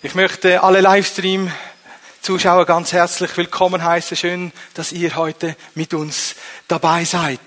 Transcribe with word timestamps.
Ich 0.00 0.14
möchte 0.14 0.62
alle 0.62 0.80
Livestream-Zuschauer 0.80 2.66
ganz 2.66 2.92
herzlich 2.92 3.36
willkommen 3.36 3.82
heißen. 3.82 4.16
Schön, 4.16 4.52
dass 4.74 4.92
ihr 4.92 5.16
heute 5.16 5.56
mit 5.74 5.92
uns 5.92 6.36
dabei 6.68 7.04
seid. 7.04 7.40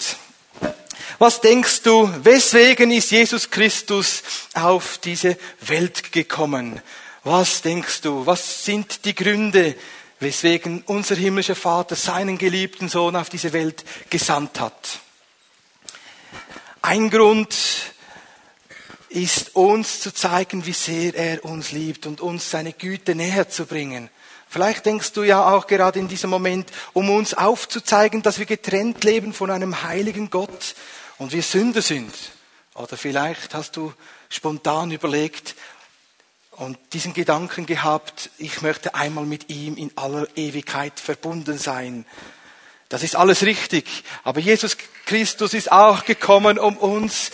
Was 1.17 1.39
denkst 1.39 1.83
du, 1.83 2.13
weswegen 2.25 2.91
ist 2.91 3.09
Jesus 3.11 3.51
Christus 3.51 4.21
auf 4.53 4.97
diese 4.97 5.37
Welt 5.61 6.11
gekommen? 6.11 6.81
Was 7.23 7.61
denkst 7.61 8.01
du, 8.01 8.25
was 8.25 8.65
sind 8.65 9.05
die 9.05 9.15
Gründe, 9.15 9.73
weswegen 10.19 10.83
unser 10.87 11.15
himmlischer 11.15 11.55
Vater 11.55 11.95
seinen 11.95 12.37
geliebten 12.37 12.89
Sohn 12.89 13.15
auf 13.15 13.29
diese 13.29 13.53
Welt 13.53 13.85
gesandt 14.09 14.59
hat? 14.59 14.99
Ein 16.81 17.09
Grund 17.09 17.55
ist 19.11 19.55
uns 19.55 19.99
zu 19.99 20.13
zeigen, 20.13 20.65
wie 20.65 20.73
sehr 20.73 21.13
er 21.15 21.43
uns 21.43 21.71
liebt 21.71 22.05
und 22.05 22.21
uns 22.21 22.49
seine 22.49 22.71
Güte 22.71 23.13
näher 23.13 23.49
zu 23.49 23.65
bringen. 23.65 24.09
Vielleicht 24.47 24.85
denkst 24.85 25.13
du 25.13 25.23
ja 25.23 25.53
auch 25.53 25.67
gerade 25.67 25.99
in 25.99 26.07
diesem 26.07 26.29
Moment, 26.29 26.69
um 26.93 27.09
uns 27.09 27.33
aufzuzeigen, 27.33 28.21
dass 28.21 28.39
wir 28.39 28.45
getrennt 28.45 29.03
leben 29.03 29.33
von 29.33 29.51
einem 29.51 29.83
heiligen 29.83 30.29
Gott 30.29 30.75
und 31.17 31.31
wir 31.33 31.43
Sünder 31.43 31.81
sind. 31.81 32.13
Oder 32.73 32.97
vielleicht 32.97 33.53
hast 33.53 33.75
du 33.75 33.93
spontan 34.29 34.91
überlegt 34.91 35.55
und 36.51 36.77
diesen 36.93 37.13
Gedanken 37.13 37.65
gehabt, 37.65 38.29
ich 38.37 38.61
möchte 38.61 38.95
einmal 38.95 39.25
mit 39.25 39.49
ihm 39.49 39.77
in 39.77 39.91
aller 39.97 40.27
Ewigkeit 40.35 40.99
verbunden 40.99 41.57
sein. 41.57 42.05
Das 42.87 43.03
ist 43.03 43.15
alles 43.15 43.43
richtig. 43.43 43.85
Aber 44.23 44.39
Jesus 44.39 44.77
Christus 45.05 45.53
ist 45.53 45.71
auch 45.71 46.05
gekommen, 46.05 46.59
um 46.59 46.77
uns 46.77 47.31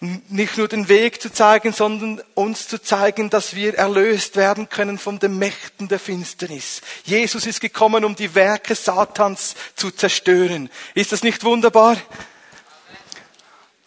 nicht 0.00 0.58
nur 0.58 0.68
den 0.68 0.88
Weg 0.88 1.22
zu 1.22 1.32
zeigen, 1.32 1.72
sondern 1.72 2.20
uns 2.34 2.68
zu 2.68 2.80
zeigen, 2.80 3.30
dass 3.30 3.54
wir 3.54 3.74
erlöst 3.74 4.36
werden 4.36 4.68
können 4.68 4.98
von 4.98 5.18
den 5.18 5.38
Mächten 5.38 5.88
der 5.88 5.98
Finsternis. 5.98 6.82
Jesus 7.04 7.46
ist 7.46 7.60
gekommen, 7.60 8.04
um 8.04 8.14
die 8.14 8.34
Werke 8.34 8.74
Satans 8.74 9.54
zu 9.74 9.90
zerstören. 9.90 10.68
Ist 10.94 11.12
das 11.12 11.22
nicht 11.22 11.44
wunderbar? 11.44 11.96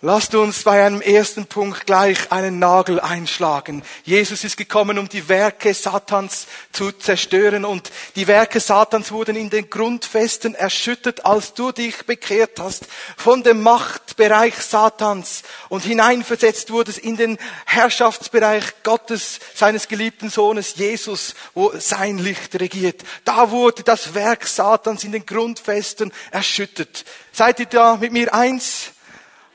Lasst 0.01 0.33
uns 0.33 0.63
bei 0.63 0.85
einem 0.85 1.01
ersten 1.01 1.45
Punkt 1.45 1.85
gleich 1.85 2.31
einen 2.31 2.57
Nagel 2.57 3.01
einschlagen. 3.01 3.83
Jesus 4.05 4.45
ist 4.45 4.55
gekommen, 4.55 4.97
um 4.97 5.09
die 5.09 5.27
Werke 5.27 5.73
Satans 5.73 6.47
zu 6.71 6.93
zerstören 6.93 7.65
und 7.65 7.91
die 8.15 8.25
Werke 8.25 8.61
Satans 8.61 9.11
wurden 9.11 9.35
in 9.35 9.49
den 9.49 9.69
Grundfesten 9.69 10.55
erschüttert, 10.55 11.25
als 11.25 11.53
du 11.53 11.73
dich 11.73 12.05
bekehrt 12.05 12.61
hast 12.61 12.87
von 13.17 13.43
dem 13.43 13.61
Machtbereich 13.61 14.55
Satans 14.55 15.43
und 15.67 15.83
hineinversetzt 15.83 16.71
wurdest 16.71 16.99
in 16.99 17.17
den 17.17 17.37
Herrschaftsbereich 17.65 18.83
Gottes, 18.83 19.41
seines 19.53 19.89
geliebten 19.89 20.29
Sohnes 20.29 20.75
Jesus, 20.77 21.35
wo 21.53 21.73
sein 21.77 22.19
Licht 22.19 22.57
regiert. 22.57 23.03
Da 23.25 23.51
wurde 23.51 23.83
das 23.83 24.13
Werk 24.13 24.47
Satans 24.47 25.03
in 25.03 25.11
den 25.11 25.25
Grundfesten 25.25 26.13
erschüttert. 26.31 27.03
Seid 27.33 27.59
ihr 27.59 27.65
da 27.65 27.97
mit 27.97 28.13
mir 28.13 28.33
eins? 28.33 28.93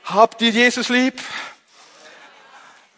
Habt 0.05 0.39
ihr 0.43 0.51
Jesus 0.51 0.89
lieb? 0.89 1.19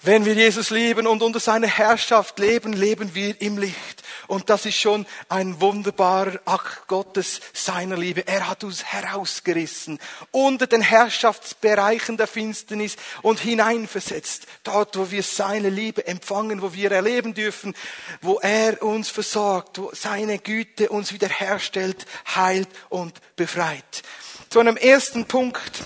Wenn 0.01 0.25
wir 0.25 0.33
Jesus 0.33 0.71
lieben 0.71 1.07
und 1.07 1.23
unter 1.23 1.39
seiner 1.39 1.67
Herrschaft 1.67 2.37
leben, 2.37 2.73
leben 2.73 3.15
wir 3.15 3.41
im 3.41 3.57
Licht. 3.57 4.03
Und 4.27 4.49
das 4.49 4.65
ist 4.65 4.75
schon 4.75 5.05
ein 5.29 5.61
wunderbarer 5.61 6.41
Akt 6.43 6.85
Gottes 6.87 7.39
seiner 7.53 7.95
Liebe. 7.95 8.27
Er 8.27 8.49
hat 8.49 8.65
uns 8.65 8.83
herausgerissen 8.83 9.99
unter 10.31 10.67
den 10.67 10.81
Herrschaftsbereichen 10.81 12.17
der 12.17 12.27
Finsternis 12.27 12.97
und 13.21 13.39
hineinversetzt. 13.39 14.45
Dort, 14.63 14.97
wo 14.97 15.09
wir 15.09 15.23
seine 15.23 15.69
Liebe 15.69 16.05
empfangen, 16.07 16.61
wo 16.61 16.73
wir 16.73 16.91
erleben 16.91 17.33
dürfen, 17.33 17.73
wo 18.19 18.37
er 18.39 18.83
uns 18.83 19.07
versorgt, 19.07 19.77
wo 19.77 19.91
seine 19.93 20.39
Güte 20.39 20.89
uns 20.89 21.13
wiederherstellt, 21.13 22.05
heilt 22.35 22.69
und 22.89 23.13
befreit. 23.37 24.03
Zu 24.49 24.59
einem 24.59 24.75
ersten 24.75 25.25
Punkt 25.25 25.85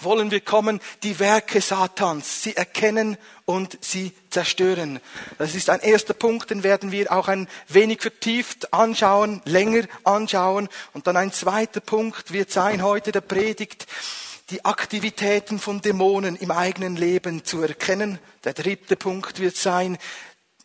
wollen 0.00 0.30
wir 0.30 0.40
kommen, 0.40 0.80
die 1.02 1.18
Werke 1.18 1.60
Satans. 1.60 2.42
Sie 2.42 2.56
erkennen 2.56 3.16
und 3.44 3.78
sie 3.80 4.12
zerstören. 4.30 5.00
Das 5.38 5.54
ist 5.54 5.68
ein 5.70 5.80
erster 5.80 6.14
Punkt, 6.14 6.50
den 6.50 6.62
werden 6.62 6.92
wir 6.92 7.12
auch 7.12 7.28
ein 7.28 7.48
wenig 7.68 8.00
vertieft 8.00 8.72
anschauen, 8.72 9.42
länger 9.44 9.84
anschauen. 10.04 10.68
Und 10.92 11.06
dann 11.06 11.16
ein 11.16 11.32
zweiter 11.32 11.80
Punkt 11.80 12.32
wird 12.32 12.50
sein 12.50 12.82
heute 12.82 13.12
der 13.12 13.20
Predigt, 13.20 13.86
die 14.50 14.64
Aktivitäten 14.64 15.58
von 15.58 15.80
Dämonen 15.80 16.36
im 16.36 16.50
eigenen 16.50 16.96
Leben 16.96 17.44
zu 17.44 17.62
erkennen. 17.62 18.18
Der 18.44 18.52
dritte 18.52 18.96
Punkt 18.96 19.40
wird 19.40 19.56
sein, 19.56 19.98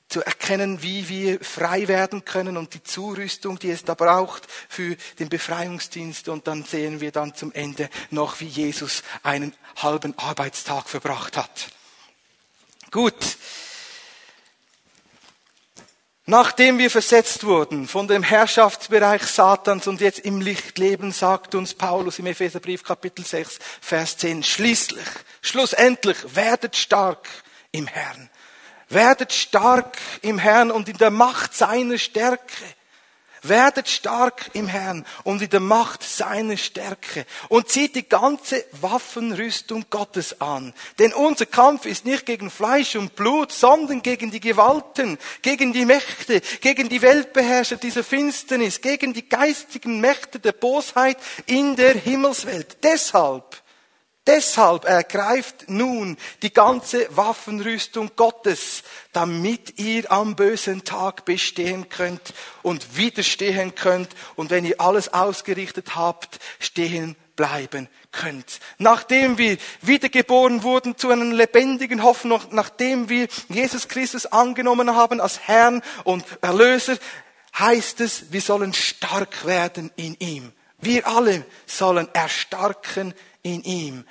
zu 0.09 0.23
erkennen, 0.23 0.81
wie 0.81 1.09
wir 1.09 1.39
frei 1.41 1.87
werden 1.87 2.23
können 2.23 2.55
und 2.55 2.73
die 2.73 2.83
Zurüstung, 2.83 3.59
die 3.59 3.71
es 3.71 3.83
da 3.83 3.93
braucht 3.93 4.47
für 4.69 4.95
den 5.19 5.29
Befreiungsdienst. 5.29 6.29
Und 6.29 6.47
dann 6.47 6.63
sehen 6.63 7.01
wir 7.01 7.11
dann 7.11 7.35
zum 7.35 7.51
Ende 7.51 7.89
noch, 8.09 8.39
wie 8.39 8.47
Jesus 8.47 9.03
einen 9.23 9.53
halben 9.75 10.17
Arbeitstag 10.17 10.87
verbracht 10.87 11.35
hat. 11.35 11.67
Gut. 12.91 13.37
Nachdem 16.29 16.77
wir 16.77 16.91
versetzt 16.91 17.45
wurden 17.45 17.87
von 17.87 18.07
dem 18.07 18.21
Herrschaftsbereich 18.21 19.23
Satans 19.23 19.87
und 19.87 20.01
jetzt 20.01 20.19
im 20.19 20.41
Licht 20.41 20.77
leben, 20.77 21.13
sagt 21.13 21.55
uns 21.55 21.73
Paulus 21.73 22.19
im 22.19 22.25
Epheserbrief 22.25 22.83
Kapitel 22.83 23.25
6, 23.25 23.59
Vers 23.79 24.17
10, 24.17 24.43
schließlich, 24.43 25.07
schlussendlich, 25.41 26.17
werdet 26.35 26.75
stark 26.75 27.27
im 27.71 27.87
Herrn 27.87 28.29
Werdet 28.89 29.33
stark 29.33 29.97
im 30.21 30.37
Herrn 30.37 30.71
und 30.71 30.87
in 30.87 30.97
der 30.97 31.11
Macht 31.11 31.53
seiner 31.53 31.97
Stärke. 31.97 32.63
Werdet 33.43 33.87
stark 33.87 34.49
im 34.53 34.67
Herrn 34.67 35.05
und 35.23 35.41
in 35.41 35.49
der 35.49 35.59
Macht 35.59 36.03
seiner 36.03 36.57
Stärke 36.57 37.25
und 37.49 37.69
zieht 37.69 37.95
die 37.95 38.07
ganze 38.07 38.65
Waffenrüstung 38.81 39.85
Gottes 39.89 40.41
an. 40.41 40.73
Denn 40.99 41.13
unser 41.13 41.45
Kampf 41.45 41.85
ist 41.85 42.05
nicht 42.05 42.25
gegen 42.25 42.49
Fleisch 42.49 42.95
und 42.95 43.15
Blut, 43.15 43.51
sondern 43.51 44.01
gegen 44.01 44.31
die 44.31 44.39
Gewalten, 44.39 45.17
gegen 45.41 45.71
die 45.71 45.85
Mächte, 45.85 46.41
gegen 46.61 46.89
die 46.89 47.01
Weltbeherrscher 47.01 47.77
dieser 47.77 48.03
Finsternis, 48.03 48.81
gegen 48.81 49.13
die 49.13 49.29
geistigen 49.29 50.01
Mächte 50.01 50.39
der 50.39 50.53
Bosheit 50.53 51.17
in 51.45 51.75
der 51.75 51.93
Himmelswelt. 51.93 52.77
Deshalb 52.83 53.61
Deshalb 54.27 54.83
ergreift 54.83 55.69
nun 55.69 56.17
die 56.41 56.51
ganze 56.51 57.07
Waffenrüstung 57.15 58.11
Gottes, 58.17 58.83
damit 59.13 59.79
ihr 59.79 60.11
am 60.11 60.35
bösen 60.35 60.83
Tag 60.83 61.23
bestehen 61.23 61.87
könnt 61.87 62.33
und 62.61 62.97
widerstehen 62.97 63.73
könnt 63.73 64.09
und 64.35 64.49
wenn 64.49 64.65
ihr 64.65 64.81
alles 64.81 65.13
ausgerichtet 65.13 65.95
habt, 65.95 66.39
stehen 66.59 67.15
bleiben 67.37 67.87
könnt. 68.11 68.59
Nachdem 68.79 69.37
wir 69.37 69.57
wiedergeboren 69.81 70.63
wurden 70.63 70.97
zu 70.97 71.09
einer 71.09 71.23
lebendigen 71.23 72.03
Hoffnung, 72.03 72.41
nachdem 72.51 73.07
wir 73.07 73.29
Jesus 73.47 73.87
Christus 73.87 74.25
angenommen 74.25 74.93
haben 74.93 75.21
als 75.21 75.47
Herrn 75.47 75.81
und 76.03 76.25
Erlöser, 76.41 76.97
heißt 77.57 78.01
es, 78.01 78.31
wir 78.31 78.41
sollen 78.41 78.73
stark 78.73 79.45
werden 79.45 79.91
in 79.95 80.15
ihm. 80.19 80.51
Wir 80.79 81.07
alle 81.07 81.45
sollen 81.65 82.07
erstarken 82.13 83.13
in 83.41 83.63
ihm. 83.63 84.05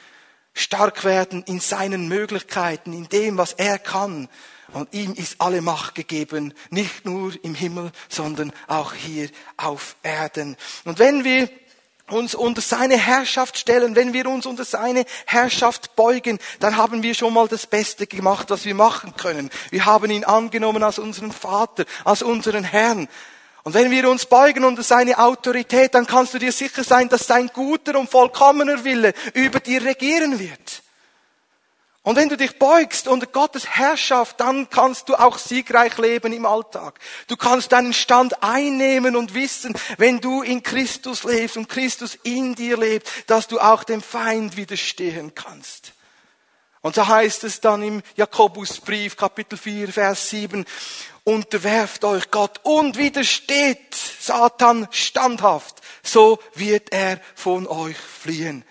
Stark 0.53 1.04
werden 1.04 1.43
in 1.44 1.60
seinen 1.60 2.09
Möglichkeiten, 2.09 2.93
in 2.93 3.09
dem, 3.09 3.37
was 3.37 3.53
er 3.53 3.78
kann. 3.78 4.28
Und 4.72 4.93
ihm 4.93 5.12
ist 5.15 5.41
alle 5.41 5.60
Macht 5.60 5.94
gegeben, 5.94 6.55
nicht 6.71 7.05
nur 7.05 7.32
im 7.44 7.55
Himmel, 7.55 7.93
sondern 8.09 8.53
auch 8.66 8.94
hier 8.94 9.28
auf 9.56 9.97
Erden. 10.03 10.56
Und 10.84 10.99
wenn 10.99 11.25
wir 11.25 11.49
uns 12.09 12.34
unter 12.34 12.60
seine 12.60 12.97
Herrschaft 12.97 13.59
stellen, 13.59 13.97
wenn 13.97 14.12
wir 14.12 14.26
uns 14.26 14.47
unter 14.47 14.65
seine 14.65 15.05
Herrschaft 15.26 15.97
beugen, 15.97 16.38
dann 16.60 16.76
haben 16.76 17.03
wir 17.03 17.15
schon 17.15 17.34
mal 17.34 17.49
das 17.49 17.66
Beste 17.66 18.06
gemacht, 18.06 18.50
was 18.50 18.65
wir 18.65 18.75
machen 18.75 19.15
können. 19.16 19.50
Wir 19.71 19.84
haben 19.87 20.10
ihn 20.10 20.25
angenommen 20.25 20.82
als 20.82 20.99
unseren 20.99 21.32
Vater, 21.32 21.84
als 22.05 22.22
unseren 22.22 22.64
Herrn. 22.64 23.08
Und 23.67 23.75
wenn 23.75 23.91
wir 23.91 24.09
uns 24.09 24.27
beugen 24.27 24.63
unter 24.63 24.85
seine 24.85 25.19
Autorität, 25.19 25.93
dann 25.97 26.07
kannst 26.07 26.33
du 26.33 26.39
dir 26.39 26.53
sicher 26.53 26.85
sein, 26.85 27.09
dass 27.09 27.27
sein 27.27 27.51
guter 27.53 27.99
und 27.99 28.09
vollkommener 28.09 28.85
Wille 28.85 29.13
über 29.35 29.59
dir 29.59 29.83
regieren 29.83 30.39
wird. 30.39 30.85
Und 32.05 32.15
wenn 32.15 32.29
du 32.29 32.37
dich 32.37 32.61
beugst 32.61 33.09
unter 33.09 33.27
Gottes 33.27 33.67
Herrschaft, 33.67 34.39
dann 34.39 34.71
kannst 34.71 35.09
du 35.09 35.17
auch 35.17 35.37
siegreich 35.37 35.99
leben 35.99 36.33
im 36.33 36.47
Alltag. 36.47 37.01
Du 37.27 37.37
kannst 37.37 37.73
deinen 37.73 37.93
Stand 37.93 38.41
einnehmen 38.41 39.17
und 39.17 39.35
wissen, 39.35 39.75
wenn 39.99 40.21
du 40.21 40.43
in 40.43 40.63
Christus 40.63 41.25
lebst 41.25 41.57
und 41.57 41.69
Christus 41.69 42.17
in 42.23 42.55
dir 42.55 42.77
lebt, 42.77 43.29
dass 43.29 43.49
du 43.49 43.59
auch 43.59 43.83
dem 43.83 44.01
Feind 44.01 44.57
widerstehen 44.57 45.35
kannst. 45.35 45.93
Und 46.83 46.97
da 46.97 47.09
heißt 47.09 47.43
es 47.43 47.61
dann 47.61 47.83
im 47.83 48.03
Jakobusbrief, 48.15 49.17
Kapitel 49.17 49.59
4, 49.59 49.89
Vers 49.89 50.31
7, 50.31 50.65
unterwerft 51.26 52.05
euch 52.05 52.31
Gott 52.31 52.61
und 52.62 52.96
widersteht 52.96 53.94
Satan 53.94 54.87
standhaft, 54.93 55.82
so 56.02 56.38
wird 56.55 56.93
er 56.93 57.20
von 57.34 57.67
euch 57.67 57.96
fliehen. 57.96 58.64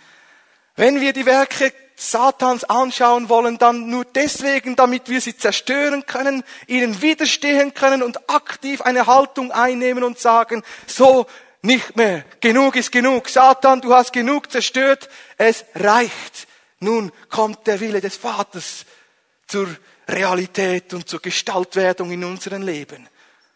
Wenn 0.78 1.02
wir 1.02 1.12
die 1.12 1.26
Werke 1.26 1.74
Satans 1.98 2.64
anschauen 2.64 3.30
wollen, 3.30 3.58
dann 3.58 3.90
nur 3.90 4.06
deswegen, 4.06 4.76
damit 4.76 5.10
wir 5.10 5.22
sie 5.22 5.38
zerstören 5.38 6.06
können, 6.06 6.44
ihnen 6.68 7.02
widerstehen 7.02 7.74
können 7.74 8.02
und 8.02 8.30
aktiv 8.30 8.82
eine 8.82 9.06
Haltung 9.06 9.52
einnehmen 9.52 10.04
und 10.04 10.20
sagen, 10.20 10.64
so 10.88 11.28
nicht 11.62 11.96
mehr, 11.96 12.24
genug 12.40 12.76
ist 12.76 12.92
genug, 12.92 13.28
Satan, 13.28 13.82
du 13.82 13.94
hast 13.94 14.14
genug 14.14 14.52
zerstört, 14.52 15.10
es 15.38 15.66
reicht. 15.76 16.48
Nun 16.80 17.12
kommt 17.30 17.68
der 17.68 17.80
Wille 17.80 18.02
des 18.02 18.16
Vaters 18.16 18.86
zur 19.48 19.68
Realität 20.08 20.94
und 20.94 21.08
zur 21.08 21.22
Gestaltwerdung 21.22 22.12
in 22.12 22.24
unserem 22.24 22.62
Leben. 22.62 23.08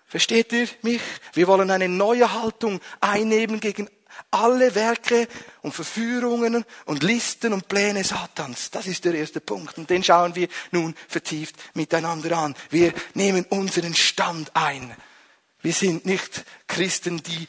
Versteht 0.05 0.51
ihr 0.53 0.67
mich? 0.81 1.01
Wir 1.33 1.47
wollen 1.47 1.69
eine 1.69 1.87
neue 1.87 2.31
Haltung 2.31 2.79
einnehmen 2.99 3.59
gegen 3.59 3.87
alle 4.31 4.73
Werke 4.75 5.27
und 5.61 5.73
Verführungen 5.73 6.65
und 6.85 7.03
Listen 7.03 7.53
und 7.53 7.67
Pläne 7.67 8.03
Satans. 8.03 8.71
Das 8.71 8.87
ist 8.87 9.05
der 9.05 9.13
erste 9.13 9.39
Punkt. 9.39 9.77
Und 9.77 9.89
den 9.89 10.03
schauen 10.03 10.35
wir 10.35 10.47
nun 10.71 10.95
vertieft 11.07 11.55
miteinander 11.75 12.37
an. 12.37 12.55
Wir 12.69 12.93
nehmen 13.13 13.45
unseren 13.49 13.95
Stand 13.95 14.55
ein. 14.55 14.95
Wir 15.61 15.73
sind 15.73 16.05
nicht 16.05 16.45
Christen, 16.67 17.21
die 17.21 17.47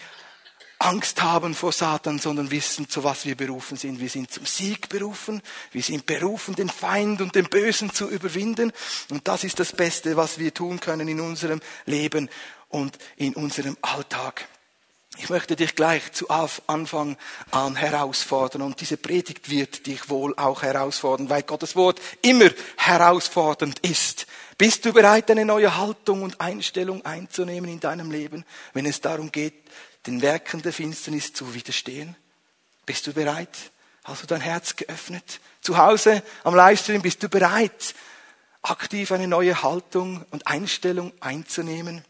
Angst 0.80 1.22
haben 1.22 1.54
vor 1.54 1.72
Satan, 1.72 2.18
sondern 2.18 2.50
wissen, 2.50 2.88
zu 2.88 3.04
was 3.04 3.26
wir 3.26 3.36
berufen 3.36 3.76
sind. 3.76 4.00
Wir 4.00 4.08
sind 4.08 4.32
zum 4.32 4.46
Sieg 4.46 4.88
berufen. 4.88 5.42
Wir 5.72 5.82
sind 5.82 6.06
berufen, 6.06 6.54
den 6.54 6.70
Feind 6.70 7.20
und 7.20 7.34
den 7.34 7.44
Bösen 7.44 7.92
zu 7.92 8.08
überwinden. 8.08 8.72
Und 9.10 9.28
das 9.28 9.44
ist 9.44 9.60
das 9.60 9.72
Beste, 9.72 10.16
was 10.16 10.38
wir 10.38 10.54
tun 10.54 10.80
können 10.80 11.06
in 11.06 11.20
unserem 11.20 11.60
Leben 11.84 12.30
und 12.70 12.96
in 13.16 13.34
unserem 13.34 13.76
Alltag. 13.82 14.48
Ich 15.18 15.28
möchte 15.28 15.54
dich 15.54 15.74
gleich 15.74 16.12
zu 16.12 16.30
Anfang 16.30 17.18
an 17.50 17.76
herausfordern 17.76 18.62
und 18.62 18.80
diese 18.80 18.96
Predigt 18.96 19.50
wird 19.50 19.86
dich 19.86 20.08
wohl 20.08 20.34
auch 20.36 20.62
herausfordern, 20.62 21.28
weil 21.28 21.42
Gottes 21.42 21.76
Wort 21.76 22.00
immer 22.22 22.48
herausfordernd 22.78 23.80
ist. 23.80 24.26
Bist 24.56 24.84
du 24.84 24.92
bereit, 24.94 25.30
eine 25.30 25.44
neue 25.44 25.76
Haltung 25.76 26.22
und 26.22 26.40
Einstellung 26.40 27.04
einzunehmen 27.04 27.70
in 27.70 27.80
deinem 27.80 28.10
Leben, 28.10 28.46
wenn 28.72 28.86
es 28.86 29.00
darum 29.00 29.30
geht, 29.32 29.54
den 30.06 30.22
Werken 30.22 30.62
der 30.62 30.72
Finsternis 30.72 31.32
zu 31.32 31.54
widerstehen? 31.54 32.16
Bist 32.86 33.06
du 33.06 33.12
bereit? 33.12 33.56
Hast 34.04 34.22
du 34.22 34.26
dein 34.26 34.40
Herz 34.40 34.76
geöffnet? 34.76 35.40
Zu 35.60 35.76
Hause 35.76 36.22
am 36.42 36.54
Livestream 36.54 37.02
bist 37.02 37.22
du 37.22 37.28
bereit, 37.28 37.94
aktiv 38.62 39.12
eine 39.12 39.28
neue 39.28 39.62
Haltung 39.62 40.24
und 40.30 40.46
Einstellung 40.46 41.12
einzunehmen? 41.20 42.04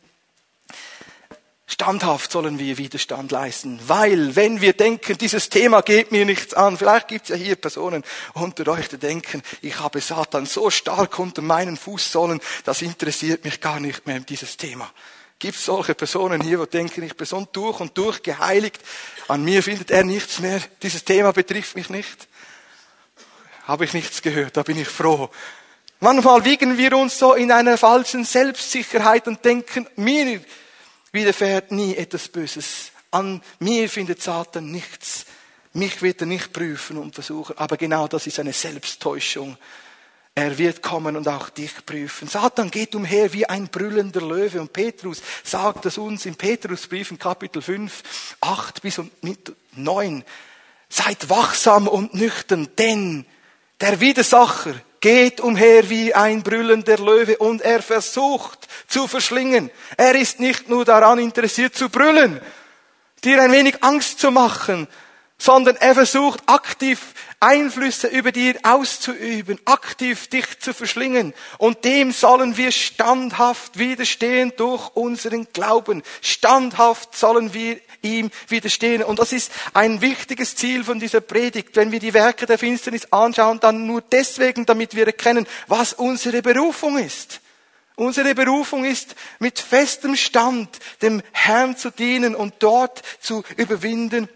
Standhaft 1.67 2.33
sollen 2.33 2.59
wir 2.59 2.79
Widerstand 2.79 3.31
leisten, 3.31 3.81
weil 3.87 4.35
wenn 4.35 4.61
wir 4.61 4.73
denken, 4.73 5.17
dieses 5.17 5.51
Thema 5.51 5.83
geht 5.83 6.11
mir 6.11 6.27
nichts 6.27 6.53
an, 6.53 6.77
vielleicht 6.77 7.07
gibt 7.07 7.25
es 7.25 7.29
ja 7.31 7.37
hier 7.37 7.55
Personen 7.55 8.03
unter 8.35 8.67
euch, 8.73 8.89
die 8.89 8.99
denken, 8.99 9.41
ich 9.63 9.79
habe 9.79 10.01
Satan 10.01 10.47
so 10.47 10.69
stark 10.71 11.19
unter 11.21 11.43
meinen 11.43 11.77
Fußsohlen, 11.77 12.41
das 12.65 12.83
interessiert 12.83 13.45
mich 13.45 13.61
gar 13.61 13.79
nicht 13.79 14.05
mehr, 14.05 14.19
dieses 14.19 14.57
Thema. 14.57 14.91
Gibt 15.41 15.57
solche 15.57 15.95
Personen 15.95 16.43
hier, 16.43 16.61
wo 16.61 16.67
denken, 16.67 17.03
ich 17.03 17.17
bin 17.17 17.27
so 17.27 17.49
durch 17.51 17.81
und 17.81 17.97
durch 17.97 18.23
geheiligt, 18.23 18.79
an 19.27 19.43
mir 19.43 19.63
findet 19.63 19.91
er 19.91 20.05
nichts 20.05 20.39
mehr, 20.39 20.61
dieses 20.83 21.03
Thema 21.03 21.33
betrifft 21.33 21.77
mich 21.77 21.89
nicht? 21.89 22.29
Habe 23.65 23.87
ich 23.87 23.95
nichts 23.95 24.21
gehört, 24.21 24.59
da 24.59 24.63
bin 24.63 24.79
ich 24.79 24.89
froh. 24.89 25.31
Manchmal 25.99 26.45
wiegen 26.45 26.77
wir 26.77 26.95
uns 26.95 27.19
so 27.19 27.33
in 27.33 27.51
einer 27.51 27.79
falschen 27.79 28.27
Selbstsicherheit 28.27 29.27
und 29.29 29.43
denken, 29.43 29.87
mir 29.97 30.43
widerfährt 31.11 31.73
nie 31.73 31.97
etwas 31.97 32.29
Böses. 32.29 32.91
An 33.11 33.43
mir 33.61 33.89
findet 33.89 34.21
Satan 34.21 34.71
nichts. 34.71 35.25
Mich 35.73 36.03
wird 36.03 36.21
er 36.21 36.27
nicht 36.27 36.53
prüfen 36.53 36.99
und 36.99 37.15
versuchen. 37.15 37.57
Aber 37.57 37.79
genau 37.79 38.09
das 38.09 38.27
ist 38.27 38.39
eine 38.41 38.53
Selbsttäuschung. 38.53 39.57
Er 40.35 40.57
wird 40.59 40.83
kommen 40.83 41.17
und 41.17 41.29
auch 41.29 41.51
dich 41.51 41.85
prüfen. 41.85 42.29
Satan 42.29 42.71
geht 42.71 42.95
umher 42.95 43.33
wie 43.33 43.47
ein 43.47 43.69
brüllender 43.69 44.21
Löwe. 44.21 44.61
Und 44.61 44.73
Petrus 44.73 45.23
sagt 45.43 45.87
es 45.87 45.99
uns 45.99 46.25
im 46.27 46.37
Petrusbrief 46.37 47.11
in 47.11 47.19
Kapitel 47.19 47.61
5, 47.61 48.03
8 48.41 48.81
bis 48.81 49.01
9. 49.73 50.25
Seid 50.89 51.29
wachsam 51.29 51.89
und 51.89 52.15
nüchtern, 52.15 52.69
denn 52.79 53.27
der 53.81 54.01
Widersacher 54.01 54.75
geht 55.01 55.41
umher 55.41 55.89
wie 55.89 56.15
ein 56.15 56.43
brüllender 56.43 56.99
Löwe 56.99 57.39
und 57.39 57.63
er 57.63 57.83
versucht 57.83 58.69
zu 58.87 59.09
verschlingen. 59.09 59.71
Er 59.97 60.15
ist 60.15 60.41
nicht 60.41 60.69
nur 60.69 60.85
daran 60.85 61.19
interessiert 61.19 61.75
zu 61.75 61.89
brüllen, 61.89 62.41
dir 63.25 63.43
ein 63.43 63.53
wenig 63.53 63.83
Angst 63.83 64.21
zu 64.21 64.31
machen, 64.31 64.87
sondern 65.39 65.77
er 65.77 65.95
versucht 65.95 66.43
aktiv 66.47 67.15
Einflüsse 67.41 68.07
über 68.07 68.33
dir 68.33 68.59
auszuüben, 68.65 69.59
aktiv 69.65 70.29
dich 70.29 70.61
zu 70.61 70.75
verschlingen. 70.75 71.33
Und 71.57 71.87
dem 71.87 72.13
sollen 72.13 72.59
wir 72.59 72.71
standhaft 72.71 73.79
widerstehen 73.79 74.53
durch 74.59 74.95
unseren 74.95 75.49
Glauben. 75.55 76.03
Standhaft 76.21 77.17
sollen 77.17 77.55
wir 77.55 77.81
ihm 78.03 78.31
widerstehen. 78.49 79.03
Und 79.03 79.19
das 79.19 79.33
ist 79.33 79.53
ein 79.73 80.03
wichtiges 80.03 80.55
Ziel 80.55 80.85
von 80.85 81.01
dieser 81.01 81.23
Predigt. 81.23 81.77
Wenn 81.77 81.93
wir 81.93 81.99
die 81.99 82.13
Werke 82.13 82.45
der 82.45 82.59
Finsternis 82.59 83.11
anschauen, 83.11 83.59
dann 83.59 83.87
nur 83.87 84.03
deswegen, 84.03 84.67
damit 84.67 84.95
wir 84.95 85.07
erkennen, 85.07 85.47
was 85.67 85.95
unsere 85.95 86.43
Berufung 86.43 86.99
ist. 86.99 87.41
Unsere 87.97 88.35
Berufung 88.35 88.85
ist, 88.85 89.15
mit 89.39 89.59
festem 89.59 90.17
Stand 90.17 90.79
dem 91.03 91.23
Herrn 91.33 91.77
zu 91.77 91.91
dienen 91.91 92.35
und 92.35 92.55
dort 92.59 93.03
zu 93.21 93.45
überwinden. 93.57 94.29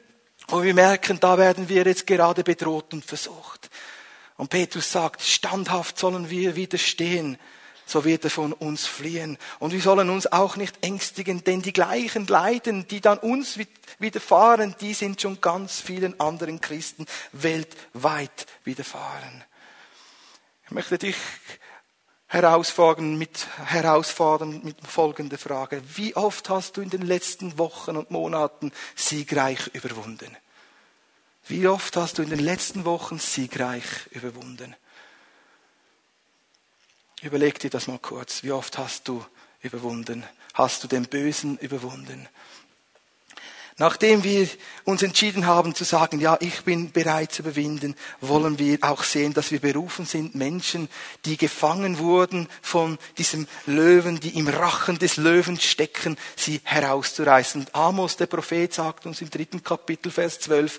Und 0.50 0.62
wir 0.62 0.74
merken, 0.74 1.18
da 1.20 1.38
werden 1.38 1.68
wir 1.68 1.84
jetzt 1.84 2.06
gerade 2.06 2.44
bedroht 2.44 2.92
und 2.92 3.04
versucht. 3.04 3.70
Und 4.36 4.50
Petrus 4.50 4.90
sagt, 4.90 5.22
standhaft 5.22 5.98
sollen 5.98 6.28
wir 6.28 6.56
widerstehen 6.56 7.38
so 7.86 8.04
wird 8.04 8.24
er 8.24 8.30
von 8.30 8.52
uns 8.52 8.86
fliehen. 8.86 9.38
Und 9.58 9.72
wir 9.72 9.80
sollen 9.80 10.10
uns 10.10 10.26
auch 10.26 10.56
nicht 10.56 10.84
ängstigen, 10.84 11.44
denn 11.44 11.62
die 11.62 11.72
gleichen 11.72 12.26
Leiden, 12.26 12.88
die 12.88 13.00
dann 13.00 13.18
uns 13.18 13.58
widerfahren, 13.98 14.74
die 14.80 14.94
sind 14.94 15.20
schon 15.20 15.40
ganz 15.40 15.80
vielen 15.80 16.18
anderen 16.20 16.60
Christen 16.60 17.06
weltweit 17.32 18.46
widerfahren. 18.64 19.44
Ich 20.64 20.70
möchte 20.70 20.98
dich 20.98 21.16
herausfordern 22.34 23.16
mit, 23.16 23.46
herausfordern 23.64 24.60
mit 24.64 24.84
folgender 24.84 25.38
Frage. 25.38 25.80
Wie 25.94 26.16
oft 26.16 26.50
hast 26.50 26.76
du 26.76 26.80
in 26.80 26.90
den 26.90 27.02
letzten 27.02 27.58
Wochen 27.58 27.96
und 27.96 28.10
Monaten 28.10 28.72
siegreich 28.96 29.68
überwunden? 29.72 30.36
Wie 31.46 31.68
oft 31.68 31.96
hast 31.96 32.18
du 32.18 32.22
in 32.22 32.30
den 32.30 32.40
letzten 32.40 32.84
Wochen 32.84 33.20
siegreich 33.20 33.84
überwunden? 34.10 34.74
Überleg 37.22 37.60
dir 37.60 37.70
das 37.70 37.86
mal 37.86 38.00
kurz. 38.00 38.42
Wie 38.42 38.50
oft 38.50 38.78
hast 38.78 39.06
du 39.06 39.24
überwunden? 39.62 40.24
Hast 40.54 40.82
du 40.82 40.88
den 40.88 41.06
Bösen 41.06 41.56
überwunden? 41.58 42.28
Nachdem 43.76 44.22
wir 44.22 44.48
uns 44.84 45.02
entschieden 45.02 45.46
haben 45.46 45.74
zu 45.74 45.82
sagen, 45.82 46.20
ja, 46.20 46.36
ich 46.40 46.62
bin 46.62 46.92
bereit 46.92 47.32
zu 47.32 47.42
überwinden, 47.42 47.96
wollen 48.20 48.60
wir 48.60 48.78
auch 48.82 49.02
sehen, 49.02 49.34
dass 49.34 49.50
wir 49.50 49.58
berufen 49.58 50.06
sind, 50.06 50.36
Menschen, 50.36 50.88
die 51.24 51.36
gefangen 51.36 51.98
wurden 51.98 52.48
von 52.62 52.98
diesem 53.18 53.48
Löwen, 53.66 54.20
die 54.20 54.38
im 54.38 54.46
Rachen 54.46 55.00
des 55.00 55.16
Löwen 55.16 55.58
stecken, 55.58 56.16
sie 56.36 56.60
herauszureißen. 56.62 57.62
Und 57.62 57.74
Amos, 57.74 58.16
der 58.16 58.26
Prophet, 58.26 58.72
sagt 58.72 59.06
uns 59.06 59.20
im 59.20 59.30
dritten 59.30 59.64
Kapitel, 59.64 60.12
Vers 60.12 60.38
12, 60.38 60.78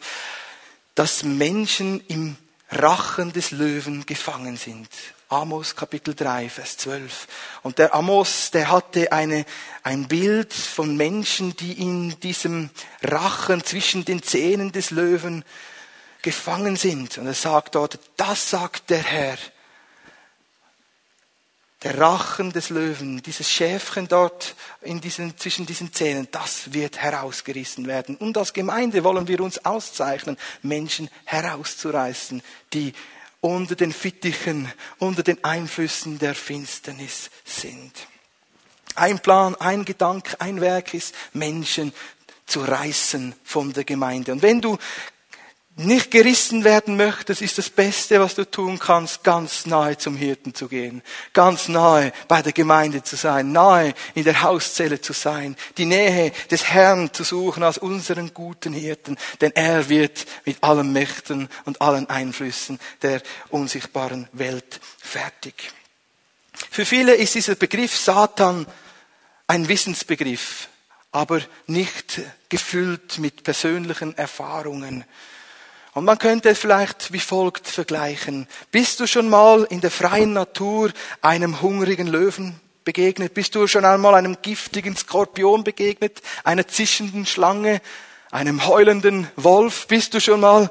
dass 0.95 1.23
Menschen 1.23 2.01
im 2.07 2.37
Rachen 2.71 3.33
des 3.33 3.51
Löwen 3.51 4.05
gefangen 4.05 4.55
sind. 4.55 4.87
Amos 5.29 5.75
Kapitel 5.75 6.13
3, 6.13 6.49
Vers 6.49 6.77
12. 6.77 7.27
Und 7.63 7.79
der 7.79 7.95
Amos, 7.95 8.51
der 8.51 8.69
hatte 8.69 9.11
eine, 9.11 9.45
ein 9.81 10.07
Bild 10.07 10.53
von 10.53 10.95
Menschen, 10.95 11.55
die 11.57 11.73
in 11.81 12.19
diesem 12.19 12.69
Rachen 13.01 13.63
zwischen 13.63 14.05
den 14.05 14.21
Zähnen 14.21 14.71
des 14.71 14.91
Löwen 14.91 15.43
gefangen 16.21 16.75
sind. 16.75 17.17
Und 17.17 17.25
er 17.25 17.33
sagt 17.33 17.73
dort, 17.73 17.99
das 18.17 18.51
sagt 18.51 18.89
der 18.91 19.01
Herr. 19.01 19.37
Der 21.83 21.99
Rachen 21.99 22.51
des 22.51 22.69
Löwen, 22.69 23.21
dieses 23.21 23.49
Schäfchen 23.49 24.07
dort 24.07 24.55
in 24.81 25.01
diesen, 25.01 25.37
zwischen 25.37 25.67
diesen 25.67 25.93
Zähnen, 25.93 26.27
das 26.31 26.73
wird 26.73 26.97
herausgerissen 26.97 27.85
werden. 27.85 28.15
Und 28.15 28.37
als 28.37 28.53
Gemeinde 28.53 29.03
wollen 29.03 29.27
wir 29.27 29.39
uns 29.41 29.63
auszeichnen, 29.65 30.37
Menschen 30.63 31.09
herauszureißen, 31.25 32.41
die 32.73 32.93
unter 33.45 33.75
den 33.75 33.93
Fittichen, 33.93 34.71
unter 34.97 35.21
den 35.21 35.43
Einflüssen 35.43 36.17
der 36.17 36.33
Finsternis 36.33 37.29
sind. 37.43 37.91
Ein 38.95 39.19
Plan, 39.19 39.53
ein 39.55 39.85
Gedanke, 39.85 40.41
ein 40.41 40.61
Werk 40.61 40.95
ist, 40.95 41.13
Menschen 41.33 41.93
zu 42.47 42.61
reißen 42.61 43.35
von 43.43 43.71
der 43.71 43.83
Gemeinde. 43.83 44.31
Und 44.31 44.41
wenn 44.41 44.61
du 44.61 44.79
nicht 45.77 46.09
gerissen 46.09 46.63
werden 46.63 46.95
möchtest, 46.95 47.41
ist 47.41 47.57
das 47.57 47.69
Beste, 47.69 48.21
was 48.21 48.35
du 48.35 48.49
tun 48.49 48.79
kannst, 48.79 49.23
ganz 49.25 49.65
nahe 49.65 49.97
zum 49.97 50.15
Hirten 50.15 50.53
zu 50.53 50.69
gehen, 50.69 51.01
ganz 51.33 51.67
nahe 51.67 52.13
bei 52.29 52.41
der 52.41 52.53
Gemeinde 52.53 53.03
zu 53.03 53.17
sein, 53.17 53.51
nahe 53.51 53.93
in 54.13 54.23
der 54.23 54.41
Hauszelle 54.41 55.01
zu 55.01 55.11
sein, 55.11 55.57
die 55.77 55.85
Nähe 55.85 56.31
des 56.49 56.69
Herrn 56.69 57.13
zu 57.13 57.25
suchen 57.25 57.61
als 57.61 57.77
unseren 57.77 58.33
guten 58.33 58.71
Hirten, 58.71 59.17
denn 59.41 59.51
er 59.53 59.89
wird 59.89 60.25
mit 60.45 60.63
allen 60.63 60.93
Mächten 60.93 61.49
und 61.65 61.81
allen 61.81 62.09
Einflüssen 62.09 62.79
der 63.01 63.21
unsichtbaren 63.49 64.29
Welt 64.31 64.79
fertig. 64.97 65.73
Für 66.71 66.85
viele 66.85 67.15
ist 67.15 67.35
dieser 67.35 67.55
Begriff 67.55 67.97
Satan 67.97 68.65
ein 69.47 69.67
Wissensbegriff, 69.67 70.69
aber 71.11 71.41
nicht 71.67 72.21
gefüllt 72.47 73.19
mit 73.19 73.43
persönlichen 73.43 74.17
Erfahrungen. 74.17 75.03
Und 75.95 76.03
man 76.03 76.17
könnte 76.17 76.49
es 76.49 76.59
vielleicht 76.59 77.13
wie 77.13 77.21
folgt 77.21 77.69
vergleichen. 77.69 78.49
Bist 78.69 78.99
du 78.99 79.07
schon 79.07 79.29
mal 79.29 79.63
in 79.69 79.79
der 79.79 79.89
freien 79.89 80.33
Natur 80.33 80.91
einem 81.21 81.61
hungrigen 81.61 82.07
Löwen 82.07 82.59
begegnet? 82.83 83.33
Bist 83.33 83.55
du 83.55 83.65
schon 83.65 83.85
einmal 83.85 84.13
einem 84.13 84.35
giftigen 84.41 84.97
Skorpion 84.97 85.63
begegnet? 85.63 86.21
Einer 86.43 86.67
zischenden 86.67 87.25
Schlange? 87.25 87.81
Einem 88.29 88.67
heulenden 88.67 89.29
Wolf? 89.37 89.87
Bist 89.87 90.13
du 90.13 90.19
schon 90.19 90.41
mal 90.41 90.69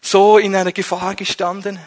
so 0.00 0.38
in 0.38 0.54
einer 0.54 0.70
Gefahr 0.70 1.16
gestanden? 1.16 1.80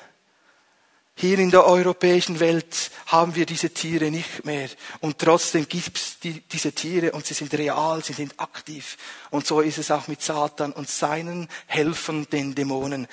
Hier 1.15 1.37
in 1.39 1.51
der 1.51 1.65
europäischen 1.65 2.39
Welt 2.39 2.91
haben 3.05 3.35
wir 3.35 3.45
diese 3.45 3.69
Tiere 3.69 4.09
nicht 4.09 4.45
mehr. 4.45 4.67
Und 4.99 5.19
trotzdem 5.19 5.67
gibt 5.67 5.97
es 5.97 6.19
die, 6.19 6.41
diese 6.41 6.71
Tiere 6.71 7.11
und 7.11 7.25
sie 7.25 7.35
sind 7.35 7.53
real, 7.53 8.03
sie 8.03 8.13
sind 8.13 8.39
aktiv. 8.39 8.97
Und 9.29 9.45
so 9.45 9.61
ist 9.61 9.77
es 9.77 9.91
auch 9.91 10.07
mit 10.07 10.21
Satan 10.21 10.71
und 10.71 10.89
seinen 10.89 11.47
Helfern, 11.67 12.27
den 12.31 12.55
Dämonen. 12.55 13.07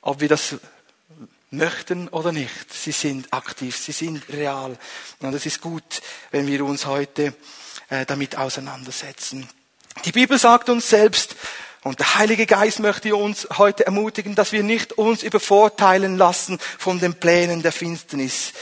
Ob 0.00 0.20
wir 0.20 0.28
das 0.28 0.56
möchten 1.50 2.08
oder 2.08 2.32
nicht, 2.32 2.72
sie 2.72 2.92
sind 2.92 3.32
aktiv, 3.32 3.76
sie 3.76 3.92
sind 3.92 4.28
real. 4.28 4.76
Und 5.20 5.34
es 5.34 5.46
ist 5.46 5.60
gut, 5.60 6.02
wenn 6.32 6.46
wir 6.48 6.64
uns 6.64 6.86
heute 6.86 7.34
äh, 7.88 8.04
damit 8.04 8.36
auseinandersetzen. 8.36 9.48
Die 10.04 10.12
Bibel 10.12 10.38
sagt 10.38 10.68
uns 10.68 10.90
selbst, 10.90 11.36
und 11.86 12.00
der 12.00 12.16
Heilige 12.16 12.46
Geist 12.46 12.80
möchte 12.80 13.14
uns 13.14 13.46
heute 13.58 13.86
ermutigen, 13.86 14.34
dass 14.34 14.50
wir 14.50 14.64
nicht 14.64 14.94
uns 14.94 15.22
übervorteilen 15.22 16.18
lassen 16.18 16.58
von 16.78 16.98
den 16.98 17.14
Plänen 17.14 17.62
der 17.62 17.70
Finsternis. 17.70 18.54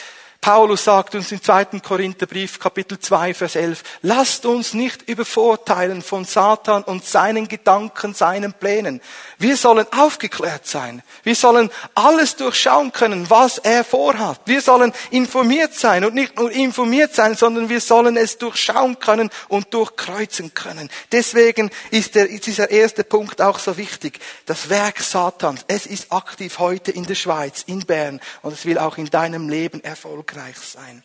Paulus 0.44 0.84
sagt 0.84 1.14
uns 1.14 1.32
im 1.32 1.42
zweiten 1.42 1.80
Korintherbrief, 1.80 2.58
Kapitel 2.58 2.98
2, 2.98 3.32
Vers 3.32 3.56
11, 3.56 3.82
lasst 4.02 4.44
uns 4.44 4.74
nicht 4.74 5.08
übervorteilen 5.08 6.02
von 6.02 6.26
Satan 6.26 6.82
und 6.82 7.02
seinen 7.02 7.48
Gedanken, 7.48 8.12
seinen 8.12 8.52
Plänen. 8.52 9.00
Wir 9.38 9.56
sollen 9.56 9.86
aufgeklärt 9.90 10.66
sein. 10.66 11.02
Wir 11.22 11.34
sollen 11.34 11.70
alles 11.94 12.36
durchschauen 12.36 12.92
können, 12.92 13.30
was 13.30 13.56
er 13.56 13.84
vorhat. 13.84 14.38
Wir 14.44 14.60
sollen 14.60 14.92
informiert 15.10 15.72
sein 15.72 16.04
und 16.04 16.14
nicht 16.14 16.38
nur 16.38 16.50
informiert 16.50 17.14
sein, 17.14 17.36
sondern 17.36 17.70
wir 17.70 17.80
sollen 17.80 18.18
es 18.18 18.36
durchschauen 18.36 18.98
können 18.98 19.30
und 19.48 19.72
durchkreuzen 19.72 20.52
können. 20.52 20.90
Deswegen 21.10 21.70
ist 21.90 22.16
der, 22.16 22.26
dieser 22.26 22.70
erste 22.70 23.02
Punkt 23.02 23.40
auch 23.40 23.58
so 23.58 23.78
wichtig. 23.78 24.20
Das 24.44 24.68
Werk 24.68 25.00
Satans, 25.00 25.64
es 25.68 25.86
ist 25.86 26.12
aktiv 26.12 26.58
heute 26.58 26.90
in 26.90 27.06
der 27.06 27.14
Schweiz, 27.14 27.62
in 27.66 27.86
Bern 27.86 28.20
und 28.42 28.52
es 28.52 28.66
will 28.66 28.76
auch 28.76 28.98
in 28.98 29.06
deinem 29.06 29.48
Leben 29.48 29.82
erfolgreich 29.82 30.33
erfolgreich 30.34 30.56
sein. 30.56 31.02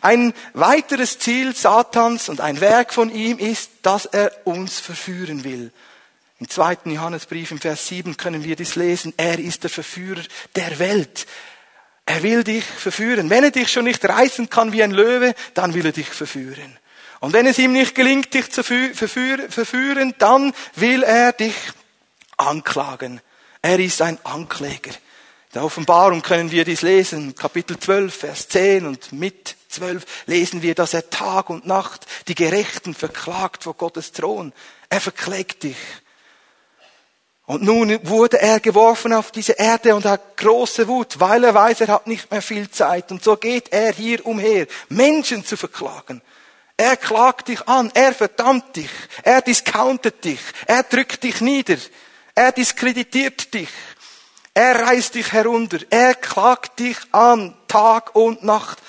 Ein 0.00 0.34
weiteres 0.54 1.18
Ziel 1.18 1.54
Satans 1.54 2.28
und 2.28 2.40
ein 2.40 2.60
Werk 2.60 2.94
von 2.94 3.10
ihm 3.10 3.38
ist, 3.38 3.70
dass 3.82 4.06
er 4.06 4.32
uns 4.44 4.80
verführen 4.80 5.44
will. 5.44 5.72
Im 6.40 6.48
zweiten 6.48 6.90
Johannesbrief 6.90 7.50
im 7.50 7.60
Vers 7.60 7.88
7 7.88 8.16
können 8.16 8.44
wir 8.44 8.54
dies 8.54 8.76
lesen. 8.76 9.12
Er 9.16 9.38
ist 9.38 9.64
der 9.64 9.70
Verführer 9.70 10.22
der 10.54 10.78
Welt. 10.78 11.26
Er 12.06 12.22
will 12.22 12.44
dich 12.44 12.64
verführen. 12.64 13.28
Wenn 13.28 13.44
er 13.44 13.50
dich 13.50 13.70
schon 13.70 13.84
nicht 13.84 14.04
reißen 14.04 14.48
kann 14.48 14.72
wie 14.72 14.82
ein 14.82 14.92
Löwe, 14.92 15.34
dann 15.54 15.74
will 15.74 15.84
er 15.84 15.92
dich 15.92 16.08
verführen. 16.08 16.78
Und 17.20 17.32
wenn 17.32 17.46
es 17.46 17.58
ihm 17.58 17.72
nicht 17.72 17.96
gelingt, 17.96 18.32
dich 18.32 18.52
zu 18.52 18.62
verführen, 18.62 20.14
dann 20.18 20.54
will 20.76 21.02
er 21.02 21.32
dich 21.32 21.54
anklagen. 22.36 23.20
Er 23.60 23.80
ist 23.80 24.00
ein 24.00 24.18
Ankläger. 24.24 24.92
Der 25.54 25.64
Offenbarung 25.64 26.20
können 26.20 26.50
wir 26.50 26.64
dies 26.64 26.82
lesen, 26.82 27.34
Kapitel 27.34 27.78
12, 27.78 28.14
Vers 28.14 28.48
10 28.48 28.86
und 28.86 29.12
mit 29.12 29.56
12 29.70 30.04
lesen 30.26 30.60
wir, 30.60 30.74
dass 30.74 30.92
er 30.92 31.08
Tag 31.08 31.48
und 31.48 31.66
Nacht 31.66 32.06
die 32.28 32.34
Gerechten 32.34 32.94
verklagt 32.94 33.64
vor 33.64 33.74
Gottes 33.74 34.12
Thron. 34.12 34.52
Er 34.90 35.00
verklägt 35.00 35.62
dich. 35.62 35.76
Und 37.46 37.62
nun 37.62 37.98
wurde 38.06 38.42
er 38.42 38.60
geworfen 38.60 39.14
auf 39.14 39.30
diese 39.30 39.52
Erde 39.52 39.94
und 39.94 40.04
hat 40.04 40.36
große 40.36 40.86
Wut, 40.86 41.18
weil 41.18 41.44
er 41.44 41.54
weiß, 41.54 41.80
er 41.80 41.88
hat 41.88 42.06
nicht 42.06 42.30
mehr 42.30 42.42
viel 42.42 42.70
Zeit. 42.70 43.10
Und 43.10 43.24
so 43.24 43.38
geht 43.38 43.72
er 43.72 43.94
hier 43.94 44.26
umher, 44.26 44.66
Menschen 44.90 45.42
zu 45.46 45.56
verklagen. 45.56 46.20
Er 46.76 46.98
klagt 46.98 47.48
dich 47.48 47.66
an, 47.66 47.90
er 47.94 48.12
verdammt 48.12 48.76
dich, 48.76 48.90
er 49.22 49.40
discountet 49.40 50.22
dich, 50.24 50.40
er 50.66 50.82
drückt 50.82 51.22
dich 51.22 51.40
nieder, 51.40 51.78
er 52.34 52.52
diskreditiert 52.52 53.52
dich. 53.54 53.70
Er 54.58 54.88
reißt 54.88 55.14
dich 55.14 55.32
herunter. 55.32 55.78
Er 55.88 56.16
klagt 56.16 56.80
dich 56.80 56.96
an, 57.12 57.54
Tag 57.68 58.16
und 58.16 58.42
Nacht. 58.42 58.80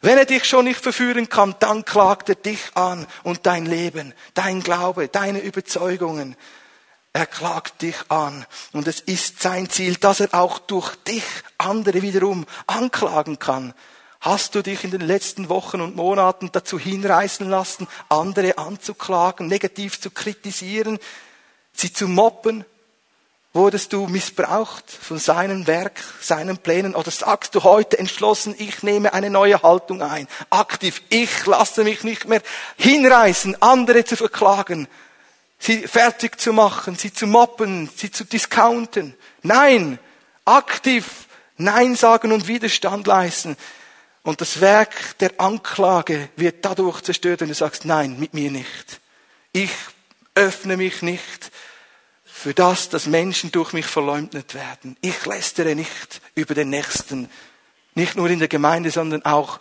Wenn 0.00 0.18
er 0.18 0.24
dich 0.24 0.44
schon 0.44 0.66
nicht 0.66 0.80
verführen 0.80 1.28
kann, 1.28 1.56
dann 1.58 1.84
klagt 1.84 2.28
er 2.28 2.36
dich 2.36 2.60
an 2.76 3.08
und 3.24 3.44
dein 3.44 3.66
Leben, 3.66 4.14
dein 4.34 4.62
Glaube, 4.62 5.08
deine 5.08 5.40
Überzeugungen. 5.40 6.36
Er 7.12 7.26
klagt 7.26 7.82
dich 7.82 7.96
an. 8.08 8.46
Und 8.72 8.86
es 8.86 9.00
ist 9.00 9.42
sein 9.42 9.68
Ziel, 9.68 9.96
dass 9.96 10.20
er 10.20 10.32
auch 10.32 10.60
durch 10.60 10.94
dich 10.94 11.24
andere 11.58 12.02
wiederum 12.02 12.46
anklagen 12.68 13.40
kann. 13.40 13.74
Hast 14.20 14.54
du 14.54 14.62
dich 14.62 14.84
in 14.84 14.92
den 14.92 15.00
letzten 15.00 15.48
Wochen 15.48 15.80
und 15.80 15.96
Monaten 15.96 16.50
dazu 16.52 16.78
hinreißen 16.78 17.50
lassen, 17.50 17.88
andere 18.08 18.58
anzuklagen, 18.58 19.48
negativ 19.48 20.00
zu 20.00 20.12
kritisieren, 20.12 21.00
sie 21.72 21.92
zu 21.92 22.06
moppen, 22.06 22.64
Wurdest 23.56 23.94
du 23.94 24.06
missbraucht 24.06 24.84
von 24.90 25.18
seinem 25.18 25.66
Werk, 25.66 26.04
seinen 26.20 26.58
Plänen? 26.58 26.94
Oder 26.94 27.10
sagst 27.10 27.54
du 27.54 27.64
heute 27.64 27.98
entschlossen, 27.98 28.54
ich 28.58 28.82
nehme 28.82 29.14
eine 29.14 29.30
neue 29.30 29.62
Haltung 29.62 30.02
ein? 30.02 30.28
Aktiv, 30.50 31.00
ich 31.08 31.46
lasse 31.46 31.82
mich 31.82 32.04
nicht 32.04 32.28
mehr 32.28 32.42
hinreißen, 32.76 33.62
andere 33.62 34.04
zu 34.04 34.14
verklagen, 34.14 34.88
sie 35.58 35.88
fertig 35.88 36.38
zu 36.38 36.52
machen, 36.52 36.96
sie 36.96 37.14
zu 37.14 37.26
moppen, 37.26 37.88
sie 37.96 38.10
zu 38.10 38.24
discounten. 38.24 39.14
Nein, 39.42 39.98
aktiv 40.44 41.26
Nein 41.56 41.96
sagen 41.96 42.32
und 42.32 42.48
Widerstand 42.48 43.06
leisten. 43.06 43.56
Und 44.22 44.42
das 44.42 44.60
Werk 44.60 45.18
der 45.20 45.40
Anklage 45.40 46.28
wird 46.36 46.62
dadurch 46.62 47.00
zerstört, 47.00 47.40
wenn 47.40 47.48
du 47.48 47.54
sagst, 47.54 47.86
nein, 47.86 48.18
mit 48.18 48.34
mir 48.34 48.50
nicht. 48.50 49.00
Ich 49.52 49.70
öffne 50.34 50.76
mich 50.76 51.00
nicht 51.00 51.50
für 52.46 52.54
das, 52.54 52.88
dass 52.88 53.06
Menschen 53.06 53.50
durch 53.50 53.72
mich 53.72 53.86
verleumdet 53.86 54.54
werden. 54.54 54.96
Ich 55.00 55.26
lästere 55.26 55.74
nicht 55.74 56.20
über 56.36 56.54
den 56.54 56.70
Nächsten, 56.70 57.28
nicht 57.96 58.14
nur 58.14 58.30
in 58.30 58.38
der 58.38 58.46
Gemeinde, 58.46 58.92
sondern 58.92 59.24
auch 59.24 59.58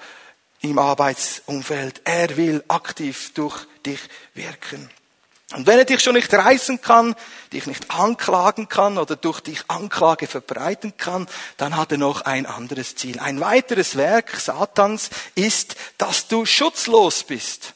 im 0.61 0.77
Arbeitsumfeld. 0.77 2.01
Er 2.03 2.37
will 2.37 2.63
aktiv 2.67 3.31
durch 3.33 3.65
dich 3.87 4.01
wirken. 4.35 4.87
Und 5.55 5.65
wenn 5.65 5.79
er 5.79 5.85
dich 5.85 5.99
schon 5.99 6.13
nicht 6.13 6.31
reißen 6.31 6.79
kann, 6.79 7.15
dich 7.51 7.65
nicht 7.65 7.89
anklagen 7.89 8.69
kann 8.69 8.99
oder 8.99 9.15
durch 9.15 9.39
dich 9.39 9.63
Anklage 9.67 10.27
verbreiten 10.27 10.95
kann, 10.95 11.25
dann 11.57 11.77
hat 11.77 11.91
er 11.91 11.97
noch 11.97 12.21
ein 12.21 12.45
anderes 12.45 12.95
Ziel. 12.95 13.17
Ein 13.17 13.39
weiteres 13.39 13.95
Werk 13.95 14.29
Satans 14.39 15.09
ist, 15.33 15.75
dass 15.97 16.27
du 16.27 16.45
schutzlos 16.45 17.23
bist. 17.23 17.73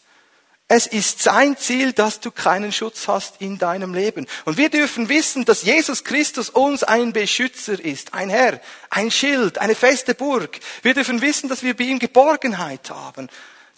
Es 0.71 0.85
ist 0.85 1.23
sein 1.23 1.57
Ziel, 1.57 1.93
dass 1.93 2.19
du 2.19 2.29
keinen 2.29 2.71
Schutz 2.71 3.07
hast 3.07 3.41
in 3.41 3.57
deinem 3.57 3.95
Leben. 3.95 4.27
Und 4.45 4.57
wir 4.57 4.69
dürfen 4.69 5.09
wissen, 5.09 5.43
dass 5.43 5.63
Jesus 5.63 6.03
Christus 6.03 6.51
uns 6.51 6.83
ein 6.83 7.11
Beschützer 7.11 7.83
ist, 7.83 8.13
ein 8.13 8.29
Herr, 8.29 8.61
ein 8.91 9.09
Schild, 9.09 9.57
eine 9.57 9.73
feste 9.73 10.13
Burg. 10.13 10.59
Wir 10.83 10.93
dürfen 10.93 11.21
wissen, 11.21 11.49
dass 11.49 11.63
wir 11.63 11.75
bei 11.75 11.85
ihm 11.85 11.97
Geborgenheit 11.97 12.91
haben, 12.91 13.29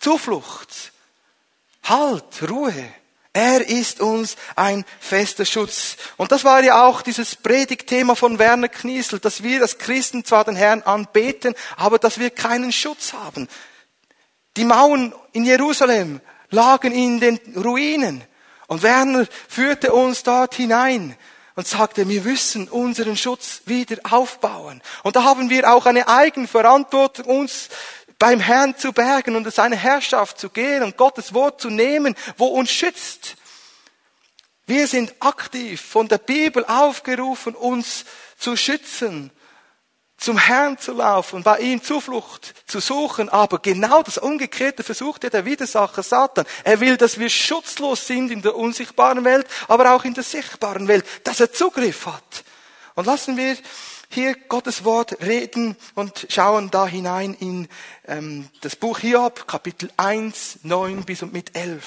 Zuflucht, 0.02 0.92
Halt, 1.84 2.50
Ruhe. 2.50 2.94
Er 3.34 3.66
ist 3.66 4.02
uns 4.02 4.36
ein 4.58 4.84
fester 5.00 5.46
Schutz. 5.46 5.96
Und 6.18 6.34
das 6.34 6.44
war 6.44 6.62
ja 6.62 6.86
auch 6.86 7.02
dieses 7.02 7.38
Predigtthema 7.38 8.16
von 8.16 8.38
Werner 8.38 8.68
Kniesel, 8.68 9.20
dass 9.20 9.42
wir 9.42 9.62
als 9.62 9.78
Christen 9.78 10.26
zwar 10.26 10.44
den 10.44 10.58
Herrn 10.58 10.82
anbeten, 10.82 11.56
aber 11.78 11.98
dass 11.98 12.20
wir 12.20 12.30
keinen 12.32 12.74
Schutz 12.74 13.14
haben. 13.14 13.48
Die 14.58 14.66
Mauern 14.66 15.16
in 15.32 15.46
Jerusalem 15.46 16.20
lagen 16.52 16.92
in 16.94 17.20
den 17.20 17.40
Ruinen. 17.56 18.24
Und 18.68 18.84
Werner 18.84 19.28
führte 19.50 19.92
uns 19.92 20.24
dort 20.24 20.56
hinein 20.56 21.18
und 21.56 21.68
sagte, 21.68 22.08
wir 22.08 22.22
müssen 22.22 22.70
unseren 22.70 23.18
Schutz 23.18 23.64
wieder 23.66 23.98
aufbauen. 24.10 24.82
Und 25.04 25.16
da 25.16 25.24
haben 25.24 25.50
wir 25.50 25.72
auch 25.72 25.86
eine 25.86 26.08
Eigenverantwortung, 26.08 27.26
uns 27.26 27.70
beim 28.18 28.40
Herrn 28.40 28.78
zu 28.78 28.94
bergen 28.94 29.36
und 29.36 29.52
seine 29.52 29.76
Herrschaft 29.76 30.40
zu 30.40 30.50
gehen 30.50 30.84
und 30.84 30.96
Gottes 30.96 31.34
Wort 31.34 31.60
zu 31.60 31.70
nehmen, 31.70 32.16
wo 32.38 32.46
uns 32.46 32.72
schützt. 32.72 33.36
Wir 34.68 34.88
sind 34.88 35.14
aktiv 35.20 35.82
von 35.82 36.08
der 36.08 36.20
Bibel 36.20 36.64
aufgerufen, 36.66 37.56
uns 37.56 38.06
zu 38.38 38.56
schützen, 38.56 39.32
zum 40.22 40.38
Herrn 40.38 40.78
zu 40.78 40.94
laufen, 40.94 41.42
bei 41.44 41.60
ihm 41.60 41.82
Zuflucht 41.82 42.54
zu 42.68 42.80
suchen. 42.80 43.28
Aber 43.28 43.60
genau 43.60 44.04
das 44.04 44.20
Umgekehrte 44.20 44.84
versucht 44.84 45.24
ja 45.24 45.30
der 45.30 45.46
Widersacher 45.46 46.04
Satan. 46.04 46.46
Er 46.64 46.80
will, 46.80 46.96
dass 46.96 47.20
wir 47.20 47.30
schutzlos 47.30 48.06
sind 48.08 48.32
in 48.32 48.42
der 48.42 48.56
unsichtbaren 48.56 49.26
Welt, 49.26 49.48
aber 49.68 49.94
auch 49.94 50.06
in 50.06 50.14
der 50.14 50.24
sichtbaren 50.24 50.88
Welt, 50.88 51.06
dass 51.24 51.40
er 51.40 51.52
Zugriff 51.52 52.06
hat. 52.06 52.44
Und 52.94 53.08
lassen 53.08 53.36
wir 53.36 53.58
hier 54.10 54.36
Gottes 54.48 54.84
Wort 54.84 55.22
reden 55.22 55.76
und 55.96 56.28
schauen 56.30 56.70
da 56.70 56.86
hinein 56.86 57.34
in 57.40 57.68
ähm, 58.08 58.48
das 58.62 58.76
Buch 58.76 59.00
Hiob, 59.00 59.48
Kapitel 59.48 59.90
1, 59.98 60.60
9 60.64 61.04
bis 61.04 61.24
und 61.24 61.34
mit 61.34 61.56
11. 61.56 61.82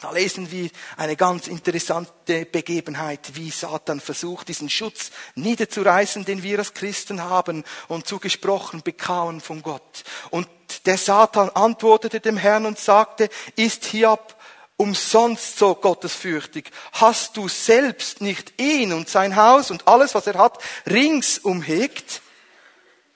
Da 0.00 0.12
lesen 0.12 0.50
wir 0.50 0.70
eine 0.96 1.14
ganz 1.14 1.46
interessante 1.46 2.46
Begebenheit, 2.46 3.32
wie 3.34 3.50
Satan 3.50 4.00
versucht, 4.00 4.48
diesen 4.48 4.70
Schutz 4.70 5.10
niederzureißen, 5.34 6.24
den 6.24 6.42
wir 6.42 6.58
als 6.58 6.72
Christen 6.72 7.22
haben 7.22 7.64
und 7.88 8.06
zugesprochen 8.06 8.82
bekamen 8.82 9.42
von 9.42 9.60
Gott. 9.60 10.04
Und 10.30 10.48
der 10.86 10.96
Satan 10.96 11.50
antwortete 11.50 12.20
dem 12.20 12.38
Herrn 12.38 12.64
und 12.64 12.78
sagte, 12.78 13.28
ist 13.56 13.84
Hiob 13.84 14.36
umsonst 14.78 15.58
so 15.58 15.74
gottesfürchtig? 15.74 16.70
Hast 16.92 17.36
du 17.36 17.48
selbst 17.48 18.22
nicht 18.22 18.58
ihn 18.58 18.94
und 18.94 19.10
sein 19.10 19.36
Haus 19.36 19.70
und 19.70 19.86
alles, 19.86 20.14
was 20.14 20.26
er 20.26 20.38
hat, 20.38 20.58
rings 20.86 21.36
umhegt? 21.38 22.22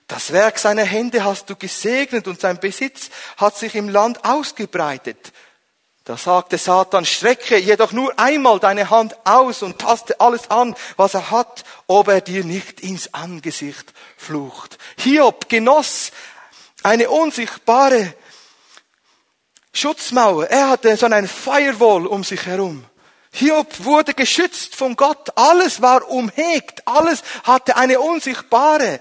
Das 0.07 0.33
Werk 0.33 0.59
seiner 0.59 0.85
Hände 0.85 1.25
hast 1.25 1.49
du 1.49 1.57
gesegnet 1.57 2.29
und 2.29 2.39
sein 2.39 2.61
Besitz 2.61 3.09
hat 3.39 3.57
sich 3.57 3.75
im 3.75 3.89
Land 3.89 4.23
ausgebreitet. 4.27 5.33
Da 6.05 6.19
sagte 6.19 6.59
Satan, 6.59 7.07
strecke 7.07 7.57
jedoch 7.57 7.93
nur 7.93 8.19
einmal 8.19 8.61
deine 8.61 8.91
Hand 8.91 9.17
aus 9.25 9.63
und 9.63 9.79
taste 9.79 10.21
alles 10.21 10.51
an, 10.51 10.77
was 10.99 11.15
er 11.15 11.31
hat, 11.31 11.65
ob 11.87 12.09
er 12.09 12.21
dir 12.21 12.45
nicht 12.45 12.81
ins 12.81 13.15
Angesicht 13.15 13.95
flucht. 14.19 14.77
Hiob 14.99 15.49
genoss 15.49 16.13
eine 16.83 17.09
unsichtbare 17.09 18.13
Schutzmauer. 19.73 20.47
Er 20.49 20.69
hatte 20.69 20.95
so 20.99 21.07
einen 21.07 21.27
Firewall 21.27 22.07
um 22.07 22.23
sich 22.23 22.45
herum. 22.45 22.85
Hiob 23.33 23.83
wurde 23.85 24.13
geschützt 24.13 24.77
von 24.77 24.97
Gott. 24.97 25.31
Alles 25.37 25.81
war 25.81 26.07
umhegt. 26.09 26.87
Alles 26.87 27.23
hatte 27.45 27.77
eine 27.77 27.99
unsichtbare 27.99 29.01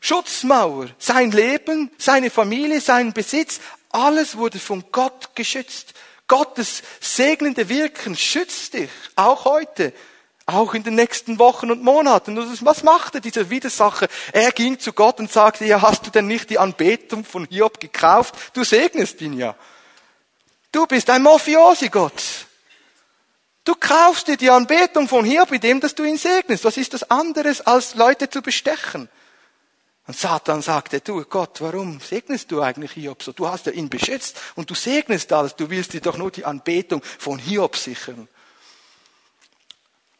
Schutzmauer. 0.00 0.86
Sein 0.98 1.32
Leben, 1.32 1.90
seine 1.98 2.30
Familie, 2.30 2.80
sein 2.80 3.12
Besitz, 3.12 3.58
alles 3.90 4.36
wurde 4.36 4.60
von 4.60 4.84
Gott 4.92 5.34
geschützt. 5.34 5.94
Gottes 6.32 6.82
segnende 6.98 7.68
Wirken 7.68 8.16
schützt 8.16 8.72
dich, 8.72 8.88
auch 9.16 9.44
heute, 9.44 9.92
auch 10.46 10.72
in 10.72 10.82
den 10.82 10.94
nächsten 10.94 11.38
Wochen 11.38 11.70
und 11.70 11.82
Monaten. 11.82 12.38
Und 12.38 12.64
was 12.64 12.82
machte 12.82 13.20
dieser 13.20 13.50
Widersacher? 13.50 14.08
Er 14.32 14.50
ging 14.50 14.78
zu 14.78 14.94
Gott 14.94 15.20
und 15.20 15.30
sagte, 15.30 15.66
ja, 15.66 15.82
hast 15.82 16.06
du 16.06 16.10
denn 16.10 16.26
nicht 16.26 16.48
die 16.48 16.58
Anbetung 16.58 17.26
von 17.26 17.46
Hiob 17.50 17.78
gekauft? 17.78 18.34
Du 18.54 18.64
segnest 18.64 19.20
ihn 19.20 19.34
ja. 19.34 19.54
Du 20.72 20.86
bist 20.86 21.10
ein 21.10 21.20
Mafiosi, 21.20 21.90
Gott. 21.90 22.46
Du 23.64 23.74
kaufst 23.74 24.26
dir 24.26 24.38
die 24.38 24.48
Anbetung 24.48 25.08
von 25.08 25.26
Hiob, 25.26 25.52
indem 25.52 25.80
du 25.80 26.02
ihn 26.02 26.16
segnest. 26.16 26.64
Was 26.64 26.78
ist 26.78 26.94
das 26.94 27.10
anderes, 27.10 27.60
als 27.60 27.94
Leute 27.94 28.30
zu 28.30 28.40
bestechen? 28.40 29.10
Und 30.06 30.18
Satan 30.18 30.62
sagte, 30.62 31.00
du 31.00 31.24
Gott, 31.24 31.60
warum 31.60 32.00
segnest 32.00 32.50
du 32.50 32.60
eigentlich 32.60 32.92
Hiob 32.92 33.22
so? 33.22 33.32
Du 33.32 33.46
hast 33.46 33.66
ja 33.66 33.72
ihn 33.72 33.88
beschützt 33.88 34.36
und 34.56 34.68
du 34.68 34.74
segnest 34.74 35.32
alles. 35.32 35.54
Du 35.54 35.70
willst 35.70 35.92
dir 35.92 36.00
doch 36.00 36.16
nur 36.16 36.30
die 36.30 36.44
Anbetung 36.44 37.02
von 37.04 37.38
Hiob 37.38 37.76
sichern. 37.76 38.28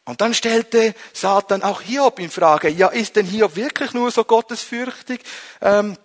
Und 0.05 0.21
dann 0.21 0.33
stellte 0.33 0.95
Satan 1.13 1.63
auch 1.63 1.81
Hiob 1.81 2.19
in 2.19 2.29
Frage, 2.29 2.69
ja, 2.69 2.87
ist 2.89 3.15
denn 3.15 3.25
Hiob 3.25 3.55
wirklich 3.55 3.93
nur 3.93 4.11
so 4.11 4.23
gottesfürchtig? 4.23 5.21
Ähm, 5.61 5.97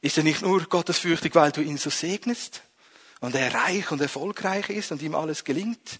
ist 0.00 0.18
er 0.18 0.24
nicht 0.24 0.42
nur 0.42 0.62
gottesfürchtig, 0.64 1.34
weil 1.34 1.52
du 1.52 1.60
ihn 1.60 1.78
so 1.78 1.90
segnest? 1.90 2.62
Und 3.20 3.34
er 3.34 3.54
reich 3.54 3.90
und 3.90 4.00
erfolgreich 4.00 4.68
ist 4.70 4.92
und 4.92 5.00
ihm 5.00 5.14
alles 5.14 5.44
gelingt? 5.44 5.98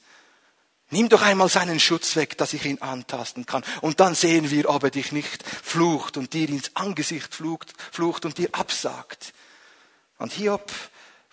Nimm 0.91 1.09
doch 1.09 1.23
einmal 1.23 1.49
seinen 1.49 1.81
Schutz 1.81 2.15
weg, 2.15 2.37
dass 2.39 2.53
ich 2.53 2.65
ihn 2.65 2.81
antasten 2.81 3.47
kann. 3.47 3.65
Und 3.81 4.01
dann 4.01 4.15
sehen 4.15 4.51
wir, 4.51 4.69
ob 4.69 4.85
er 4.85 4.91
dich 4.91 5.13
nicht 5.13 5.43
flucht 5.43 6.17
und 6.17 6.33
dir 6.35 6.49
ins 6.49 6.71
Angesicht 6.75 7.35
flucht, 7.35 7.73
flucht 7.91 8.25
und 8.25 8.39
dir 8.39 8.51
absagt. 8.53 9.33
Und 10.19 10.33
Hiob 10.33 10.71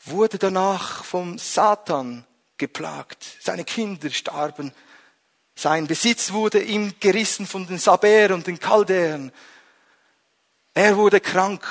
wurde 0.06 0.38
danach 0.38 1.04
vom 1.04 1.38
Satan 1.38 2.26
geplagt. 2.58 3.26
Seine 3.42 3.66
Kinder 3.66 4.10
starben. 4.10 4.72
Sein 5.56 5.86
Besitz 5.86 6.32
wurde 6.32 6.62
ihm 6.62 6.94
gerissen 7.00 7.46
von 7.46 7.68
den 7.68 7.78
Saber 7.78 8.34
und 8.34 8.48
den 8.48 8.60
Chaldäern. 8.60 9.32
Er 10.74 10.98
wurde 10.98 11.20
krank. 11.20 11.68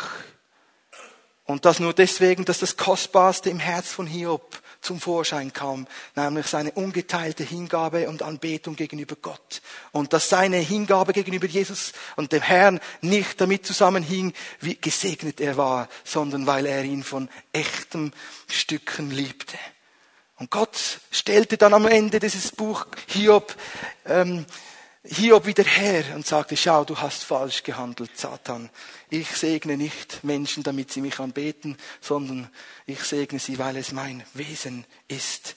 Und 1.45 1.65
das 1.65 1.81
nur 1.81 1.95
deswegen, 1.95 2.45
dass 2.45 2.61
das 2.61 2.77
Kostbarste 2.77 3.51
im 3.51 3.59
Herz 3.59 3.91
von 3.91 4.07
Hiob 4.07 4.61
zum 4.81 5.01
Vorschein 5.01 5.53
kam, 5.53 5.87
nämlich 6.17 6.47
seine 6.47 6.73
ungeteilte 6.73 7.45
Hingabe 7.45 8.09
und 8.09 8.23
Anbetung 8.23 8.77
gegenüber 8.77 9.17
Gott. 9.21 9.63
Und 9.93 10.13
dass 10.13 10.29
seine 10.29 10.59
Hingabe 10.59 11.13
gegenüber 11.13 11.47
Jesus 11.47 11.93
und 12.17 12.33
dem 12.33 12.43
Herrn 12.43 12.81
nicht 13.01 13.41
damit 13.41 13.67
zusammenhing, 13.67 14.33
wie 14.61 14.77
gesegnet 14.77 15.41
er 15.41 15.57
war, 15.57 15.89
sondern 16.05 16.47
weil 16.47 16.67
er 16.67 16.85
ihn 16.85 17.03
von 17.03 17.29
echtem 17.53 18.13
Stücken 18.49 19.11
liebte. 19.11 19.59
Und 20.39 20.51
Gott 20.51 21.01
stellte 21.11 21.59
dann 21.59 21.75
am 21.75 21.87
Ende 21.87 22.19
dieses 22.19 22.53
Buch 22.53 22.87
Hiob 23.09 23.55
ähm, 24.07 24.47
Hiob 25.03 25.47
wieder 25.47 25.65
her 25.65 26.05
und 26.15 26.27
sagte, 26.27 26.59
schau, 26.59 26.85
du 26.85 26.99
hast 26.99 27.25
falsch 27.25 27.63
gehandelt, 27.63 28.19
Satan. 28.19 28.69
Ich 29.11 29.29
segne 29.37 29.77
nicht 29.77 30.23
Menschen, 30.23 30.63
damit 30.63 30.93
sie 30.93 31.01
mich 31.01 31.19
anbeten, 31.19 31.77
sondern 32.01 32.49
ich 32.87 33.01
segne 33.01 33.41
sie, 33.41 33.59
weil 33.59 33.77
es 33.77 33.93
mein 33.93 34.25
Wesen 34.35 34.87
ist. 35.09 35.57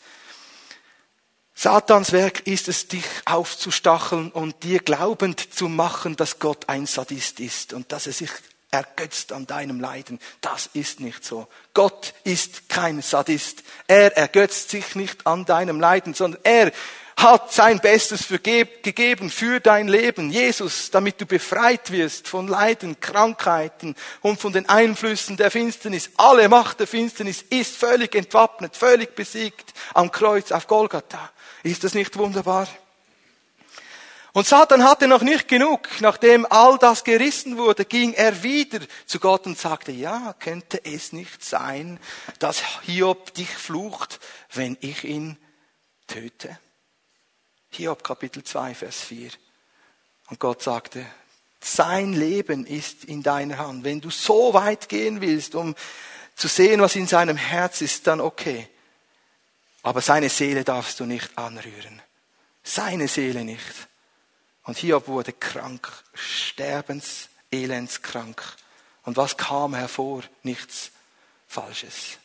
Satans 1.56 2.12
Werk 2.12 2.48
ist 2.48 2.68
es, 2.68 2.88
dich 2.88 3.06
aufzustacheln 3.26 4.32
und 4.32 4.64
dir 4.64 4.80
glaubend 4.80 5.54
zu 5.54 5.70
machen, 5.70 6.16
dass 6.16 6.40
Gott 6.40 6.68
ein 6.68 6.88
Sadist 6.88 7.40
ist 7.40 7.74
und 7.74 7.92
dass 7.92 8.08
er 8.08 8.14
sich 8.14 8.32
ergötzt 8.72 9.32
an 9.32 9.46
deinem 9.46 9.80
Leiden. 9.80 10.20
Das 10.42 10.68
ist 10.74 11.00
nicht 11.00 11.24
so. 11.24 11.48
Gott 11.76 12.16
ist 12.24 12.70
kein 12.70 13.04
Sadist. 13.04 13.64
Er 13.88 14.18
ergötzt 14.18 14.72
sich 14.72 14.96
nicht 14.96 15.28
an 15.28 15.46
deinem 15.46 15.80
Leiden, 15.80 16.16
sondern 16.16 16.42
er 16.44 16.72
hat 17.18 17.54
sein 17.54 17.80
Bestes 17.80 18.28
gegeben 18.28 19.30
für 19.30 19.60
dein 19.60 19.88
Leben. 19.88 20.32
Jesus, 20.32 20.92
damit 20.92 21.22
du 21.22 21.26
befreit 21.26 21.92
wirst 21.92 22.28
von 22.28 22.48
Leiden, 22.48 23.00
Krankheiten 23.00 23.96
und 24.22 24.40
von 24.40 24.54
den 24.54 24.68
Einflüssen 24.68 25.38
der 25.38 25.52
Finsternis. 25.52 26.12
Alle 26.18 26.50
Macht 26.50 26.80
der 26.80 26.88
Finsternis 26.88 27.44
ist 27.50 27.76
völlig 27.76 28.16
entwappnet, 28.16 28.76
völlig 28.76 29.16
besiegt 29.16 29.74
am 29.94 30.12
Kreuz 30.12 30.52
auf 30.52 30.68
Golgatha. 30.68 31.32
Ist 31.64 31.84
das 31.84 31.94
nicht 31.94 32.18
wunderbar? 32.18 32.68
Und 34.34 34.48
Satan 34.48 34.84
hatte 34.84 35.08
noch 35.08 35.22
nicht 35.22 35.48
genug. 35.48 35.88
Nachdem 36.00 36.48
all 36.50 36.80
das 36.80 37.04
gerissen 37.04 37.58
wurde, 37.58 37.86
ging 37.86 38.14
er 38.14 38.42
wieder 38.42 38.80
zu 39.06 39.20
Gott 39.20 39.46
und 39.46 39.60
sagte, 39.60 39.92
ja, 39.92 40.34
könnte 40.40 40.84
es 40.84 41.14
nicht 41.14 41.46
sein, 41.46 42.00
dass 42.40 42.64
Hiob 42.82 43.36
dich 43.36 43.50
flucht, 43.50 44.20
wenn 44.52 44.76
ich 44.82 45.04
ihn 45.04 45.38
töte? 46.08 46.58
Hiob 47.76 48.04
Kapitel 48.04 48.44
2, 48.44 48.76
Vers 48.76 49.02
4. 49.02 49.32
Und 50.30 50.40
Gott 50.40 50.62
sagte, 50.62 51.06
sein 51.60 52.14
Leben 52.14 52.66
ist 52.66 53.06
in 53.06 53.24
deiner 53.24 53.58
Hand. 53.58 53.84
Wenn 53.84 54.02
du 54.02 54.10
so 54.10 54.54
weit 54.54 54.90
gehen 54.90 55.22
willst, 55.22 55.56
um 55.56 55.76
zu 56.36 56.48
sehen, 56.48 56.82
was 56.82 56.96
in 56.96 57.08
seinem 57.08 57.38
Herz 57.38 57.82
ist, 57.82 58.08
dann 58.08 58.20
okay. 58.20 58.68
Aber 59.82 60.02
seine 60.02 60.30
Seele 60.30 60.64
darfst 60.64 61.00
du 61.00 61.06
nicht 61.06 61.38
anrühren. 61.38 62.02
Seine 62.64 63.08
Seele 63.08 63.44
nicht. 63.44 63.88
Und 64.64 64.78
Hiob 64.78 65.08
wurde 65.08 65.34
krank, 65.34 65.92
sterbens, 66.14 67.30
elendskrank. 67.52 68.42
Und 69.04 69.18
was 69.18 69.36
kam 69.38 69.76
hervor? 69.76 70.24
Nichts 70.44 70.92
Falsches. 71.48 72.18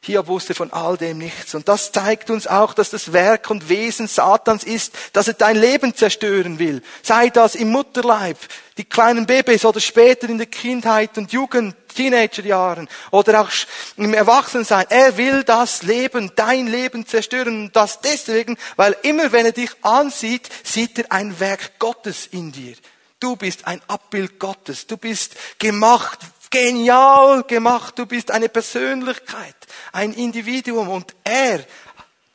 Hiob 0.00 0.28
wusste 0.28 0.54
von 0.54 0.72
all 0.72 0.96
dem 0.96 1.18
nichts. 1.18 1.54
Und 1.54 1.68
das 1.68 1.90
zeigt 1.90 2.30
uns 2.30 2.46
auch, 2.46 2.72
dass 2.72 2.90
das 2.90 3.12
Werk 3.12 3.50
und 3.50 3.68
Wesen 3.68 4.06
Satans 4.06 4.62
ist, 4.62 4.94
dass 5.12 5.28
er 5.28 5.34
dein 5.34 5.56
Leben 5.56 5.94
zerstören 5.94 6.58
will. 6.58 6.82
Sei 7.02 7.30
das 7.30 7.56
im 7.56 7.70
Mutterleib, 7.70 8.38
die 8.76 8.84
kleinen 8.84 9.26
Babys 9.26 9.64
oder 9.64 9.80
später 9.80 10.28
in 10.28 10.38
der 10.38 10.46
Kindheit 10.46 11.18
und 11.18 11.32
Jugend, 11.32 11.74
Teenagerjahren 11.94 12.88
oder 13.10 13.40
auch 13.40 13.50
im 13.96 14.14
Erwachsensein. 14.14 14.86
Er 14.88 15.16
will 15.16 15.42
das 15.42 15.82
Leben, 15.82 16.30
dein 16.36 16.68
Leben 16.68 17.04
zerstören. 17.04 17.64
Und 17.64 17.76
das 17.76 18.00
deswegen, 18.00 18.56
weil 18.76 18.96
immer 19.02 19.32
wenn 19.32 19.46
er 19.46 19.52
dich 19.52 19.72
ansieht, 19.82 20.48
sieht 20.62 20.98
er 21.00 21.10
ein 21.10 21.40
Werk 21.40 21.80
Gottes 21.80 22.28
in 22.30 22.52
dir. 22.52 22.76
Du 23.18 23.34
bist 23.34 23.66
ein 23.66 23.82
Abbild 23.88 24.38
Gottes. 24.38 24.86
Du 24.86 24.96
bist 24.96 25.34
gemacht 25.58 26.20
genial 26.50 27.42
gemacht, 27.44 27.98
du 27.98 28.06
bist 28.06 28.30
eine 28.30 28.48
Persönlichkeit, 28.48 29.56
ein 29.92 30.12
Individuum 30.12 30.88
und 30.88 31.14
er 31.24 31.64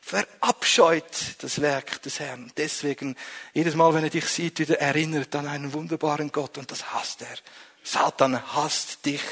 verabscheut 0.00 1.04
das 1.38 1.60
Werk 1.60 2.02
des 2.02 2.20
Herrn. 2.20 2.52
Deswegen, 2.56 3.16
jedes 3.54 3.74
Mal, 3.74 3.94
wenn 3.94 4.04
er 4.04 4.10
dich 4.10 4.26
sieht, 4.26 4.58
wieder 4.58 4.78
erinnert 4.78 5.34
an 5.34 5.46
einen 5.46 5.72
wunderbaren 5.72 6.30
Gott 6.30 6.58
und 6.58 6.70
das 6.70 6.92
hasst 6.92 7.22
er. 7.22 7.38
Satan 7.82 8.40
hasst 8.54 9.06
dich. 9.06 9.22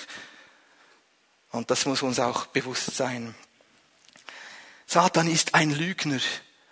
Und 1.50 1.70
das 1.70 1.84
muss 1.84 2.02
uns 2.02 2.18
auch 2.18 2.46
bewusst 2.46 2.96
sein. 2.96 3.34
Satan 4.86 5.28
ist 5.28 5.54
ein 5.54 5.70
Lügner, 5.70 6.20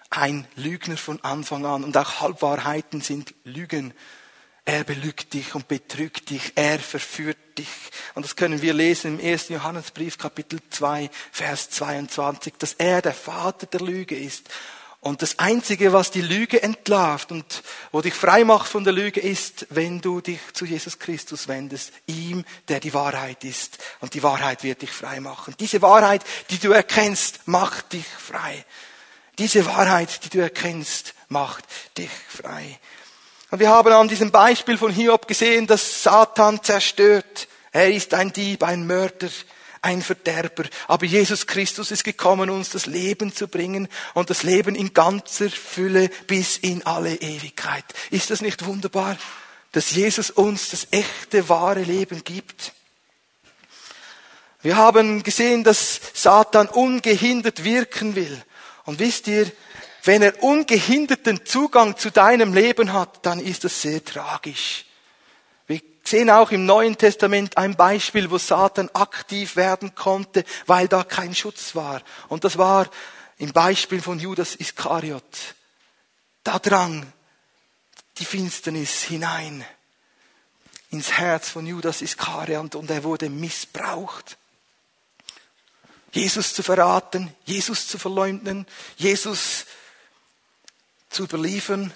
ein 0.09 0.47
Lügner 0.57 0.97
von 0.97 1.23
Anfang 1.23 1.67
an 1.67 1.85
und 1.85 1.97
auch 1.97 2.21
Halbwahrheiten 2.21 3.03
sind 3.03 3.35
Lügen. 3.45 3.95
Er 4.71 4.85
belügt 4.85 5.35
dich 5.35 5.57
und 5.57 5.67
betrügt 5.67 6.31
dich. 6.31 6.53
Er 6.55 6.79
verführt 6.79 7.59
dich. 7.59 7.67
Und 8.15 8.25
das 8.25 8.37
können 8.37 8.63
wir 8.63 8.73
lesen 8.73 9.19
im 9.19 9.27
1. 9.27 9.49
Johannesbrief, 9.49 10.17
Kapitel 10.17 10.61
2, 10.71 11.11
Vers 11.33 11.71
22, 11.71 12.55
dass 12.57 12.75
er 12.75 13.03
der 13.03 13.13
Vater 13.13 13.67
der 13.67 13.81
Lüge 13.81 14.17
ist. 14.17 14.49
Und 15.01 15.23
das 15.23 15.41
Einzige, 15.41 15.93
was 15.93 16.13
die 16.13 16.21
Lüge 16.21 16.63
entlarvt 16.63 17.33
und 17.33 17.65
wo 17.91 18.01
dich 18.01 18.15
frei 18.15 18.45
macht 18.45 18.69
von 18.69 18.85
der 18.85 18.93
Lüge, 18.93 19.19
ist, 19.19 19.67
wenn 19.71 20.01
du 20.01 20.21
dich 20.21 20.39
zu 20.53 20.65
Jesus 20.65 21.01
Christus 21.01 21.49
wendest, 21.49 21.93
ihm, 22.07 22.45
der 22.69 22.79
die 22.79 22.95
Wahrheit 22.95 23.43
ist. 23.43 23.79
Und 23.99 24.15
die 24.15 24.23
Wahrheit 24.23 24.63
wird 24.63 24.83
dich 24.83 24.93
frei 24.93 25.19
machen. 25.19 25.57
Diese 25.59 25.83
Wahrheit, 25.83 26.23
die 26.51 26.61
du 26.61 26.71
erkennst, 26.71 27.41
macht 27.49 27.93
dich 27.93 28.07
frei. 28.07 28.65
Diese 29.37 29.67
Wahrheit, 29.67 30.25
die 30.25 30.29
du 30.29 30.39
erkennst, 30.39 31.15
macht 31.27 31.65
dich 31.99 32.11
frei. 32.29 32.79
Und 33.51 33.59
wir 33.59 33.69
haben 33.69 33.93
an 33.93 34.07
diesem 34.07 34.31
Beispiel 34.31 34.79
von 34.79 34.93
Hiob 34.93 35.27
gesehen, 35.27 35.67
dass 35.67 36.05
Satan 36.05 36.63
zerstört. 36.63 37.49
Er 37.73 37.93
ist 37.93 38.15
ein 38.15 38.33
Dieb, 38.33 38.63
ein 38.63 38.87
Mörder, 38.87 39.29
ein 39.83 40.03
Verderber. 40.03 40.65
Aber 40.87 41.05
Jesus 41.05 41.49
Christus 41.49 41.91
ist 41.91 42.05
gekommen, 42.05 42.49
uns 42.49 42.71
das 42.71 42.87
Leben 42.87 43.35
zu 43.35 43.49
bringen 43.49 43.89
und 44.15 44.31
das 44.31 44.45
Leben 44.45 44.77
in 44.77 44.95
ganzer 44.95 45.51
Fülle 45.51 46.11
bis 46.29 46.59
in 46.59 46.87
alle 46.87 47.17
Ewigkeit. 47.17 47.85
Ist 48.11 48.31
das 48.31 48.41
nicht 48.41 48.65
wunderbar, 48.67 49.17
dass 49.73 49.91
Jesus 49.91 50.31
uns 50.31 50.71
das 50.71 50.87
echte, 50.93 51.49
wahre 51.49 51.83
Leben 51.83 52.23
gibt? 52.23 52.73
Wir 54.63 54.77
haben 54.77 55.25
gesehen, 55.25 55.65
dass 55.65 56.01
Satan 56.15 56.69
ungehindert 56.69 57.65
wirken 57.65 58.15
will. 58.15 58.41
Und 58.85 58.99
wisst 59.01 59.27
ihr, 59.27 59.51
wenn 60.05 60.23
er 60.23 60.43
ungehinderten 60.43 61.45
Zugang 61.45 61.97
zu 61.97 62.11
deinem 62.11 62.55
Leben 62.55 62.93
hat, 62.93 63.25
dann 63.27 63.41
ist 63.41 63.65
das 63.65 63.83
sehr 63.83 64.05
tragisch. 64.05 64.87
Wir 65.67 65.81
sehen 66.05 66.31
auch 66.31 66.51
im 66.51 66.65
Neuen 66.65 66.97
Testament 66.97 67.57
ein 67.57 67.77
Beispiel, 67.77 68.31
wo 68.31 68.39
Satan 68.39 68.89
aktiv 68.95 69.57
werden 69.57 69.95
konnte, 69.95 70.45
weil 70.67 70.89
da 70.89 71.05
kein 71.05 71.35
Schutz 71.35 71.75
war. 71.75 72.03
Und 72.29 72.45
das 72.45 72.59
war 72.59 72.89
im 73.39 73.53
Beispiel 73.53 74.01
von 74.01 74.19
Judas 74.19 74.55
Iskariot. 74.55 75.55
Da 76.45 76.59
drang 76.59 77.13
die 78.19 78.25
Finsternis 78.25 79.03
hinein 79.03 79.65
ins 80.91 81.13
Herz 81.13 81.49
von 81.49 81.67
Judas 81.67 82.03
Iskariot 82.03 82.75
und 82.75 82.91
er 82.91 83.05
wurde 83.05 83.31
missbraucht. 83.31 84.37
Jesus 86.13 86.55
zu 86.55 86.63
verraten, 86.63 87.33
Jesus 87.45 87.87
zu 87.87 87.99
verleugnen, 87.99 88.67
Jesus 88.97 89.67
zu 91.11 91.25
überliefern 91.25 91.93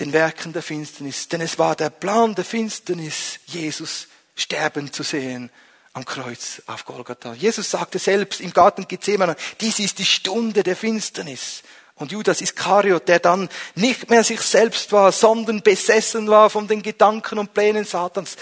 den 0.00 0.12
Werken 0.12 0.52
der 0.52 0.62
Finsternis. 0.62 1.28
Denn 1.28 1.40
es 1.40 1.58
war 1.58 1.76
der 1.76 1.90
Plan 1.90 2.34
der 2.34 2.44
Finsternis, 2.44 3.38
Jesus 3.46 4.08
sterben 4.34 4.92
zu 4.92 5.02
sehen 5.02 5.50
am 5.92 6.04
Kreuz 6.04 6.62
auf 6.66 6.84
Golgatha. 6.84 7.32
Jesus 7.32 7.70
sagte 7.70 7.98
selbst 7.98 8.40
im 8.40 8.52
Garten 8.52 8.86
Gethsemane, 8.86 9.36
dies 9.60 9.78
ist 9.78 9.98
die 9.98 10.04
Stunde 10.04 10.62
der 10.62 10.76
Finsternis. 10.76 11.62
Und 11.94 12.12
Judas 12.12 12.42
Iskariot, 12.42 13.08
der 13.08 13.20
dann 13.20 13.48
nicht 13.74 14.10
mehr 14.10 14.22
sich 14.22 14.42
selbst 14.42 14.92
war, 14.92 15.10
sondern 15.12 15.62
besessen 15.62 16.28
war 16.28 16.50
von 16.50 16.68
den 16.68 16.82
Gedanken 16.82 17.38
und 17.38 17.54
Plänen 17.54 17.86
Satans, 17.86 18.36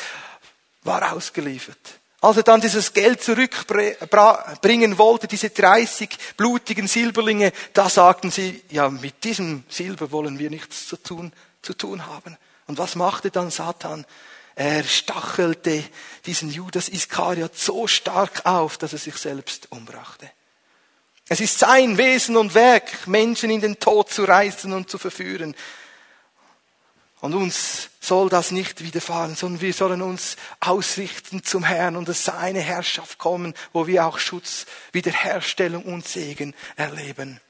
war 0.83 1.13
ausgeliefert. 1.13 2.01
Als 2.25 2.39
er 2.39 2.43
dann 2.43 2.63
dieses 2.63 2.95
Geld 2.95 3.23
zurückbringen 3.23 4.97
wollte, 4.97 5.29
diese 5.29 5.51
30 5.51 6.09
blutigen 6.39 6.89
Silberlinge, 6.89 7.53
da 7.75 7.91
sagten 7.91 8.31
sie, 8.31 8.63
ja, 8.71 8.89
mit 8.89 9.23
diesem 9.25 9.65
Silber 9.69 10.11
wollen 10.11 10.39
wir 10.39 10.49
nichts 10.49 10.87
zu 10.87 10.97
tun, 10.97 11.35
zu 11.61 11.75
tun 11.75 12.07
haben. 12.07 12.39
Und 12.67 12.79
was 12.79 12.95
machte 12.95 13.31
dann 13.31 13.51
Satan? 13.51 14.07
Er 14.55 14.85
stachelte 14.85 15.85
diesen 16.25 16.51
Judas 16.51 16.89
Iskariot 16.89 17.59
so 17.59 17.87
stark 17.87 18.47
auf, 18.47 18.79
dass 18.79 18.95
er 18.95 18.99
sich 19.01 19.17
selbst 19.17 19.71
umbrachte. 19.71 20.31
Es 21.29 21.43
ist 21.43 21.59
sein 21.59 21.99
Wesen 21.99 22.39
und 22.39 22.55
Werk, 22.55 23.07
Menschen 23.07 23.51
in 23.51 23.61
den 23.61 23.79
Tod 23.79 24.11
zu 24.11 24.25
reißen 24.25 24.73
und 24.73 24.89
zu 24.89 24.97
verführen. 24.97 25.55
Und 27.25 27.33
uns 27.33 27.89
soll 28.03 28.29
das 28.29 28.51
nicht 28.51 28.83
widerfahren, 28.85 29.35
sondern 29.35 29.63
wir 29.63 29.73
sollen 29.73 30.03
uns 30.03 30.37
ausrichten 30.61 31.43
zum 31.43 31.65
Herrn 31.65 31.97
und 31.97 32.07
es 32.11 32.23
seine 32.23 32.61
Herrschaft 32.61 33.17
kommen, 33.17 33.55
wo 33.73 33.87
wir 33.87 34.05
auch 34.05 34.19
Schutz, 34.19 34.67
Wiederherstellung 34.93 35.85
und 35.85 36.07
Segen 36.07 36.53
erleben. 36.77 37.41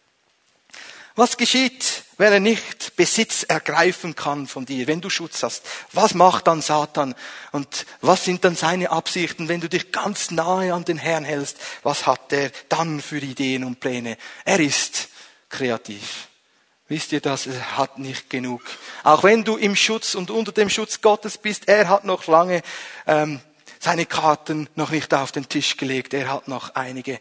Was 1.17 1.37
geschieht, 1.37 2.05
wenn 2.19 2.33
er 2.33 2.39
nicht 2.39 2.95
Besitz 2.95 3.43
ergreifen 3.43 4.15
kann 4.15 4.47
von 4.47 4.65
dir, 4.65 4.87
wenn 4.87 5.01
du 5.01 5.11
Schutz 5.11 5.43
hast? 5.43 5.67
Was 5.91 6.15
macht 6.15 6.47
dann 6.47 6.63
Satan? 6.63 7.17
Und 7.51 7.85
was 8.01 8.25
sind 8.25 8.45
dann 8.45 8.55
seine 8.55 8.91
Absichten, 8.93 9.49
wenn 9.49 9.61
du 9.61 9.69
dich 9.69 9.91
ganz 9.91 10.31
nahe 10.31 10.73
an 10.73 10.85
den 10.85 10.99
Herrn 10.99 11.25
hältst? 11.25 11.57
Was 11.83 12.07
hat 12.07 12.33
er 12.33 12.53
dann 12.69 13.03
für 13.03 13.19
Ideen 13.19 13.65
und 13.65 13.81
Pläne? 13.81 14.19
Er 14.45 14.61
ist 14.61 15.09
kreativ. 15.49 16.29
Wisst 16.89 17.13
ihr 17.13 17.21
das? 17.21 17.47
Er 17.47 17.79
hat 17.79 17.99
nicht 17.99 18.29
genug. 18.29 18.61
Auch 19.05 19.25
wenn 19.25 19.45
du 19.45 19.57
im 19.57 19.75
Schutz 19.75 20.15
und 20.15 20.31
unter 20.31 20.53
dem 20.53 20.69
Schutz 20.69 21.01
Gottes 21.01 21.39
bist, 21.39 21.69
er 21.69 21.89
hat 21.89 22.05
noch 22.05 22.27
lange 22.27 22.63
ähm, 23.07 23.41
seine 23.81 24.07
Karten 24.07 24.69
noch 24.75 24.91
nicht 24.91 25.13
auf 25.15 25.33
den 25.33 25.49
Tisch 25.49 25.77
gelegt. 25.77 26.13
Er 26.13 26.31
hat 26.31 26.49
noch 26.49 26.75
einige 26.75 27.21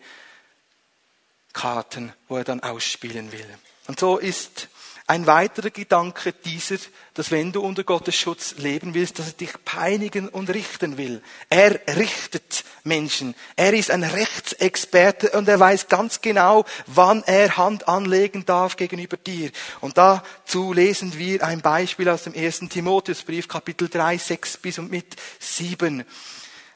Karten, 1.54 2.13
wo 2.28 2.38
er 2.38 2.43
dann 2.43 2.62
ausspielen 2.62 3.32
will. 3.32 3.47
Und 3.88 3.99
so 3.99 4.17
ist 4.17 4.67
ein 5.06 5.28
weiterer 5.28 5.70
Gedanke 5.70 6.32
dieser, 6.32 6.78
dass 7.13 7.30
wenn 7.30 7.52
du 7.52 7.62
unter 7.62 7.84
Gottes 7.84 8.16
Schutz 8.16 8.56
leben 8.58 8.94
willst, 8.94 9.20
dass 9.20 9.28
er 9.28 9.34
dich 9.34 9.52
peinigen 9.66 10.30
und 10.30 10.50
richten 10.50 10.98
will. 10.98 11.22
Er 11.50 11.80
richtet 11.98 12.63
Menschen. 12.84 13.36
Er 13.58 13.74
ist 13.74 13.92
ein 13.92 14.04
Rechtsexperte 14.04 15.32
und 15.32 15.48
er 15.50 15.60
weiß 15.60 15.89
ganz 15.89 16.22
genau, 16.22 16.63
wann 16.88 17.22
er 17.24 17.58
Hand 17.58 17.88
anlegen 17.88 18.46
darf 18.46 18.78
gegenüber 18.78 19.18
dir. 19.18 19.52
Und 19.82 19.98
dazu 19.98 20.72
lesen 20.72 21.18
wir 21.18 21.44
ein 21.44 21.62
Beispiel 21.62 22.08
aus 22.08 22.24
dem 22.24 22.34
ersten 22.34 22.70
Timotheusbrief, 22.70 23.50
Kapitel 23.50 23.89
3, 23.89 24.18
6 24.18 24.58
bis 24.58 24.80
und 24.80 24.89
mit 24.89 25.18
7. 25.39 26.06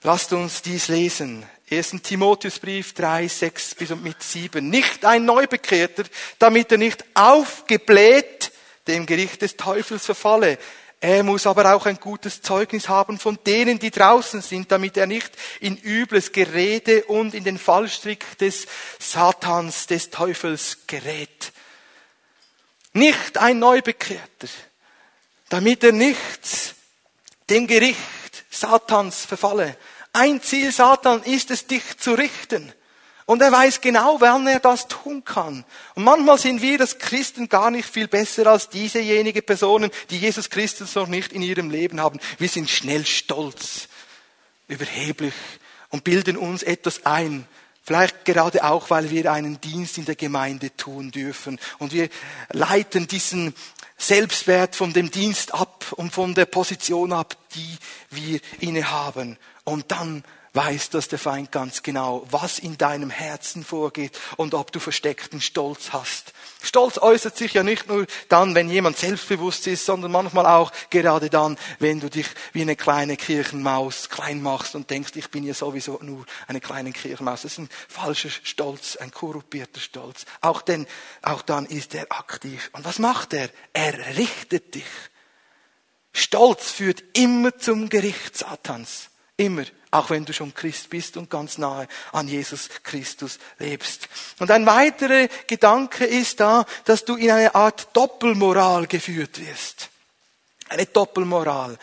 Lasst 0.03 0.33
uns 0.33 0.61
dies 0.61 0.89
lesen. 0.89 1.45
1. 1.69 2.01
Timotheusbrief 2.01 2.93
3, 2.93 3.27
6 3.27 3.75
bis 3.75 3.91
und 3.91 4.03
mit 4.03 4.23
7. 4.23 4.69
Nicht 4.69 5.03
ein 5.03 5.25
Neubekehrter, 5.25 6.03
damit 6.39 6.71
er 6.71 6.77
nicht 6.77 7.03
aufgebläht 7.13 8.51
dem 8.87 9.05
Gericht 9.05 9.41
des 9.41 9.57
Teufels 9.57 10.05
verfalle. 10.05 10.57
Er 10.99 11.23
muss 11.23 11.45
aber 11.45 11.75
auch 11.75 11.85
ein 11.85 11.99
gutes 11.99 12.41
Zeugnis 12.41 12.87
haben 12.89 13.19
von 13.19 13.37
denen, 13.45 13.79
die 13.79 13.91
draußen 13.91 14.41
sind, 14.41 14.71
damit 14.71 14.97
er 14.97 15.05
nicht 15.05 15.31
in 15.59 15.77
übles 15.77 16.31
Gerede 16.31 17.03
und 17.03 17.35
in 17.35 17.43
den 17.43 17.59
Fallstrick 17.59 18.37
des 18.39 18.65
Satans, 18.97 19.87
des 19.87 20.09
Teufels 20.09 20.87
gerät. 20.87 21.51
Nicht 22.93 23.37
ein 23.37 23.59
Neubekehrter, 23.59 24.47
damit 25.49 25.83
er 25.83 25.91
nicht 25.91 26.75
dem 27.49 27.67
Gericht 27.67 27.97
Satans 28.49 29.25
verfalle. 29.25 29.77
Ein 30.17 30.41
Ziel 30.41 30.71
Satan 30.71 31.21
ist 31.21 31.51
es, 31.51 31.67
dich 31.67 31.83
zu 31.99 32.15
richten. 32.15 32.73
Und 33.27 33.39
er 33.39 33.51
weiß 33.51 33.81
genau, 33.81 34.19
wann 34.19 34.47
er 34.47 34.59
das 34.59 34.87
tun 34.87 35.23
kann. 35.23 35.63
Und 35.93 36.03
manchmal 36.03 36.39
sind 36.39 36.63
wir 36.63 36.81
als 36.81 36.97
Christen 36.97 37.49
gar 37.49 37.69
nicht 37.69 37.87
viel 37.87 38.07
besser 38.07 38.47
als 38.47 38.69
diesejenigen 38.69 39.45
Personen, 39.45 39.91
die 40.09 40.17
Jesus 40.17 40.49
Christus 40.49 40.95
noch 40.95 41.05
nicht 41.05 41.33
in 41.33 41.43
ihrem 41.43 41.69
Leben 41.69 42.01
haben. 42.01 42.19
Wir 42.39 42.49
sind 42.49 42.67
schnell 42.67 43.05
stolz, 43.05 43.89
überheblich 44.67 45.35
und 45.89 46.03
bilden 46.03 46.35
uns 46.35 46.63
etwas 46.63 47.05
ein. 47.05 47.45
Vielleicht 47.83 48.25
gerade 48.25 48.63
auch, 48.63 48.89
weil 48.89 49.11
wir 49.11 49.31
einen 49.31 49.61
Dienst 49.61 49.99
in 49.99 50.05
der 50.05 50.15
Gemeinde 50.15 50.75
tun 50.75 51.11
dürfen. 51.11 51.59
Und 51.77 51.93
wir 51.93 52.09
leiten 52.49 53.07
diesen 53.07 53.53
Selbstwert 53.97 54.75
von 54.75 54.93
dem 54.93 55.11
Dienst 55.11 55.53
ab 55.53 55.85
und 55.91 56.11
von 56.11 56.33
der 56.33 56.45
Position 56.45 57.13
ab, 57.13 57.37
die 57.53 57.77
wir 58.09 58.39
innehaben. 58.61 59.37
Und 59.67 59.91
dann 59.91 60.23
weiß 60.53 60.91
das 60.91 61.09
der 61.09 61.19
Feind 61.19 61.51
ganz 61.51 61.83
genau, 61.83 62.25
was 62.31 62.57
in 62.57 62.77
deinem 62.77 63.09
Herzen 63.09 63.65
vorgeht 63.65 64.17
und 64.37 64.53
ob 64.53 64.71
du 64.71 64.79
versteckten 64.79 65.41
Stolz 65.41 65.91
hast. 65.91 66.31
Stolz 66.63 66.97
äußert 66.97 67.35
sich 67.35 67.53
ja 67.53 67.63
nicht 67.63 67.89
nur 67.89 68.07
dann, 68.29 68.55
wenn 68.55 68.69
jemand 68.69 68.97
selbstbewusst 68.97 69.67
ist, 69.67 69.85
sondern 69.85 70.13
manchmal 70.13 70.45
auch 70.45 70.71
gerade 70.89 71.29
dann, 71.29 71.57
wenn 71.79 71.99
du 71.99 72.09
dich 72.09 72.27
wie 72.53 72.61
eine 72.61 72.77
kleine 72.77 73.17
Kirchenmaus 73.17 74.07
klein 74.07 74.41
machst 74.41 74.73
und 74.73 74.89
denkst, 74.89 75.11
ich 75.15 75.29
bin 75.31 75.43
ja 75.43 75.53
sowieso 75.53 75.99
nur 76.01 76.25
eine 76.47 76.61
kleine 76.61 76.93
Kirchenmaus. 76.93 77.41
Das 77.41 77.51
ist 77.51 77.57
ein 77.57 77.69
falscher 77.89 78.29
Stolz, 78.29 78.95
ein 78.95 79.11
korruptierter 79.11 79.81
Stolz. 79.81 80.23
Auch 80.39 80.61
denn, 80.61 80.87
auch 81.23 81.41
dann 81.41 81.65
ist 81.65 81.93
er 81.93 82.09
aktiv. 82.09 82.69
Und 82.71 82.85
was 82.85 82.99
macht 82.99 83.33
er? 83.33 83.49
Er 83.73 84.15
richtet 84.15 84.75
dich. 84.75 84.85
Stolz 86.13 86.71
führt 86.71 87.03
immer 87.17 87.57
zum 87.57 87.89
Gericht 87.89 88.37
Satans. 88.37 89.09
Immer. 89.37 89.65
Auch 89.91 90.09
wenn 90.09 90.25
du 90.25 90.33
schon 90.33 90.53
Christ 90.53 90.89
bist 90.89 91.15
und 91.15 91.29
ganz 91.29 91.57
nahe 91.57 91.87
an 92.11 92.27
Jesus 92.27 92.69
Christus 92.83 93.39
lebst. 93.59 94.09
Und 94.39 94.51
ein 94.51 94.65
weiterer 94.65 95.29
Gedanke 95.45 96.05
ist 96.05 96.39
da, 96.39 96.65
dass 96.83 97.05
du 97.05 97.15
in 97.15 97.31
eine 97.31 97.55
Art 97.55 97.95
Doppelmoral 97.95 98.87
geführt 98.87 99.39
wirst. 99.39 99.89
Eine 100.67 100.87
Doppelmoral. 100.87 101.77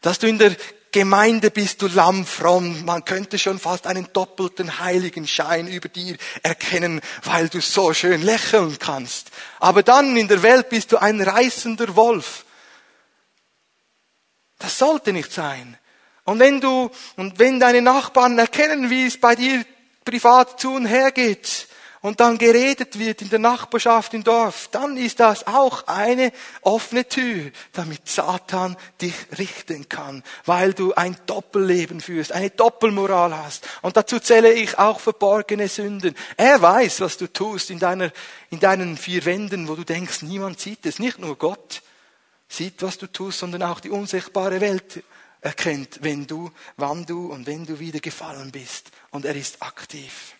Dass 0.00 0.18
du 0.18 0.28
in 0.28 0.38
der 0.38 0.54
Gemeinde 0.92 1.50
bist 1.50 1.82
du 1.82 1.88
lammfromm. 1.88 2.84
Man 2.84 3.04
könnte 3.04 3.38
schon 3.38 3.58
fast 3.58 3.86
einen 3.86 4.12
doppelten 4.12 4.80
heiligen 4.80 5.26
Schein 5.26 5.68
über 5.68 5.88
dir 5.88 6.16
erkennen, 6.42 7.00
weil 7.24 7.48
du 7.48 7.60
so 7.60 7.94
schön 7.94 8.22
lächeln 8.22 8.78
kannst. 8.78 9.30
Aber 9.60 9.82
dann 9.82 10.16
in 10.16 10.28
der 10.28 10.42
Welt 10.42 10.68
bist 10.68 10.92
du 10.92 10.98
ein 10.98 11.20
reißender 11.20 11.96
Wolf. 11.96 12.44
Das 14.58 14.78
sollte 14.78 15.12
nicht 15.12 15.32
sein. 15.32 15.78
Und 16.30 16.38
wenn 16.38 16.60
du, 16.60 16.88
und 17.16 17.40
wenn 17.40 17.58
deine 17.58 17.82
Nachbarn 17.82 18.38
erkennen, 18.38 18.88
wie 18.88 19.06
es 19.06 19.18
bei 19.18 19.34
dir 19.34 19.64
privat 20.04 20.60
zu 20.60 20.70
und 20.74 20.86
her 20.86 21.10
geht, 21.10 21.66
und 22.02 22.20
dann 22.20 22.38
geredet 22.38 23.00
wird 23.00 23.20
in 23.20 23.30
der 23.30 23.40
Nachbarschaft 23.40 24.14
im 24.14 24.22
Dorf, 24.22 24.68
dann 24.70 24.96
ist 24.96 25.18
das 25.18 25.48
auch 25.48 25.88
eine 25.88 26.30
offene 26.62 27.04
Tür, 27.06 27.50
damit 27.72 28.08
Satan 28.08 28.76
dich 29.02 29.12
richten 29.36 29.88
kann, 29.88 30.22
weil 30.46 30.72
du 30.72 30.94
ein 30.94 31.16
Doppelleben 31.26 32.00
führst, 32.00 32.30
eine 32.30 32.50
Doppelmoral 32.50 33.36
hast. 33.36 33.66
Und 33.82 33.96
dazu 33.96 34.20
zähle 34.20 34.52
ich 34.52 34.78
auch 34.78 35.00
verborgene 35.00 35.66
Sünden. 35.66 36.14
Er 36.36 36.62
weiß, 36.62 37.00
was 37.00 37.16
du 37.16 37.26
tust 37.26 37.70
in 37.70 37.80
deiner, 37.80 38.12
in 38.50 38.60
deinen 38.60 38.96
vier 38.96 39.24
Wänden, 39.24 39.66
wo 39.66 39.74
du 39.74 39.82
denkst, 39.82 40.22
niemand 40.22 40.60
sieht 40.60 40.86
es, 40.86 41.00
nicht 41.00 41.18
nur 41.18 41.36
Gott 41.36 41.82
sieht, 42.48 42.82
was 42.82 42.98
du 42.98 43.08
tust, 43.08 43.40
sondern 43.40 43.62
auch 43.64 43.80
die 43.80 43.90
unsichtbare 43.90 44.60
Welt 44.60 45.02
erkennt, 45.40 45.98
wenn 46.02 46.26
du, 46.26 46.50
wann 46.76 47.06
du 47.06 47.32
und 47.32 47.46
wenn 47.46 47.66
du 47.66 47.78
wieder 47.78 48.00
gefallen 48.00 48.50
bist. 48.50 48.90
Und 49.10 49.24
er 49.24 49.34
ist 49.34 49.62
aktiv. 49.62 50.34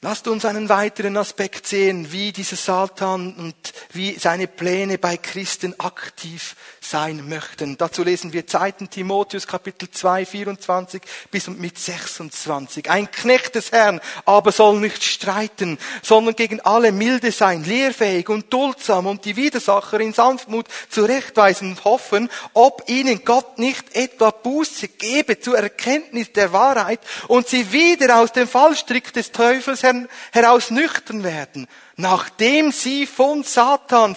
Lasst 0.00 0.28
uns 0.28 0.44
einen 0.44 0.68
weiteren 0.68 1.16
Aspekt 1.16 1.66
sehen, 1.66 2.12
wie 2.12 2.30
dieser 2.30 2.54
Satan 2.54 3.34
und 3.34 3.74
wie 3.90 4.16
seine 4.16 4.46
Pläne 4.46 4.96
bei 4.96 5.16
Christen 5.16 5.78
aktiv 5.80 6.54
sein 6.88 7.28
möchten. 7.28 7.76
Dazu 7.76 8.02
lesen 8.02 8.32
wir 8.32 8.46
2. 8.46 8.72
Timotheus 8.90 9.46
Kapitel 9.46 9.90
2, 9.90 10.24
24 10.24 11.02
bis 11.30 11.48
und 11.48 11.60
mit 11.60 11.78
26. 11.78 12.90
Ein 12.90 13.10
Knecht 13.10 13.54
des 13.54 13.72
Herrn 13.72 14.00
aber 14.24 14.52
soll 14.52 14.80
nicht 14.80 15.04
streiten, 15.04 15.78
sondern 16.02 16.34
gegen 16.34 16.60
alle 16.60 16.92
milde 16.92 17.32
sein, 17.32 17.64
lehrfähig 17.64 18.28
und 18.28 18.52
duldsam 18.52 19.06
und 19.06 19.24
die 19.24 19.36
Widersacher 19.36 20.00
in 20.00 20.12
Sanftmut 20.12 20.66
zurechtweisen 20.88 21.70
und 21.70 21.84
hoffen, 21.84 22.30
ob 22.54 22.84
ihnen 22.86 23.24
Gott 23.24 23.58
nicht 23.58 23.94
etwa 23.94 24.30
Buße 24.30 24.88
gebe 24.88 25.40
zur 25.40 25.58
Erkenntnis 25.58 26.32
der 26.32 26.52
Wahrheit 26.52 27.00
und 27.28 27.48
sie 27.48 27.72
wieder 27.72 28.18
aus 28.18 28.32
dem 28.32 28.48
Fallstrick 28.48 29.12
des 29.12 29.32
Teufels 29.32 29.82
heraus 30.32 30.70
nüchtern 30.70 31.22
werden, 31.22 31.66
nachdem 31.96 32.72
sie 32.72 33.06
von 33.06 33.42
Satan 33.42 34.16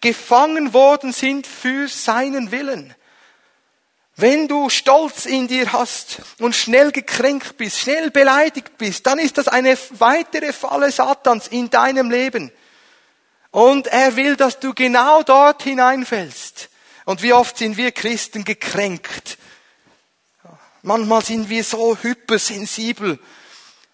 gefangen 0.00 0.72
worden 0.72 1.12
sind 1.12 1.46
für 1.46 1.88
seinen 1.88 2.50
Willen. 2.50 2.94
Wenn 4.16 4.48
du 4.48 4.68
Stolz 4.68 5.26
in 5.26 5.46
dir 5.46 5.72
hast 5.72 6.20
und 6.38 6.56
schnell 6.56 6.90
gekränkt 6.90 7.56
bist, 7.56 7.78
schnell 7.78 8.10
beleidigt 8.10 8.76
bist, 8.78 9.06
dann 9.06 9.18
ist 9.18 9.38
das 9.38 9.46
eine 9.46 9.78
weitere 9.90 10.52
Falle 10.52 10.90
Satans 10.90 11.46
in 11.48 11.70
deinem 11.70 12.10
Leben. 12.10 12.50
Und 13.50 13.86
er 13.86 14.16
will, 14.16 14.36
dass 14.36 14.58
du 14.58 14.74
genau 14.74 15.22
dort 15.22 15.62
hineinfällst. 15.62 16.68
Und 17.04 17.22
wie 17.22 17.32
oft 17.32 17.58
sind 17.58 17.76
wir 17.76 17.92
Christen 17.92 18.44
gekränkt? 18.44 19.38
Manchmal 20.82 21.24
sind 21.24 21.48
wir 21.48 21.62
so 21.62 21.96
hypersensibel 21.96 23.18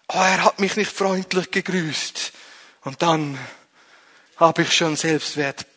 oh, 0.07 0.17
er 0.17 0.43
hat 0.43 0.59
mich 0.59 0.75
nicht 0.75 0.91
freundlich 0.91 1.51
gegrüßt. 1.51 2.33
Und 2.83 3.01
dann 3.01 3.37
habe 4.37 4.61
ich 4.61 4.73
schon 4.73 4.95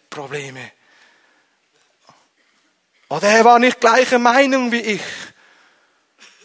Selbstwertprobleme. 0.09 0.73
Oder 3.09 3.29
er 3.29 3.45
war 3.45 3.59
nicht 3.59 3.81
gleicher 3.81 4.19
Meinung 4.19 4.73
wie 4.73 4.81
ich. 4.81 5.03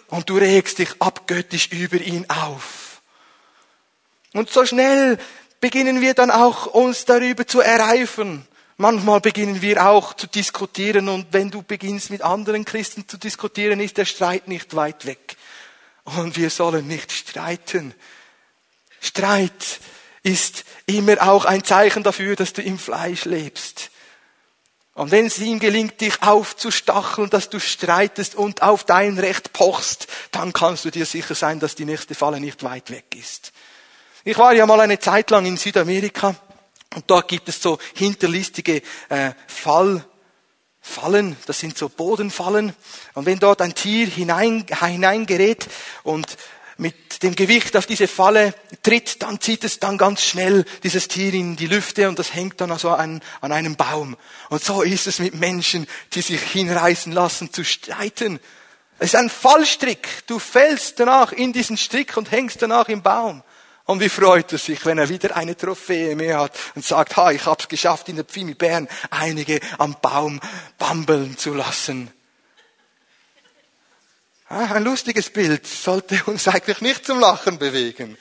Und 0.08 0.30
du 0.30 0.38
regst 0.38 0.80
dich 0.80 1.02
abgöttisch 1.02 1.70
über 1.72 1.98
ihn 1.98 2.30
auf. 2.30 3.02
Und 4.34 4.50
so 4.50 4.66
schnell 4.66 5.18
beginnen 5.60 6.02
wir 6.02 6.14
dann 6.14 6.32
auch 6.32 6.68
uns 6.68 7.06
darüber 7.06 7.46
zu 7.48 7.62
erreifen. 7.62 8.48
Manchmal 8.78 9.22
beginnen 9.22 9.62
wir 9.62 9.86
auch 9.86 10.14
zu 10.14 10.28
diskutieren 10.28 11.08
und 11.08 11.28
wenn 11.32 11.52
du 11.52 11.62
beginnst 11.62 12.10
mit 12.10 12.22
anderen 12.22 12.66
Christen 12.66 13.08
zu 13.08 13.18
diskutieren, 13.18 13.80
ist 13.80 13.98
der 13.98 14.06
Streit 14.06 14.48
nicht 14.48 14.76
weit 14.76 15.06
weg. 15.06 15.38
Und 16.04 16.38
wir 16.38 16.50
sollen 16.50 16.88
nicht 16.88 17.12
streiten. 17.12 17.94
Streit 19.00 19.80
ist 20.24 20.64
immer 20.86 21.22
auch 21.22 21.46
ein 21.46 21.64
Zeichen 21.64 22.04
dafür, 22.04 22.36
dass 22.36 22.54
du 22.54 22.62
im 22.62 22.80
Fleisch 22.80 23.26
lebst. 23.26 23.92
Und 24.96 25.12
wenn 25.12 25.26
es 25.26 25.40
ihm 25.40 25.60
gelingt, 25.60 26.02
dich 26.02 26.22
aufzustacheln, 26.22 27.30
dass 27.30 27.50
du 27.50 27.60
streitest 27.60 28.36
und 28.36 28.62
auf 28.62 28.84
dein 28.84 29.18
Recht 29.18 29.52
pochst, 29.52 30.08
dann 30.32 30.54
kannst 30.54 30.86
du 30.86 30.92
dir 30.92 31.06
sicher 31.06 31.36
sein, 31.36 31.60
dass 31.60 31.76
die 31.76 31.86
nächste 31.86 32.16
Falle 32.16 32.40
nicht 32.40 32.64
weit 32.64 32.92
weg 32.92 33.06
ist. 33.16 33.52
Ich 34.24 34.38
war 34.38 34.54
ja 34.54 34.66
mal 34.66 34.80
eine 34.80 35.00
Zeit 35.00 35.32
lang 35.32 35.46
in 35.46 35.58
Südamerika 35.58 36.36
und 36.96 37.06
dort 37.08 37.28
gibt 37.28 37.50
es 37.50 37.62
so 37.62 37.80
hinterlistige 37.96 38.84
äh, 39.10 39.32
Fall, 39.48 40.06
Fallen, 40.86 41.38
das 41.46 41.60
sind 41.60 41.78
so 41.78 41.88
Bodenfallen. 41.88 42.76
Und 43.14 43.26
wenn 43.26 43.40
dort 43.40 43.62
ein 43.62 43.74
Tier 43.74 44.06
hinein, 44.06 44.66
hineingerät 44.82 45.68
und 46.04 46.38
mit 46.84 47.24
dem 47.24 47.34
Gewicht 47.34 47.78
auf 47.78 47.86
diese 47.86 48.10
Falle 48.10 48.54
tritt, 48.84 49.24
dann 49.24 49.40
zieht 49.40 49.64
es 49.64 49.80
dann 49.80 49.98
ganz 49.98 50.22
schnell 50.22 50.66
dieses 50.84 51.08
Tier 51.08 51.34
in 51.34 51.56
die 51.56 51.68
Lüfte 51.68 52.10
und 52.10 52.20
das 52.20 52.34
hängt 52.34 52.60
dann 52.60 52.72
also 52.72 52.90
an, 52.90 53.22
an 53.40 53.54
einem 53.54 53.78
Baum. 53.78 54.18
Und 54.50 54.62
so 54.62 54.82
ist 54.82 55.08
es 55.08 55.20
mit 55.20 55.34
Menschen, 55.34 55.88
die 56.12 56.22
sich 56.22 56.42
hinreißen 56.42 57.14
lassen 57.14 57.54
zu 57.54 57.64
streiten. 57.64 58.40
Es 59.00 59.14
ist 59.14 59.16
ein 59.16 59.30
Fallstrick. 59.30 60.28
Du 60.28 60.40
fällst 60.40 61.00
danach 61.00 61.32
in 61.32 61.54
diesen 61.54 61.78
Strick 61.78 62.18
und 62.18 62.32
hängst 62.32 62.62
danach 62.62 62.90
im 62.90 63.02
Baum. 63.02 63.44
Und 63.86 64.02
wie 64.02 64.10
freut 64.10 64.52
er 64.52 64.58
sich, 64.58 64.86
wenn 64.86 64.98
er 64.98 65.08
wieder 65.08 65.38
eine 65.38 65.56
Trophäe 65.56 66.18
mehr 66.18 66.42
hat 66.42 66.58
und 66.76 66.84
sagt, 66.84 67.16
ha, 67.16 67.32
ich 67.32 67.46
hab's 67.46 67.70
geschafft, 67.70 68.10
in 68.10 68.18
der 68.18 68.26
Pfimi 68.26 68.56
Bern 68.56 68.90
einige 69.10 69.62
am 69.78 69.96
Baum 70.02 70.42
bambeln 70.78 71.38
zu 71.38 71.54
lassen. 71.54 72.12
Ah, 74.56 74.76
ein 74.76 74.84
lustiges 74.84 75.32
Bild 75.32 75.66
sollte 75.66 76.22
uns 76.26 76.48
eigentlich 76.48 76.80
nicht 76.80 77.08
zum 77.08 77.20
Lachen 77.20 77.58
bewegen. 77.58 78.16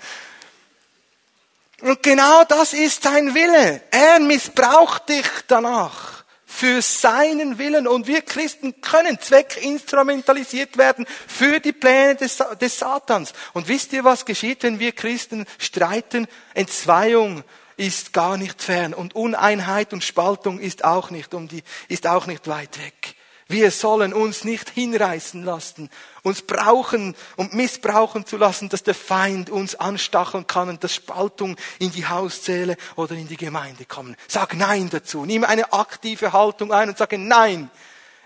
Und 1.82 2.02
genau 2.02 2.44
das 2.44 2.72
ist 2.72 3.02
sein 3.02 3.34
Wille. 3.34 3.82
Er 3.90 4.18
missbraucht 4.18 5.10
dich 5.10 5.26
danach 5.46 6.24
für 6.46 6.80
seinen 6.80 7.58
Willen. 7.58 7.86
Und 7.86 8.06
wir 8.06 8.22
Christen 8.22 8.80
können 8.80 9.20
zweckinstrumentalisiert 9.20 10.78
werden 10.78 11.04
für 11.26 11.60
die 11.60 11.74
Pläne 11.74 12.14
des, 12.14 12.42
des 12.58 12.78
Satans. 12.78 13.34
Und 13.52 13.68
wisst 13.68 13.92
ihr, 13.92 14.02
was 14.02 14.24
geschieht, 14.24 14.62
wenn 14.62 14.78
wir 14.78 14.92
Christen 14.92 15.44
streiten? 15.58 16.26
Entzweiung 16.54 17.44
ist 17.76 18.14
gar 18.14 18.38
nicht 18.38 18.62
fern 18.62 18.94
und 18.94 19.14
Uneinheit 19.14 19.92
und 19.92 20.02
Spaltung 20.02 20.60
ist 20.60 20.82
auch 20.82 21.10
nicht 21.10 21.34
um 21.34 21.48
die, 21.48 21.62
ist 21.88 22.06
auch 22.06 22.26
nicht 22.26 22.48
weit 22.48 22.78
weg. 22.78 23.16
Wir 23.52 23.70
sollen 23.70 24.14
uns 24.14 24.44
nicht 24.44 24.70
hinreißen 24.70 25.44
lassen, 25.44 25.90
uns 26.22 26.40
brauchen 26.40 27.14
und 27.36 27.52
missbrauchen 27.52 28.24
zu 28.24 28.38
lassen, 28.38 28.70
dass 28.70 28.82
der 28.82 28.94
Feind 28.94 29.50
uns 29.50 29.74
anstacheln 29.74 30.46
kann 30.46 30.70
und 30.70 30.82
dass 30.82 30.94
Spaltung 30.94 31.56
in 31.78 31.92
die 31.92 32.06
Hauszähle 32.06 32.78
oder 32.96 33.14
in 33.14 33.28
die 33.28 33.36
Gemeinde 33.36 33.84
kommen. 33.84 34.16
Sag 34.26 34.54
Nein 34.56 34.88
dazu. 34.88 35.26
Nimm 35.26 35.44
eine 35.44 35.70
aktive 35.70 36.32
Haltung 36.32 36.72
ein 36.72 36.88
und 36.88 36.96
sage 36.96 37.18
Nein. 37.18 37.70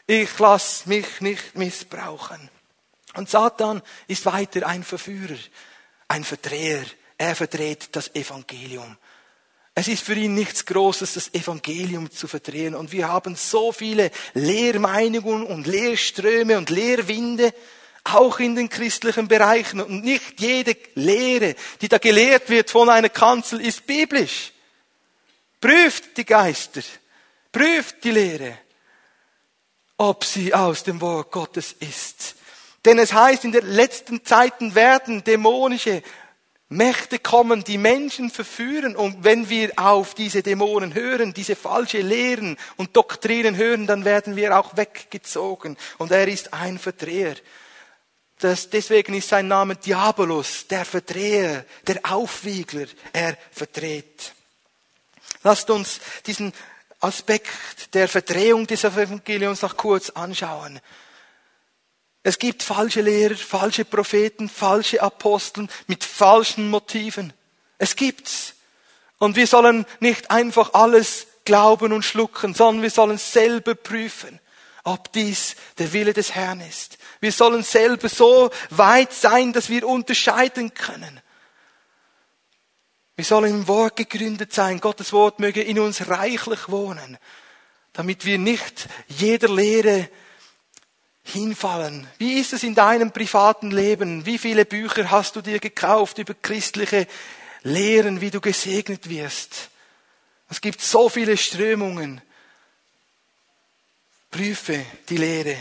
Ich 0.06 0.38
lass 0.38 0.86
mich 0.86 1.20
nicht 1.20 1.56
missbrauchen. 1.56 2.48
Und 3.14 3.28
Satan 3.28 3.82
ist 4.06 4.26
weiter 4.26 4.64
ein 4.64 4.84
Verführer, 4.84 5.38
ein 6.06 6.22
Verdreher. 6.22 6.84
Er 7.18 7.34
verdreht 7.34 7.88
das 7.96 8.14
Evangelium. 8.14 8.96
Es 9.78 9.88
ist 9.88 10.02
für 10.02 10.14
ihn 10.14 10.34
nichts 10.34 10.64
Großes, 10.64 11.14
das 11.14 11.34
Evangelium 11.34 12.10
zu 12.10 12.26
verdrehen. 12.28 12.74
Und 12.74 12.92
wir 12.92 13.08
haben 13.08 13.36
so 13.36 13.72
viele 13.72 14.10
Lehrmeinungen 14.32 15.44
und 15.44 15.66
Lehrströme 15.66 16.56
und 16.56 16.70
Lehrwinde. 16.70 17.52
auch 18.14 18.38
in 18.38 18.54
den 18.54 18.68
christlichen 18.68 19.28
Bereichen. 19.28 19.80
Und 19.80 20.04
nicht 20.04 20.40
jede 20.40 20.76
Lehre, 20.94 21.54
die 21.80 21.88
da 21.88 21.98
gelehrt 21.98 22.48
wird 22.48 22.70
von 22.70 22.88
einer 22.88 23.08
Kanzel, 23.08 23.60
ist 23.60 23.86
biblisch. 23.86 24.52
Prüft 25.60 26.16
die 26.16 26.24
Geister, 26.24 26.82
prüft 27.50 28.04
die 28.04 28.12
Lehre, 28.12 28.58
ob 29.96 30.24
sie 30.24 30.54
aus 30.54 30.84
dem 30.84 31.00
Wort 31.00 31.32
Gottes 31.32 31.74
ist. 31.80 32.36
Denn 32.84 32.98
es 32.98 33.12
heißt, 33.12 33.44
in 33.44 33.52
den 33.52 33.66
letzten 33.66 34.24
Zeiten 34.24 34.74
werden 34.74 35.24
dämonische 35.24 36.02
Mächte 36.68 37.20
kommen, 37.20 37.62
die 37.62 37.78
Menschen 37.78 38.30
verführen. 38.30 38.96
Und 38.96 39.22
wenn 39.22 39.48
wir 39.48 39.72
auf 39.76 40.14
diese 40.14 40.42
Dämonen 40.42 40.94
hören, 40.94 41.32
diese 41.32 41.54
falsche 41.54 42.00
Lehren 42.00 42.56
und 42.76 42.96
Doktrinen 42.96 43.56
hören, 43.56 43.86
dann 43.86 44.04
werden 44.04 44.36
wir 44.36 44.58
auch 44.58 44.76
weggezogen. 44.76 45.76
Und 45.98 46.10
er 46.10 46.26
ist 46.26 46.52
ein 46.52 46.78
Verdreher. 46.78 47.36
Das, 48.38 48.68
deswegen 48.68 49.14
ist 49.14 49.28
sein 49.28 49.48
Name 49.48 49.76
Diabolos, 49.76 50.66
der 50.66 50.84
Verdreher, 50.84 51.64
der 51.86 52.00
Aufwiegler. 52.02 52.86
Er 53.12 53.38
verdreht. 53.50 54.34
Lasst 55.42 55.70
uns 55.70 56.00
diesen 56.26 56.52
Aspekt 57.00 57.94
der 57.94 58.08
Verdrehung 58.08 58.66
des 58.66 58.84
Evangeliums 58.84 59.62
noch 59.62 59.76
kurz 59.76 60.10
anschauen. 60.10 60.80
Es 62.26 62.40
gibt 62.40 62.64
falsche 62.64 63.02
Lehrer, 63.02 63.36
falsche 63.36 63.84
Propheten, 63.84 64.48
falsche 64.48 65.00
Aposteln 65.00 65.70
mit 65.86 66.02
falschen 66.02 66.68
Motiven. 66.70 67.32
Es 67.78 67.94
gibt's. 67.94 68.54
Und 69.18 69.36
wir 69.36 69.46
sollen 69.46 69.86
nicht 70.00 70.28
einfach 70.28 70.74
alles 70.74 71.28
glauben 71.44 71.92
und 71.92 72.04
schlucken, 72.04 72.52
sondern 72.52 72.82
wir 72.82 72.90
sollen 72.90 73.16
selber 73.16 73.76
prüfen, 73.76 74.40
ob 74.82 75.12
dies 75.12 75.54
der 75.78 75.92
Wille 75.92 76.14
des 76.14 76.34
Herrn 76.34 76.60
ist. 76.62 76.98
Wir 77.20 77.30
sollen 77.30 77.62
selber 77.62 78.08
so 78.08 78.50
weit 78.70 79.12
sein, 79.12 79.52
dass 79.52 79.68
wir 79.68 79.86
unterscheiden 79.86 80.74
können. 80.74 81.20
Wir 83.14 83.24
sollen 83.24 83.52
im 83.52 83.68
Wort 83.68 83.94
gegründet 83.94 84.52
sein. 84.52 84.80
Gottes 84.80 85.12
Wort 85.12 85.38
möge 85.38 85.62
in 85.62 85.78
uns 85.78 86.08
reichlich 86.08 86.70
wohnen, 86.70 87.18
damit 87.92 88.24
wir 88.24 88.38
nicht 88.38 88.88
jeder 89.06 89.48
Lehre 89.48 90.08
hinfallen. 91.26 92.06
Wie 92.18 92.38
ist 92.38 92.52
es 92.52 92.62
in 92.62 92.74
deinem 92.74 93.10
privaten 93.10 93.70
Leben? 93.70 94.24
Wie 94.26 94.38
viele 94.38 94.64
Bücher 94.64 95.10
hast 95.10 95.36
du 95.36 95.40
dir 95.40 95.58
gekauft 95.58 96.18
über 96.18 96.34
christliche 96.34 97.06
Lehren, 97.62 98.20
wie 98.20 98.30
du 98.30 98.40
gesegnet 98.40 99.08
wirst? 99.08 99.70
Es 100.48 100.60
gibt 100.60 100.80
so 100.80 101.08
viele 101.08 101.36
Strömungen. 101.36 102.20
Prüfe 104.30 104.84
die 105.08 105.16
Lehre. 105.16 105.56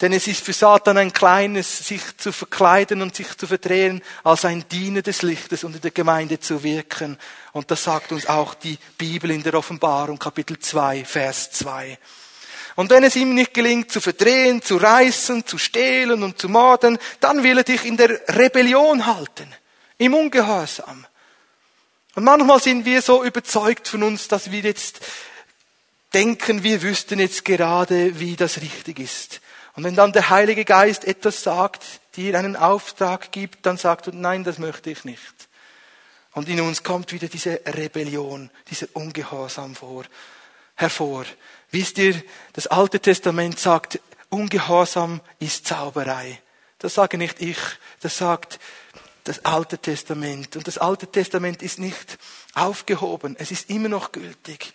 Denn 0.00 0.12
es 0.12 0.26
ist 0.26 0.44
für 0.44 0.52
Satan 0.52 0.98
ein 0.98 1.12
kleines, 1.12 1.86
sich 1.86 2.16
zu 2.16 2.32
verkleiden 2.32 3.00
und 3.00 3.14
sich 3.14 3.36
zu 3.36 3.46
verdrehen, 3.46 4.02
als 4.24 4.44
ein 4.44 4.68
Diener 4.68 5.02
des 5.02 5.22
Lichtes 5.22 5.64
und 5.64 5.76
in 5.76 5.80
der 5.80 5.92
Gemeinde 5.92 6.40
zu 6.40 6.62
wirken. 6.62 7.18
Und 7.52 7.70
das 7.70 7.84
sagt 7.84 8.10
uns 8.10 8.26
auch 8.26 8.54
die 8.54 8.78
Bibel 8.98 9.30
in 9.30 9.42
der 9.42 9.54
Offenbarung, 9.54 10.18
Kapitel 10.18 10.58
2, 10.58 11.04
Vers 11.04 11.52
2. 11.52 11.98
Und 12.76 12.90
wenn 12.90 13.04
es 13.04 13.16
ihm 13.16 13.34
nicht 13.34 13.54
gelingt, 13.54 13.92
zu 13.92 14.00
verdrehen, 14.00 14.60
zu 14.60 14.76
reißen, 14.76 15.46
zu 15.46 15.58
stehlen 15.58 16.22
und 16.22 16.38
zu 16.38 16.48
morden, 16.48 16.98
dann 17.20 17.42
will 17.42 17.58
er 17.58 17.64
dich 17.64 17.84
in 17.84 17.96
der 17.96 18.20
Rebellion 18.36 19.06
halten, 19.06 19.52
im 19.98 20.14
Ungehorsam. 20.14 21.06
Und 22.16 22.24
manchmal 22.24 22.60
sind 22.60 22.84
wir 22.84 23.02
so 23.02 23.24
überzeugt 23.24 23.88
von 23.88 24.02
uns, 24.02 24.28
dass 24.28 24.50
wir 24.50 24.60
jetzt 24.60 25.00
denken, 26.12 26.62
wir 26.62 26.82
wüssten 26.82 27.18
jetzt 27.18 27.44
gerade, 27.44 28.18
wie 28.20 28.36
das 28.36 28.60
richtig 28.60 28.98
ist. 29.00 29.40
Und 29.74 29.84
wenn 29.84 29.96
dann 29.96 30.12
der 30.12 30.30
Heilige 30.30 30.64
Geist 30.64 31.04
etwas 31.04 31.42
sagt, 31.42 31.82
dir 32.16 32.38
einen 32.38 32.54
Auftrag 32.54 33.32
gibt, 33.32 33.66
dann 33.66 33.76
sagt 33.76 34.06
du, 34.06 34.12
nein, 34.12 34.44
das 34.44 34.58
möchte 34.58 34.90
ich 34.90 35.04
nicht. 35.04 35.20
Und 36.32 36.48
in 36.48 36.60
uns 36.60 36.82
kommt 36.82 37.12
wieder 37.12 37.28
diese 37.28 37.60
Rebellion, 37.66 38.50
dieser 38.70 38.86
Ungehorsam 38.92 39.74
vor, 39.74 40.04
hervor. 40.74 41.24
Wisst 41.74 41.98
ihr, 41.98 42.22
das 42.52 42.68
Alte 42.68 43.00
Testament 43.00 43.58
sagt, 43.58 43.98
Ungehorsam 44.28 45.20
ist 45.40 45.66
Zauberei. 45.66 46.40
Das 46.78 46.94
sage 46.94 47.18
nicht 47.18 47.42
ich, 47.42 47.58
das 47.98 48.16
sagt 48.16 48.60
das 49.24 49.44
Alte 49.44 49.78
Testament. 49.78 50.54
Und 50.54 50.68
das 50.68 50.78
Alte 50.78 51.08
Testament 51.08 51.62
ist 51.62 51.80
nicht 51.80 52.16
aufgehoben, 52.54 53.34
es 53.40 53.50
ist 53.50 53.70
immer 53.70 53.88
noch 53.88 54.12
gültig. 54.12 54.72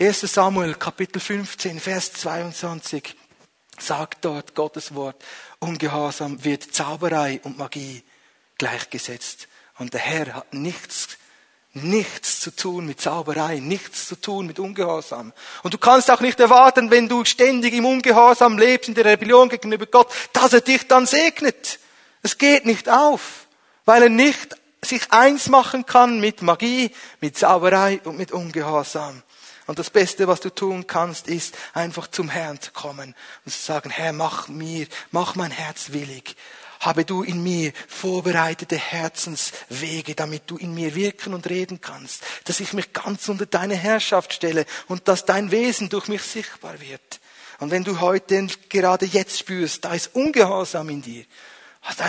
1 0.00 0.22
Samuel 0.22 0.74
Kapitel 0.74 1.20
15, 1.20 1.80
Vers 1.80 2.14
22 2.14 3.14
sagt 3.78 4.24
dort 4.24 4.54
Gottes 4.54 4.94
Wort, 4.94 5.22
Ungehorsam 5.58 6.42
wird 6.44 6.74
Zauberei 6.74 7.42
und 7.44 7.58
Magie 7.58 8.02
gleichgesetzt. 8.56 9.48
Und 9.76 9.92
der 9.92 10.00
Herr 10.00 10.32
hat 10.32 10.54
nichts 10.54 11.18
nichts 11.72 12.40
zu 12.40 12.50
tun 12.50 12.86
mit 12.86 13.00
Zauberei, 13.00 13.60
nichts 13.60 14.08
zu 14.08 14.16
tun 14.16 14.46
mit 14.46 14.58
Ungehorsam. 14.58 15.32
Und 15.62 15.74
du 15.74 15.78
kannst 15.78 16.10
auch 16.10 16.20
nicht 16.20 16.40
erwarten, 16.40 16.90
wenn 16.90 17.08
du 17.08 17.24
ständig 17.24 17.74
im 17.74 17.84
Ungehorsam 17.84 18.58
lebst, 18.58 18.88
in 18.88 18.94
der 18.94 19.04
Rebellion 19.04 19.48
gegenüber 19.48 19.86
Gott, 19.86 20.12
dass 20.32 20.52
er 20.52 20.60
dich 20.60 20.86
dann 20.88 21.06
segnet. 21.06 21.78
Es 22.22 22.38
geht 22.38 22.66
nicht 22.66 22.88
auf, 22.88 23.46
weil 23.84 24.04
er 24.04 24.08
nicht 24.08 24.56
sich 24.82 25.12
eins 25.12 25.48
machen 25.48 25.86
kann 25.86 26.20
mit 26.20 26.42
Magie, 26.42 26.90
mit 27.20 27.36
Zauberei 27.36 28.00
und 28.04 28.16
mit 28.16 28.32
Ungehorsam. 28.32 29.22
Und 29.66 29.78
das 29.78 29.90
Beste, 29.90 30.26
was 30.28 30.40
du 30.40 30.48
tun 30.48 30.86
kannst, 30.86 31.28
ist 31.28 31.54
einfach 31.74 32.08
zum 32.08 32.30
Herrn 32.30 32.60
zu 32.60 32.72
kommen 32.72 33.14
und 33.44 33.52
zu 33.52 33.60
sagen, 33.60 33.90
Herr, 33.90 34.14
mach 34.14 34.48
mir, 34.48 34.86
mach 35.10 35.34
mein 35.34 35.50
Herz 35.50 35.92
willig 35.92 36.36
habe 36.80 37.04
du 37.04 37.22
in 37.22 37.42
mir 37.42 37.72
vorbereitete 37.88 38.76
Herzenswege, 38.76 40.14
damit 40.14 40.44
du 40.46 40.56
in 40.56 40.74
mir 40.74 40.94
wirken 40.94 41.34
und 41.34 41.48
reden 41.48 41.80
kannst, 41.80 42.22
dass 42.44 42.60
ich 42.60 42.72
mich 42.72 42.92
ganz 42.92 43.28
unter 43.28 43.46
deine 43.46 43.76
Herrschaft 43.76 44.32
stelle 44.32 44.66
und 44.86 45.08
dass 45.08 45.24
dein 45.24 45.50
Wesen 45.50 45.88
durch 45.88 46.08
mich 46.08 46.22
sichtbar 46.22 46.80
wird. 46.80 47.20
Und 47.58 47.70
wenn 47.70 47.84
du 47.84 48.00
heute 48.00 48.46
gerade 48.68 49.06
jetzt 49.06 49.38
spürst, 49.38 49.84
da 49.84 49.94
ist 49.94 50.14
Ungehorsam 50.14 50.88
in 50.90 51.02
dir, 51.02 51.24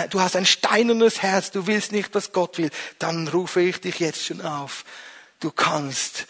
du 0.09 0.21
hast 0.21 0.35
ein 0.35 0.45
steinernes 0.45 1.21
Herz, 1.21 1.51
du 1.51 1.65
willst 1.65 1.91
nicht, 1.91 2.13
was 2.13 2.31
Gott 2.31 2.57
will, 2.57 2.69
dann 2.99 3.27
rufe 3.27 3.61
ich 3.61 3.81
dich 3.81 3.99
jetzt 3.99 4.25
schon 4.25 4.41
auf. 4.41 4.85
Du 5.39 5.51
kannst 5.51 6.27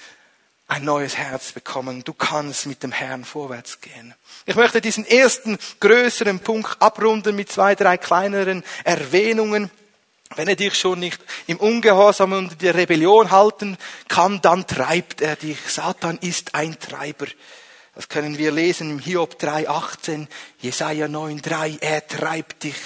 ein 0.70 0.86
neues 0.86 1.18
Herz 1.18 1.52
bekommen. 1.52 2.04
Du 2.04 2.14
kannst 2.14 2.68
mit 2.68 2.84
dem 2.84 2.92
Herrn 2.92 3.26
vorwärts 3.26 3.82
gehen. 3.82 4.14
Ich 4.46 4.56
möchte 4.56 4.80
diesen 4.80 5.06
ersten 5.06 5.58
größeren 5.80 6.40
Punkt 6.40 6.80
abrunden 6.80 7.36
mit 7.36 7.52
zwei, 7.52 7.74
drei 7.74 7.98
kleineren 7.98 8.64
Erwähnungen. 8.84 9.72
Wenn 10.36 10.48
er 10.48 10.56
dich 10.56 10.76
schon 10.76 11.00
nicht 11.00 11.20
im 11.48 11.58
Ungehorsam 11.58 12.34
und 12.34 12.62
der 12.62 12.76
Rebellion 12.76 13.32
halten 13.32 13.78
kann, 14.08 14.42
dann 14.42 14.68
treibt 14.68 15.22
er 15.22 15.36
dich. 15.36 15.58
Satan 15.68 16.20
ist 16.22 16.54
ein 16.54 16.80
Treiber. 16.80 17.26
Das 17.96 18.08
können 18.08 18.38
wir 18.38 18.52
lesen 18.52 18.92
im 18.92 19.00
Hiob 19.00 19.42
3,18, 19.42 20.28
Jesaja 20.60 21.08
9,3. 21.08 21.82
Er 21.82 22.08
treibt 22.08 22.64
dich 22.64 22.78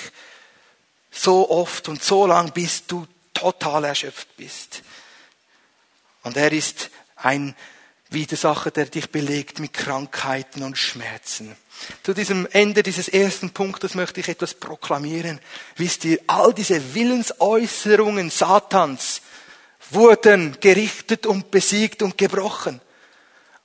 so 1.11 1.49
oft 1.49 1.89
und 1.89 2.01
so 2.01 2.25
lang, 2.25 2.53
bis 2.53 2.87
du 2.87 3.05
total 3.33 3.83
erschöpft 3.83 4.37
bist. 4.37 4.81
Und 6.23 6.37
er 6.37 6.53
ist 6.53 6.89
ein 7.17 7.53
Widersacher, 8.13 8.71
der 8.71 8.85
dich 8.85 9.09
belegt 9.09 9.59
mit 9.59 9.73
Krankheiten 9.73 10.63
und 10.63 10.77
Schmerzen. 10.77 11.55
Zu 12.03 12.13
diesem 12.13 12.47
Ende 12.51 12.83
dieses 12.83 13.09
ersten 13.09 13.49
Punktes 13.49 13.95
möchte 13.95 14.19
ich 14.19 14.29
etwas 14.29 14.53
proklamieren. 14.53 15.39
Wisst 15.75 16.05
ihr, 16.05 16.19
all 16.27 16.53
diese 16.53 16.93
Willensäußerungen 16.93 18.29
Satans 18.29 19.21
wurden 19.89 20.57
gerichtet 20.59 21.25
und 21.25 21.51
besiegt 21.51 22.01
und 22.01 22.17
gebrochen. 22.17 22.79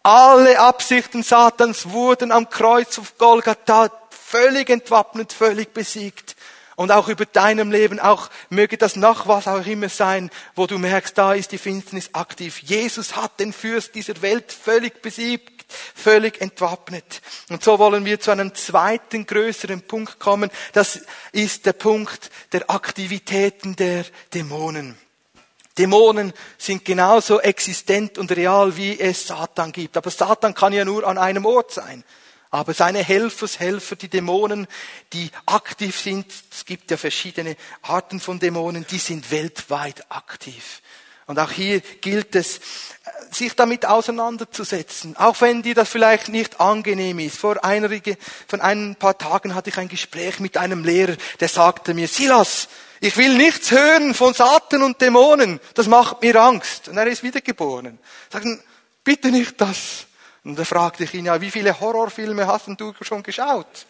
Alle 0.03 0.59
Absichten 0.59 1.23
Satans 1.23 1.91
wurden 1.91 2.33
am 2.33 2.49
Kreuz 2.49 2.99
auf 2.99 3.19
Golgatha 3.19 3.91
völlig 4.11 4.71
entwappnet, 4.71 5.33
völlig 5.33 5.73
besiegt 5.73 6.37
und 6.79 6.93
auch 6.93 7.09
über 7.09 7.27
deinem 7.27 7.73
Leben, 7.73 7.99
auch 7.99 8.31
möge 8.51 8.79
das 8.79 8.95
nach 8.95 9.27
was 9.27 9.49
auch 9.49 9.67
immer 9.67 9.89
sein, 9.89 10.31
wo 10.55 10.69
du 10.69 10.79
merkst, 10.79 11.19
da 11.19 11.33
ist 11.33 11.51
die 11.51 11.59
Finsternis 11.59 12.11
aktiv. 12.13 12.61
Jesus 12.63 13.17
hat 13.17 13.41
den 13.41 13.53
Fürst 13.53 13.97
dieser 13.97 14.23
Welt 14.23 14.53
völlig 14.53 15.03
besiegt, 15.03 15.65
völlig 15.73 16.41
entwappnet. 16.41 17.21
Und 17.49 17.65
so 17.65 17.81
wollen 17.81 18.05
wir 18.05 18.21
zu 18.21 18.31
einem 18.31 18.55
zweiten 18.55 19.27
größeren 19.27 19.83
Punkt 19.83 20.21
kommen. 20.21 20.53
Das 20.73 21.01
ist 21.33 21.67
der 21.67 21.73
Punkt 21.73 22.31
der 22.53 22.71
Aktivitäten 22.71 23.75
der 23.75 24.05
Dämonen. 24.33 24.97
Dämonen 25.77 26.33
sind 26.59 26.85
genauso 26.85 27.41
existent 27.41 28.19
und 28.19 28.31
real, 28.31 28.77
wie 28.77 29.01
es 29.01 29.27
Satan 29.27 29.73
gibt. 29.73 29.97
Aber 29.97 30.13
Satan 30.13 30.55
kann 30.55 30.73
ja 30.73 30.85
nur 30.85 31.05
an 31.05 31.19
einem 31.19 31.45
Ort 31.45 31.73
sein. 31.73 32.05
Aber 32.51 32.73
seine 32.73 33.05
Helfershelfer, 33.05 33.97
die 33.97 34.09
Dämonen, 34.09 34.67
die 35.13 35.31
aktiv 35.47 35.99
sind, 35.99 36.27
es 36.51 36.65
gibt 36.65 36.91
ja 36.91 36.97
verschiedene 36.97 37.57
Arten 37.83 38.21
von 38.21 38.39
Dämonen, 38.39 38.87
die 38.91 38.99
sind 38.99 39.31
weltweit 39.31 40.11
aktiv. 40.11 40.81
Und 41.27 41.39
auch 41.39 41.51
hier 41.51 41.81
gilt 41.81 42.35
es, 42.35 42.59
sich 43.31 43.55
damit 43.55 43.85
auseinanderzusetzen, 43.85 45.15
auch 45.19 45.43
wenn 45.43 45.63
dir 45.63 45.75
das 45.75 45.91
vielleicht 45.91 46.29
nicht 46.29 46.59
angenehm 46.59 47.19
ist. 47.19 47.37
Vor 47.37 47.63
einige, 47.63 48.17
von 48.47 48.63
ein 48.63 48.97
paar 48.97 49.19
Tagen 49.19 49.55
hatte 49.55 49.69
ich 49.69 49.77
ein 49.77 49.89
Gespräch 49.89 50.41
mit 50.41 50.57
einem 50.57 50.85
Lehrer, 50.85 51.17
der 51.39 51.49
sagte 51.49 51.93
mir, 51.93 52.09
Silas, 52.09 52.69
ich 53.01 53.17
will 53.19 53.37
nichts 53.37 53.71
hören 53.71 54.15
von 54.15 54.33
Satan 54.33 54.83
und 54.83 55.03
Dämonen, 55.03 55.61
das 55.75 55.87
macht 55.87 56.23
mir 56.23 56.41
Angst. 56.41 56.89
Und 56.89 56.97
er 56.97 57.07
ist 57.07 57.23
wiedergeboren. 57.23 57.99
Sagen, 58.33 58.63
bitte 59.05 59.31
nicht 59.31 59.61
das. 59.61 60.08
Und 60.45 60.59
da 60.59 60.65
fragte 60.65 61.05
ich 61.05 61.15
ihn, 61.15 61.27
ja, 61.27 61.41
wie 61.41 61.51
viele 61.51 61.79
Horrorfilme 61.79 62.47
hast 62.47 62.69
du 62.69 62.95
schon 63.03 63.23
geschaut? 63.23 63.87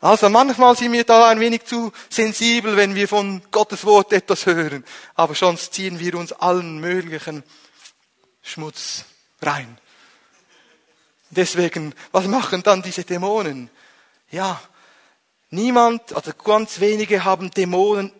Also 0.00 0.28
manchmal 0.28 0.76
sind 0.76 0.92
wir 0.92 1.04
da 1.04 1.28
ein 1.28 1.40
wenig 1.40 1.64
zu 1.64 1.92
sensibel, 2.08 2.76
wenn 2.76 2.94
wir 2.94 3.08
von 3.08 3.42
Gottes 3.50 3.84
Wort 3.84 4.12
etwas 4.12 4.46
hören. 4.46 4.84
Aber 5.14 5.34
sonst 5.34 5.74
ziehen 5.74 5.98
wir 5.98 6.14
uns 6.14 6.32
allen 6.32 6.78
möglichen 6.78 7.42
Schmutz 8.42 9.04
rein. 9.42 9.78
Deswegen, 11.30 11.94
was 12.12 12.26
machen 12.26 12.62
dann 12.62 12.82
diese 12.82 13.04
Dämonen? 13.04 13.70
Ja, 14.30 14.60
niemand 15.50 16.12
oder 16.12 16.32
ganz 16.32 16.78
wenige 16.80 17.24
haben 17.24 17.50
Dämonen 17.50 18.12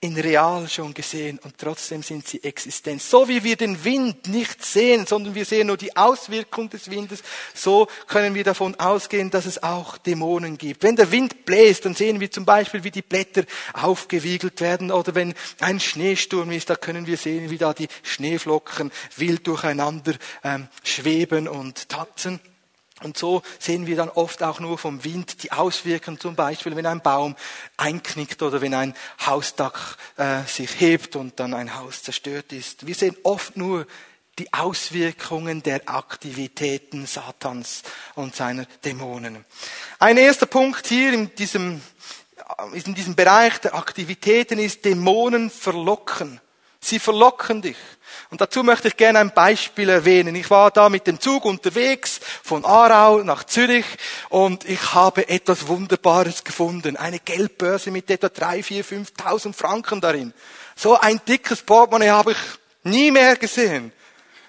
in 0.00 0.14
real 0.18 0.68
schon 0.68 0.92
gesehen 0.92 1.38
und 1.42 1.56
trotzdem 1.56 2.02
sind 2.02 2.28
sie 2.28 2.44
existent. 2.44 3.00
So 3.00 3.28
wie 3.28 3.42
wir 3.42 3.56
den 3.56 3.82
Wind 3.82 4.28
nicht 4.28 4.62
sehen, 4.62 5.06
sondern 5.06 5.34
wir 5.34 5.46
sehen 5.46 5.68
nur 5.68 5.78
die 5.78 5.96
Auswirkung 5.96 6.68
des 6.68 6.90
Windes, 6.90 7.22
so 7.54 7.88
können 8.06 8.34
wir 8.34 8.44
davon 8.44 8.74
ausgehen, 8.74 9.30
dass 9.30 9.46
es 9.46 9.62
auch 9.62 9.96
Dämonen 9.96 10.58
gibt. 10.58 10.82
Wenn 10.82 10.96
der 10.96 11.10
Wind 11.12 11.46
bläst, 11.46 11.86
dann 11.86 11.94
sehen 11.94 12.20
wir 12.20 12.30
zum 12.30 12.44
Beispiel, 12.44 12.84
wie 12.84 12.90
die 12.90 13.02
Blätter 13.02 13.44
aufgewiegelt 13.72 14.60
werden 14.60 14.92
oder 14.92 15.14
wenn 15.14 15.34
ein 15.60 15.80
Schneesturm 15.80 16.50
ist, 16.50 16.68
da 16.68 16.76
können 16.76 17.06
wir 17.06 17.16
sehen, 17.16 17.48
wie 17.48 17.58
da 17.58 17.72
die 17.72 17.88
Schneeflocken 18.02 18.92
wild 19.16 19.46
durcheinander 19.46 20.14
ähm, 20.44 20.68
schweben 20.84 21.48
und 21.48 21.88
tanzen. 21.88 22.38
Und 23.02 23.18
so 23.18 23.42
sehen 23.58 23.86
wir 23.86 23.96
dann 23.96 24.08
oft 24.08 24.42
auch 24.42 24.58
nur 24.58 24.78
vom 24.78 25.04
Wind 25.04 25.42
die 25.42 25.52
Auswirkungen, 25.52 26.18
zum 26.18 26.34
Beispiel 26.34 26.74
wenn 26.76 26.86
ein 26.86 27.02
Baum 27.02 27.36
einknickt 27.76 28.40
oder 28.42 28.62
wenn 28.62 28.72
ein 28.72 28.94
Hausdach 29.24 29.98
äh, 30.16 30.42
sich 30.46 30.80
hebt 30.80 31.14
und 31.14 31.38
dann 31.38 31.52
ein 31.52 31.76
Haus 31.76 32.02
zerstört 32.02 32.52
ist. 32.52 32.86
Wir 32.86 32.94
sehen 32.94 33.14
oft 33.22 33.56
nur 33.56 33.86
die 34.38 34.52
Auswirkungen 34.52 35.62
der 35.62 35.88
Aktivitäten 35.88 37.06
Satans 37.06 37.82
und 38.14 38.34
seiner 38.34 38.66
Dämonen. 38.84 39.44
Ein 39.98 40.16
erster 40.16 40.46
Punkt 40.46 40.86
hier 40.86 41.12
in 41.12 41.34
diesem, 41.34 41.80
in 42.72 42.94
diesem 42.94 43.14
Bereich 43.14 43.58
der 43.58 43.74
Aktivitäten 43.74 44.58
ist 44.58 44.84
Dämonen 44.84 45.50
verlocken. 45.50 46.40
Sie 46.86 46.98
verlocken 46.98 47.62
dich. 47.62 47.76
Und 48.30 48.40
dazu 48.40 48.62
möchte 48.62 48.88
ich 48.88 48.96
gerne 48.96 49.18
ein 49.18 49.32
Beispiel 49.32 49.88
erwähnen. 49.88 50.34
Ich 50.34 50.50
war 50.50 50.70
da 50.70 50.88
mit 50.88 51.06
dem 51.06 51.20
Zug 51.20 51.44
unterwegs 51.44 52.20
von 52.42 52.64
Aarau 52.64 53.22
nach 53.22 53.44
Zürich 53.44 53.84
und 54.28 54.64
ich 54.68 54.94
habe 54.94 55.28
etwas 55.28 55.66
Wunderbares 55.66 56.44
gefunden. 56.44 56.96
Eine 56.96 57.18
Geldbörse 57.18 57.90
mit 57.90 58.10
etwa 58.10 58.28
drei, 58.28 58.62
vier, 58.62 58.84
fünftausend 58.84 59.56
Franken 59.56 60.00
darin. 60.00 60.32
So 60.76 60.98
ein 60.98 61.20
dickes 61.26 61.62
Portemonnaie 61.62 62.10
habe 62.10 62.32
ich 62.32 62.38
nie 62.84 63.10
mehr 63.10 63.36
gesehen. 63.36 63.92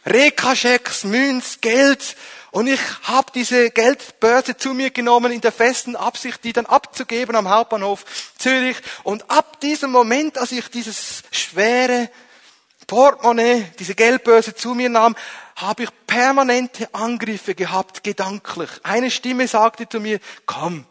Rekaschecks, 0.06 1.04
Münz, 1.04 1.60
Geld. 1.62 2.16
Und 2.52 2.68
ich 2.68 2.80
habe 3.04 3.32
diese 3.36 3.70
Geldbörse 3.72 4.58
zu 4.58 4.74
mir 4.74 4.90
genommen 4.90 5.32
in 5.32 5.42
der 5.42 5.52
festen 5.52 5.96
Absicht, 5.96 6.44
die 6.44 6.54
dann 6.54 6.66
abzugeben 6.66 7.36
am 7.36 7.50
Hauptbahnhof 7.50 8.06
Zürich. 8.38 8.78
Und 9.04 9.30
ab 9.30 9.60
diesem 9.60 9.92
Moment, 9.92 10.38
als 10.38 10.52
ich 10.52 10.68
dieses 10.70 11.24
schwere 11.32 12.10
Portemonnaie, 12.88 13.66
diese 13.78 13.96
Geldbörse 13.96 14.56
zu 14.56 14.74
mir 14.74 14.90
nahm, 14.90 15.16
habe 15.58 15.84
ich 15.84 15.90
permanente 16.08 16.94
Angriffe 16.94 17.54
gehabt, 17.54 18.04
gedanklich. 18.04 18.70
Eine 18.84 19.12
Stimme 19.12 19.48
sagte 19.48 19.90
zu 19.90 20.00
mir, 20.00 20.20
komm, 20.46 20.86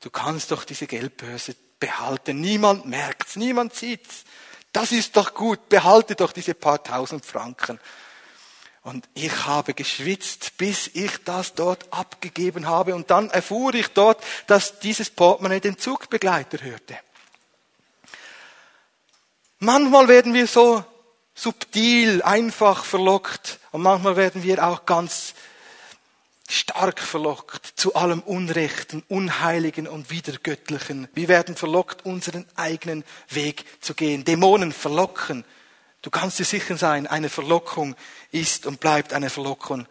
du 0.00 0.10
kannst 0.10 0.50
doch 0.50 0.64
diese 0.64 0.86
Geldbörse 0.86 1.56
behalten. 1.80 2.40
Niemand 2.40 2.84
merkt's, 2.86 3.36
niemand 3.36 3.74
sieht's. 3.74 4.24
Das 4.72 4.92
ist 4.92 5.16
doch 5.16 5.34
gut, 5.34 5.68
behalte 5.68 6.14
doch 6.14 6.32
diese 6.32 6.54
paar 6.54 6.82
tausend 6.82 7.24
Franken. 7.24 7.80
Und 8.82 9.08
ich 9.14 9.46
habe 9.46 9.74
geschwitzt, 9.74 10.56
bis 10.56 10.88
ich 10.94 11.22
das 11.24 11.54
dort 11.54 11.92
abgegeben 11.92 12.66
habe. 12.66 12.94
Und 12.94 13.10
dann 13.10 13.30
erfuhr 13.30 13.74
ich 13.74 13.88
dort, 13.88 14.22
dass 14.46 14.78
dieses 14.80 15.10
Portemonnaie 15.10 15.60
den 15.60 15.78
Zugbegleiter 15.78 16.62
hörte. 16.62 16.98
Manchmal 19.58 20.08
werden 20.08 20.34
wir 20.34 20.46
so 20.46 20.84
subtil, 21.38 22.22
einfach 22.22 22.84
verlockt. 22.84 23.60
Und 23.70 23.82
manchmal 23.82 24.16
werden 24.16 24.42
wir 24.42 24.66
auch 24.66 24.86
ganz 24.86 25.34
stark 26.48 27.00
verlockt 27.00 27.74
zu 27.76 27.94
allem 27.94 28.20
Unrechten, 28.20 29.04
Unheiligen 29.08 29.86
und 29.86 30.10
Widergöttlichen. 30.10 31.08
Wir 31.14 31.28
werden 31.28 31.56
verlockt, 31.56 32.04
unseren 32.06 32.46
eigenen 32.56 33.04
Weg 33.28 33.64
zu 33.80 33.94
gehen. 33.94 34.24
Dämonen 34.24 34.72
verlocken. 34.72 35.44
Du 36.02 36.10
kannst 36.10 36.38
dir 36.38 36.44
sicher 36.44 36.76
sein, 36.76 37.06
eine 37.06 37.28
Verlockung 37.28 37.94
ist 38.32 38.66
und 38.66 38.80
bleibt 38.80 39.12
eine 39.12 39.30
Verlockung. 39.30 39.86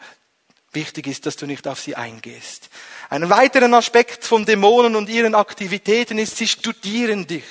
Wichtig 0.73 1.07
ist, 1.07 1.25
dass 1.25 1.37
du 1.37 1.45
nicht 1.45 1.67
auf 1.67 1.79
sie 1.79 1.95
eingehst. 1.95 2.69
Ein 3.09 3.29
weiterer 3.29 3.71
Aspekt 3.73 4.25
von 4.25 4.45
Dämonen 4.45 4.95
und 4.95 5.09
ihren 5.09 5.35
Aktivitäten 5.35 6.17
ist, 6.17 6.37
sie 6.37 6.47
studieren 6.47 7.25
dich. 7.25 7.45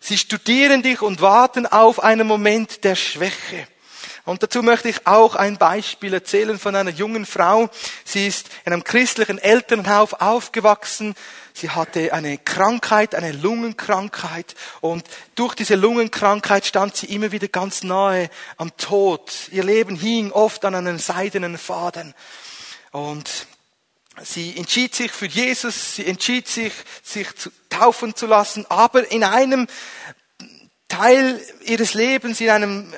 Sie 0.00 0.16
studieren 0.16 0.82
dich 0.82 1.02
und 1.02 1.20
warten 1.20 1.66
auf 1.66 2.02
einen 2.02 2.26
Moment 2.26 2.84
der 2.84 2.96
Schwäche. 2.96 3.66
Und 4.24 4.42
dazu 4.42 4.62
möchte 4.62 4.88
ich 4.88 5.06
auch 5.06 5.34
ein 5.34 5.56
Beispiel 5.56 6.14
erzählen 6.14 6.58
von 6.58 6.76
einer 6.76 6.90
jungen 6.90 7.26
Frau. 7.26 7.68
Sie 8.04 8.26
ist 8.26 8.48
in 8.64 8.72
einem 8.72 8.84
christlichen 8.84 9.38
Elternhaus 9.38 10.14
aufgewachsen. 10.14 11.14
Sie 11.52 11.70
hatte 11.70 12.12
eine 12.12 12.38
Krankheit, 12.38 13.14
eine 13.14 13.32
Lungenkrankheit. 13.32 14.54
Und 14.80 15.04
durch 15.34 15.54
diese 15.54 15.74
Lungenkrankheit 15.74 16.64
stand 16.64 16.96
sie 16.96 17.06
immer 17.06 17.32
wieder 17.32 17.48
ganz 17.48 17.82
nahe 17.82 18.30
am 18.56 18.76
Tod. 18.76 19.32
Ihr 19.52 19.64
Leben 19.64 19.96
hing 19.96 20.32
oft 20.32 20.64
an 20.64 20.74
einem 20.74 20.98
seidenen 20.98 21.58
Faden. 21.58 22.14
Und 22.92 23.46
Sie 24.22 24.56
entschied 24.56 24.94
sich 24.94 25.12
für 25.12 25.26
Jesus, 25.26 25.94
sie 25.94 26.06
entschied 26.06 26.48
sich, 26.48 26.72
sich 27.02 27.34
zu 27.36 27.50
taufen 27.68 28.14
zu 28.14 28.26
lassen, 28.26 28.66
aber 28.68 29.10
in 29.10 29.24
einem 29.24 29.66
Teil 30.88 31.40
ihres 31.62 31.94
Lebens, 31.94 32.40
in 32.40 32.50
einem, 32.50 32.92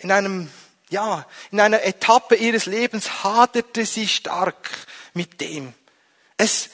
in 0.00 0.10
einem, 0.10 0.50
ja, 0.88 1.26
in 1.50 1.60
einer 1.60 1.84
Etappe 1.84 2.34
ihres 2.34 2.66
Lebens 2.66 3.22
haderte 3.22 3.84
sie 3.84 4.08
stark 4.08 4.70
mit 5.12 5.40
dem. 5.40 5.74
Es 6.38 6.70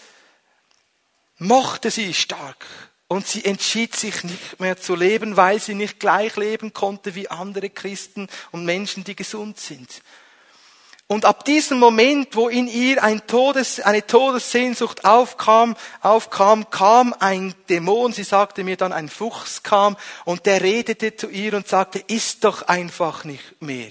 mochte 1.38 1.90
sie 1.90 2.14
stark 2.14 2.64
und 3.08 3.26
sie 3.26 3.44
entschied 3.44 3.96
sich 3.96 4.22
nicht 4.24 4.60
mehr 4.60 4.80
zu 4.80 4.94
leben, 4.94 5.36
weil 5.36 5.60
sie 5.60 5.74
nicht 5.74 6.00
gleich 6.00 6.36
leben 6.36 6.72
konnte 6.72 7.14
wie 7.14 7.28
andere 7.28 7.68
Christen 7.68 8.28
und 8.52 8.64
Menschen, 8.64 9.04
die 9.04 9.16
gesund 9.16 9.58
sind. 9.58 10.02
Und 11.06 11.24
ab 11.26 11.44
diesem 11.44 11.78
Moment, 11.78 12.34
wo 12.36 12.48
in 12.48 12.68
ihr 12.68 13.02
ein 13.02 13.26
Todes, 13.26 13.80
eine 13.80 14.06
Todessehnsucht 14.06 15.04
aufkam, 15.04 15.76
aufkam, 16.00 16.70
kam 16.70 17.14
ein 17.18 17.54
Dämon, 17.68 18.12
sie 18.12 18.24
sagte 18.24 18.64
mir 18.64 18.76
dann, 18.76 18.92
ein 18.92 19.10
Fuchs 19.10 19.62
kam 19.62 19.96
und 20.24 20.46
der 20.46 20.62
redete 20.62 21.14
zu 21.14 21.28
ihr 21.28 21.54
und 21.54 21.68
sagte, 21.68 21.98
ist 21.98 22.44
doch 22.44 22.62
einfach 22.62 23.24
nicht 23.24 23.60
mehr. 23.60 23.90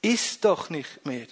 Ist 0.00 0.44
doch 0.44 0.70
nicht 0.70 1.04
mehr. 1.04 1.26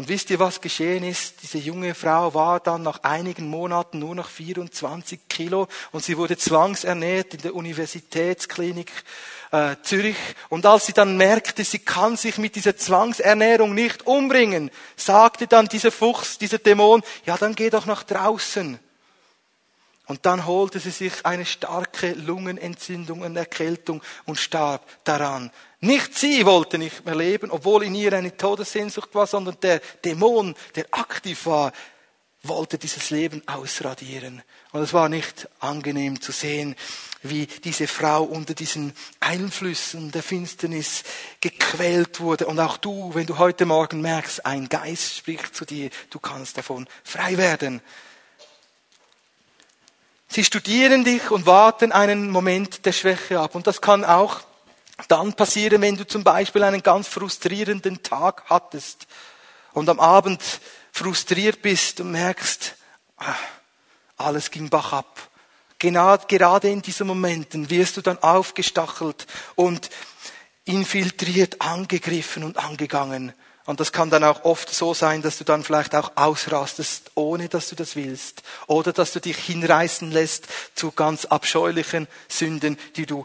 Und 0.00 0.08
wisst 0.08 0.30
ihr, 0.30 0.38
was 0.38 0.62
geschehen 0.62 1.04
ist? 1.04 1.42
Diese 1.42 1.58
junge 1.58 1.94
Frau 1.94 2.32
war 2.32 2.58
dann 2.58 2.82
nach 2.82 3.02
einigen 3.02 3.50
Monaten 3.50 3.98
nur 3.98 4.14
noch 4.14 4.30
24 4.30 5.28
Kilo 5.28 5.68
und 5.92 6.02
sie 6.02 6.16
wurde 6.16 6.38
zwangsernährt 6.38 7.34
in 7.34 7.42
der 7.42 7.54
Universitätsklinik 7.54 8.90
äh, 9.50 9.76
Zürich. 9.82 10.16
Und 10.48 10.64
als 10.64 10.86
sie 10.86 10.94
dann 10.94 11.18
merkte, 11.18 11.64
sie 11.64 11.80
kann 11.80 12.16
sich 12.16 12.38
mit 12.38 12.56
dieser 12.56 12.78
Zwangsernährung 12.78 13.74
nicht 13.74 14.06
umbringen, 14.06 14.70
sagte 14.96 15.46
dann 15.46 15.66
dieser 15.66 15.92
Fuchs, 15.92 16.38
dieser 16.38 16.56
Dämon, 16.56 17.02
ja, 17.26 17.36
dann 17.36 17.54
geh 17.54 17.68
doch 17.68 17.84
nach 17.84 18.02
draußen. 18.02 18.78
Und 20.06 20.24
dann 20.24 20.46
holte 20.46 20.80
sie 20.80 20.92
sich 20.92 21.26
eine 21.26 21.44
starke 21.44 22.14
Lungenentzündung 22.14 23.20
und 23.20 23.36
Erkältung 23.36 24.02
und 24.24 24.38
starb 24.38 24.82
daran. 25.04 25.52
Nicht 25.80 26.18
sie 26.18 26.44
wollte 26.44 26.76
nicht 26.76 27.06
mehr 27.06 27.16
leben, 27.16 27.50
obwohl 27.50 27.84
in 27.84 27.94
ihr 27.94 28.12
eine 28.12 28.36
Todessehnsucht 28.36 29.14
war, 29.14 29.26
sondern 29.26 29.58
der 29.60 29.80
Dämon, 30.04 30.54
der 30.74 30.86
aktiv 30.90 31.46
war, 31.46 31.72
wollte 32.42 32.78
dieses 32.78 33.10
Leben 33.10 33.42
ausradieren. 33.46 34.42
Und 34.72 34.82
es 34.82 34.92
war 34.92 35.08
nicht 35.08 35.48
angenehm 35.58 36.20
zu 36.20 36.32
sehen, 36.32 36.74
wie 37.22 37.46
diese 37.46 37.86
Frau 37.86 38.22
unter 38.22 38.54
diesen 38.54 38.94
Einflüssen 39.20 40.10
der 40.10 40.22
Finsternis 40.22 41.02
gequält 41.40 42.20
wurde. 42.20 42.46
Und 42.46 42.60
auch 42.60 42.76
du, 42.76 43.14
wenn 43.14 43.26
du 43.26 43.38
heute 43.38 43.66
Morgen 43.66 44.00
merkst, 44.00 44.46
ein 44.46 44.68
Geist 44.68 45.16
spricht 45.16 45.54
zu 45.54 45.64
dir, 45.64 45.90
du 46.10 46.18
kannst 46.18 46.56
davon 46.56 46.86
frei 47.04 47.36
werden. 47.36 47.82
Sie 50.28 50.44
studieren 50.44 51.04
dich 51.04 51.30
und 51.30 51.44
warten 51.44 51.92
einen 51.92 52.30
Moment 52.30 52.86
der 52.86 52.92
Schwäche 52.92 53.40
ab. 53.40 53.54
Und 53.54 53.66
das 53.66 53.80
kann 53.80 54.04
auch 54.04 54.40
dann 55.08 55.34
passieren, 55.34 55.82
wenn 55.82 55.96
du 55.96 56.06
zum 56.06 56.24
Beispiel 56.24 56.62
einen 56.62 56.82
ganz 56.82 57.08
frustrierenden 57.08 58.02
Tag 58.02 58.44
hattest 58.46 59.06
und 59.72 59.88
am 59.88 60.00
Abend 60.00 60.42
frustriert 60.92 61.62
bist 61.62 62.00
und 62.00 62.10
merkst, 62.12 62.74
ah, 63.18 63.34
alles 64.16 64.50
ging 64.50 64.68
bach 64.68 64.92
ab. 64.92 65.28
Gerade 65.78 66.68
in 66.68 66.82
diesen 66.82 67.06
Momenten 67.06 67.70
wirst 67.70 67.96
du 67.96 68.02
dann 68.02 68.18
aufgestachelt 68.22 69.26
und 69.54 69.88
infiltriert, 70.64 71.60
angegriffen 71.62 72.44
und 72.44 72.58
angegangen. 72.58 73.32
Und 73.64 73.80
das 73.80 73.92
kann 73.92 74.10
dann 74.10 74.24
auch 74.24 74.44
oft 74.44 74.68
so 74.68 74.94
sein, 74.94 75.22
dass 75.22 75.38
du 75.38 75.44
dann 75.44 75.64
vielleicht 75.64 75.94
auch 75.94 76.12
ausrastest, 76.16 77.12
ohne 77.14 77.48
dass 77.48 77.68
du 77.68 77.76
das 77.76 77.94
willst. 77.94 78.42
Oder 78.66 78.92
dass 78.92 79.12
du 79.12 79.20
dich 79.20 79.36
hinreißen 79.36 80.10
lässt 80.10 80.48
zu 80.74 80.90
ganz 80.90 81.24
abscheulichen 81.24 82.08
Sünden, 82.28 82.78
die 82.96 83.06
du 83.06 83.24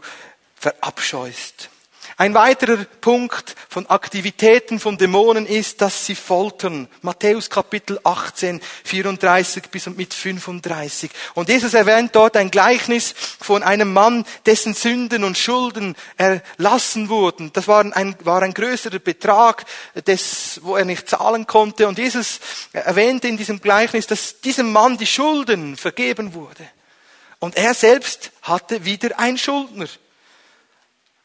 verabscheust. 0.66 1.70
Ein 2.16 2.34
weiterer 2.34 2.84
Punkt 3.00 3.54
von 3.68 3.86
Aktivitäten 3.86 4.80
von 4.80 4.96
Dämonen 4.96 5.46
ist, 5.46 5.80
dass 5.80 6.06
sie 6.06 6.14
foltern. 6.14 6.88
Matthäus 7.02 7.50
Kapitel 7.50 8.00
18, 8.02 8.60
34 8.84 9.64
bis 9.70 9.86
und 9.86 9.96
mit 9.96 10.12
35. 10.12 11.10
Und 11.34 11.48
Jesus 11.48 11.74
erwähnt 11.74 12.16
dort 12.16 12.36
ein 12.36 12.50
Gleichnis 12.50 13.14
von 13.40 13.62
einem 13.62 13.92
Mann, 13.92 14.24
dessen 14.46 14.74
Sünden 14.74 15.22
und 15.22 15.38
Schulden 15.38 15.94
erlassen 16.16 17.08
wurden. 17.10 17.52
Das 17.52 17.68
war 17.68 17.84
ein, 17.84 18.16
war 18.24 18.42
ein 18.42 18.54
größerer 18.54 18.98
Betrag, 18.98 19.66
des, 20.06 20.60
wo 20.64 20.74
er 20.74 20.84
nicht 20.86 21.08
zahlen 21.08 21.46
konnte. 21.46 21.86
Und 21.86 21.98
Jesus 21.98 22.40
erwähnte 22.72 23.28
in 23.28 23.36
diesem 23.36 23.60
Gleichnis, 23.60 24.06
dass 24.08 24.40
diesem 24.40 24.72
Mann 24.72 24.96
die 24.96 25.06
Schulden 25.06 25.76
vergeben 25.76 26.34
wurde. 26.34 26.66
Und 27.38 27.56
er 27.56 27.74
selbst 27.74 28.32
hatte 28.42 28.84
wieder 28.84 29.18
ein 29.18 29.38
Schuldner. 29.38 29.86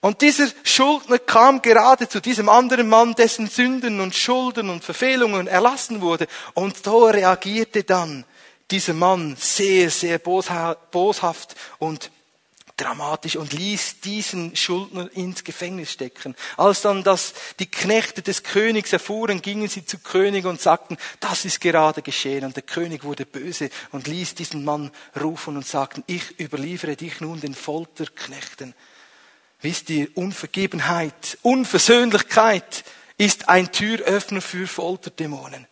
Und 0.02 0.22
dieser 0.22 0.48
Schuldner 0.64 1.20
kam 1.20 1.62
gerade 1.62 2.10
zu 2.10 2.20
diesem 2.20 2.50
anderen 2.50 2.90
Mann, 2.90 3.14
dessen 3.14 3.48
Sünden 3.48 4.00
und 4.00 4.16
Schulden 4.16 4.72
und 4.72 4.84
Verfehlungen 4.84 5.48
erlassen 5.48 6.02
wurde. 6.02 6.28
Und 6.56 6.84
so 6.84 7.06
reagierte 7.06 7.84
dann 7.84 8.26
dieser 8.72 8.94
Mann 8.94 9.36
sehr, 9.40 9.92
sehr 9.92 10.18
boshaft 10.18 11.56
und 11.78 12.10
dramatisch 12.78 13.36
und 13.36 13.54
ließ 13.54 14.00
diesen 14.00 14.56
Schuldner 14.56 15.08
ins 15.14 15.44
Gefängnis 15.44 15.92
stecken. 15.92 16.36
Als 16.58 16.82
dann 16.82 17.04
das 17.04 17.34
die 17.60 17.70
Knechte 17.70 18.24
des 18.24 18.42
Königs 18.42 18.92
erfuhren, 18.94 19.44
gingen 19.44 19.68
sie 19.68 19.86
zu 19.86 20.00
König 20.00 20.46
und 20.46 20.60
sagten, 20.60 20.98
das 21.20 21.46
ist 21.46 21.62
gerade 21.62 22.02
geschehen. 22.02 22.44
Und 22.44 22.56
der 22.56 22.64
König 22.64 23.04
wurde 23.04 23.28
böse 23.28 23.70
und 23.92 24.08
ließ 24.08 24.34
diesen 24.34 24.66
Mann 24.66 24.90
rufen 25.22 25.58
und 25.58 25.68
sagten, 25.68 26.04
ich 26.08 26.40
überliefere 26.40 26.96
dich 26.96 27.22
nun 27.22 27.40
den 27.40 27.54
Folterknechten. 27.54 28.74
Wisst 29.62 29.90
ihr, 29.92 30.08
Unvergebenheit, 30.16 31.38
Unversöhnlichkeit 31.44 32.84
ist 33.18 33.48
ein 33.48 33.72
Türöffner 33.72 34.42
für 34.42 34.66
Folterdämonen. 34.66 35.68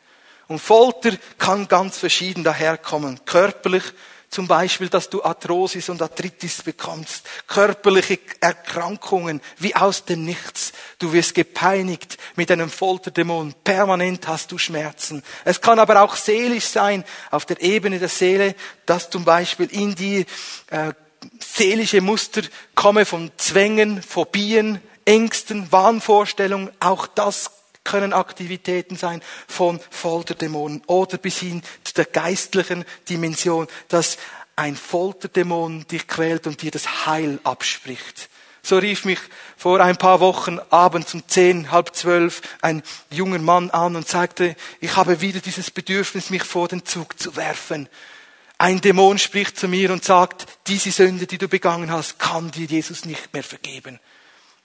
Und 0.47 0.59
Folter 0.59 1.11
kann 1.39 1.67
ganz 1.67 1.97
verschieden 1.97 2.43
daherkommen. 2.43 3.23
Körperlich 3.25 3.83
zum 4.29 4.47
Beispiel, 4.47 4.89
dass 4.89 5.09
du 5.09 5.23
Arthrosis 5.23 5.89
und 5.89 6.03
Arthritis 6.03 6.61
bekommst. 6.61 7.25
Körperliche 7.47 8.19
Erkrankungen 8.39 9.41
wie 9.57 9.75
aus 9.75 10.05
dem 10.05 10.23
Nichts. 10.23 10.71
Du 10.99 11.11
wirst 11.11 11.33
gepeinigt 11.33 12.17
mit 12.35 12.51
einem 12.51 12.69
Folterdämon. 12.69 13.55
Permanent 13.63 14.27
hast 14.27 14.51
du 14.51 14.59
Schmerzen. 14.59 15.23
Es 15.45 15.61
kann 15.61 15.79
aber 15.79 16.01
auch 16.01 16.15
seelisch 16.15 16.65
sein, 16.65 17.03
auf 17.31 17.47
der 17.47 17.59
Ebene 17.61 17.97
der 17.97 18.09
Seele, 18.09 18.55
dass 18.85 19.09
zum 19.09 19.25
Beispiel 19.25 19.67
in 19.71 19.95
dir 19.95 20.25
äh, 20.69 20.93
seelische 21.53 22.01
Muster 22.01 22.41
komme 22.75 23.05
von 23.05 23.31
Zwängen, 23.37 24.01
Phobien, 24.01 24.81
Ängsten, 25.05 25.71
Wahnvorstellungen. 25.71 26.71
Auch 26.79 27.07
das 27.07 27.51
können 27.83 28.13
Aktivitäten 28.13 28.95
sein 28.95 29.21
von 29.47 29.79
Folterdämonen 29.89 30.83
oder 30.85 31.17
bis 31.17 31.39
hin 31.39 31.63
zu 31.83 31.93
der 31.93 32.05
geistlichen 32.05 32.85
Dimension, 33.09 33.67
dass 33.87 34.17
ein 34.55 34.75
Folterdämon 34.75 35.87
dich 35.87 36.07
quält 36.07 36.45
und 36.45 36.61
dir 36.61 36.71
das 36.71 37.05
Heil 37.05 37.39
abspricht. 37.43 38.29
So 38.61 38.77
rief 38.77 39.05
mich 39.05 39.19
vor 39.57 39.79
ein 39.79 39.97
paar 39.97 40.19
Wochen 40.19 40.59
abends 40.69 41.13
um 41.13 41.23
zehn, 41.27 41.71
halb 41.71 41.95
zwölf 41.95 42.41
ein 42.61 42.83
junger 43.09 43.39
Mann 43.39 43.71
an 43.71 43.95
und 43.95 44.07
sagte, 44.07 44.55
ich 44.81 44.95
habe 44.95 45.21
wieder 45.21 45.39
dieses 45.39 45.71
Bedürfnis, 45.71 46.29
mich 46.29 46.43
vor 46.43 46.67
den 46.67 46.85
Zug 46.85 47.17
zu 47.19 47.35
werfen. 47.35 47.87
Ein 48.61 48.81
Dämon 48.81 49.17
spricht 49.17 49.57
zu 49.57 49.69
mir 49.69 49.89
und 49.89 50.03
sagt, 50.03 50.45
diese 50.67 50.91
Sünde, 50.91 51.25
die 51.25 51.37
du 51.37 51.47
begangen 51.47 51.91
hast, 51.91 52.19
kann 52.19 52.51
dir 52.51 52.65
Jesus 52.65 53.05
nicht 53.05 53.33
mehr 53.33 53.43
vergeben. 53.43 54.01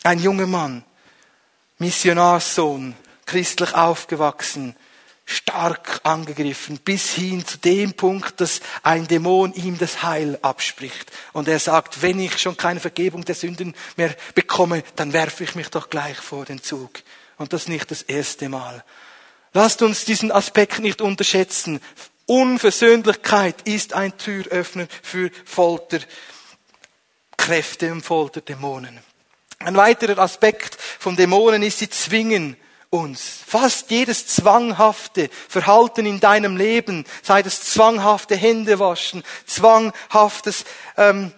Ein 0.03 0.19
junger 0.19 0.49
Mann, 0.49 0.85
Missionarssohn, 1.79 2.97
christlich 3.25 3.73
aufgewachsen, 3.73 4.75
stark 5.27 6.01
angegriffen, 6.03 6.79
bis 6.79 7.13
hin 7.13 7.47
zu 7.47 7.57
dem 7.59 7.95
Punkt, 7.95 8.41
dass 8.41 8.61
ein 8.83 9.07
Dämon 9.07 9.53
ihm 9.55 9.79
das 9.79 10.03
Heil 10.03 10.41
abspricht. 10.43 11.13
Und 11.33 11.47
er 11.47 11.61
sagt, 11.61 12.03
wenn 12.03 12.19
ich 12.19 12.39
schon 12.39 12.57
keine 12.57 12.81
Vergebung 12.81 13.25
der 13.25 13.37
Sünden 13.37 13.77
mehr 13.97 14.17
bekomme, 14.35 14.83
dann 14.97 15.13
werfe 15.13 15.45
ich 15.45 15.55
mich 15.55 15.69
doch 15.69 15.89
gleich 15.89 16.17
vor 16.17 16.45
den 16.45 16.61
Zug. 16.61 16.91
Und 17.39 17.53
das 17.53 17.69
nicht 17.69 17.93
das 17.93 18.03
erste 18.03 18.49
Mal. 18.49 18.85
Lasst 19.53 19.83
uns 19.83 20.05
diesen 20.05 20.33
Aspekt 20.33 20.81
nicht 20.81 21.01
unterschätzen. 21.01 21.81
Unversöhnlichkeit 22.27 23.63
ist 23.63 23.93
ein 23.93 24.17
Türöffner 24.17 24.87
für 25.03 25.31
Folterkräfte 25.45 27.93
und 27.93 28.03
Folterdämonen. 28.03 28.99
Ein 29.59 29.77
weiterer 29.77 30.19
Aspekt 30.19 30.81
von 30.81 31.17
Dämonen 31.17 31.63
ist, 31.63 31.81
sie 31.81 31.91
zwingen 31.91 32.57
uns. 32.91 33.41
Fast 33.47 33.91
jedes 33.91 34.27
zwanghafte 34.27 35.29
Verhalten 35.49 36.07
in 36.07 36.21
deinem 36.21 36.57
Leben, 36.57 37.05
sei 37.23 37.43
das 37.43 37.63
zwanghafte 37.63 38.37
Händewaschen, 38.37 39.23
zwanghaftes, 39.47 40.65
ähm, 40.97 41.33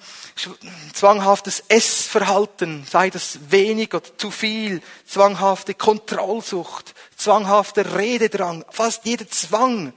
zwanghaftes 0.93 1.65
Essverhalten, 1.69 2.87
sei 2.89 3.11
das 3.11 3.39
wenig 3.49 3.93
oder 3.95 4.17
zu 4.19 4.31
viel, 4.31 4.83
zwanghafte 5.07 5.75
Kontrollsucht, 5.75 6.95
zwanghafter 7.17 7.97
Rededrang, 7.97 8.65
fast 8.71 9.05
jeder 9.05 9.29
Zwang 9.29 9.93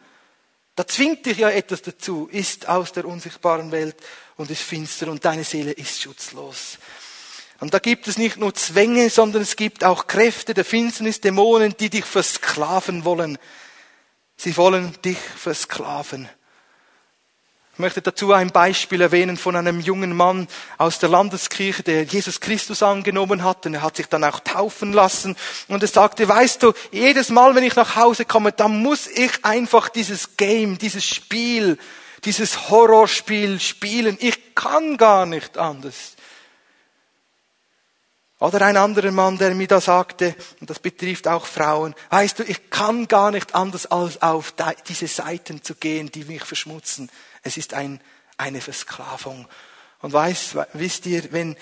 da 0.80 0.88
zwingt 0.88 1.26
dich 1.26 1.40
ja 1.40 1.50
etwas 1.50 1.82
dazu, 1.82 2.30
ist 2.32 2.70
aus 2.70 2.94
der 2.94 3.04
unsichtbaren 3.04 3.74
Welt 3.74 3.98
und 4.38 4.50
ist 4.50 4.62
finster 4.62 5.10
und 5.10 5.26
deine 5.26 5.44
Seele 5.44 5.74
ist 5.74 6.02
schutzlos. 6.02 6.78
Und 7.60 7.74
da 7.74 7.80
gibt 7.80 8.08
es 8.08 8.18
nicht 8.18 8.38
nur 8.38 8.54
Zwänge, 8.54 9.10
sondern 9.10 9.42
es 9.42 9.58
gibt 9.58 9.84
auch 9.84 10.08
Kräfte 10.08 10.54
der 10.54 10.64
Finsternis, 10.64 11.20
Dämonen, 11.20 11.76
die 11.78 11.90
dich 11.90 12.06
versklaven 12.06 13.04
wollen. 13.04 13.38
Sie 14.38 14.56
wollen 14.56 14.96
dich 15.02 15.18
versklaven. 15.18 16.30
Ich 17.80 17.82
möchte 17.82 18.02
dazu 18.02 18.34
ein 18.34 18.52
Beispiel 18.52 19.00
erwähnen 19.00 19.38
von 19.38 19.56
einem 19.56 19.80
jungen 19.80 20.14
Mann 20.14 20.50
aus 20.78 21.00
der 21.00 21.08
Landeskirche, 21.08 21.82
der 21.82 22.04
Jesus 22.04 22.42
Christus 22.42 22.84
angenommen 22.84 23.42
hat 23.46 23.66
und 23.66 23.74
er 23.74 23.84
hat 23.84 23.96
sich 23.96 24.08
dann 24.08 24.26
auch 24.26 24.42
taufen 24.42 24.92
lassen 24.92 25.38
und 25.70 25.82
er 25.82 25.88
sagte, 25.88 26.28
weißt 26.28 26.62
du, 26.62 26.74
jedes 26.92 27.30
Mal, 27.30 27.56
wenn 27.56 27.64
ich 27.64 27.78
nach 27.78 27.96
Hause 27.96 28.26
komme, 28.26 28.52
dann 28.52 28.84
muss 28.84 29.08
ich 29.08 29.46
einfach 29.46 29.88
dieses 29.88 30.36
Game, 30.36 30.78
dieses 30.78 31.06
Spiel, 31.06 31.78
dieses 32.26 32.70
Horrorspiel 32.70 33.62
spielen. 33.62 34.18
Ich 34.20 34.56
kann 34.56 34.98
gar 34.98 35.26
nicht 35.26 35.58
anders. 35.58 36.18
Oder 38.40 38.62
ein 38.66 38.76
anderer 38.76 39.12
Mann, 39.12 39.38
der 39.38 39.56
mir 39.56 39.68
da 39.68 39.80
sagte, 39.80 40.36
und 40.60 40.70
das 40.70 40.80
betrifft 40.80 41.30
auch 41.30 41.46
Frauen, 41.46 41.96
weißt 42.10 42.40
du, 42.40 42.44
ich 42.44 42.70
kann 42.70 43.08
gar 43.08 43.32
nicht 43.32 43.56
anders 43.56 43.86
als 43.86 44.22
auf 44.22 44.54
diese 44.86 45.08
Seiten 45.08 45.64
zu 45.64 45.76
gehen, 45.76 46.12
die 46.12 46.26
mich 46.26 46.44
verschmutzen. 46.44 47.10
Es 47.44 47.58
ist 47.58 47.74
ein, 47.74 48.02
eine 48.38 48.62
Versklavung. 48.62 49.48
Und 50.02 50.14
weiß, 50.14 50.58
wisst 50.74 51.06
ihr, 51.06 51.32
wenn, 51.32 51.58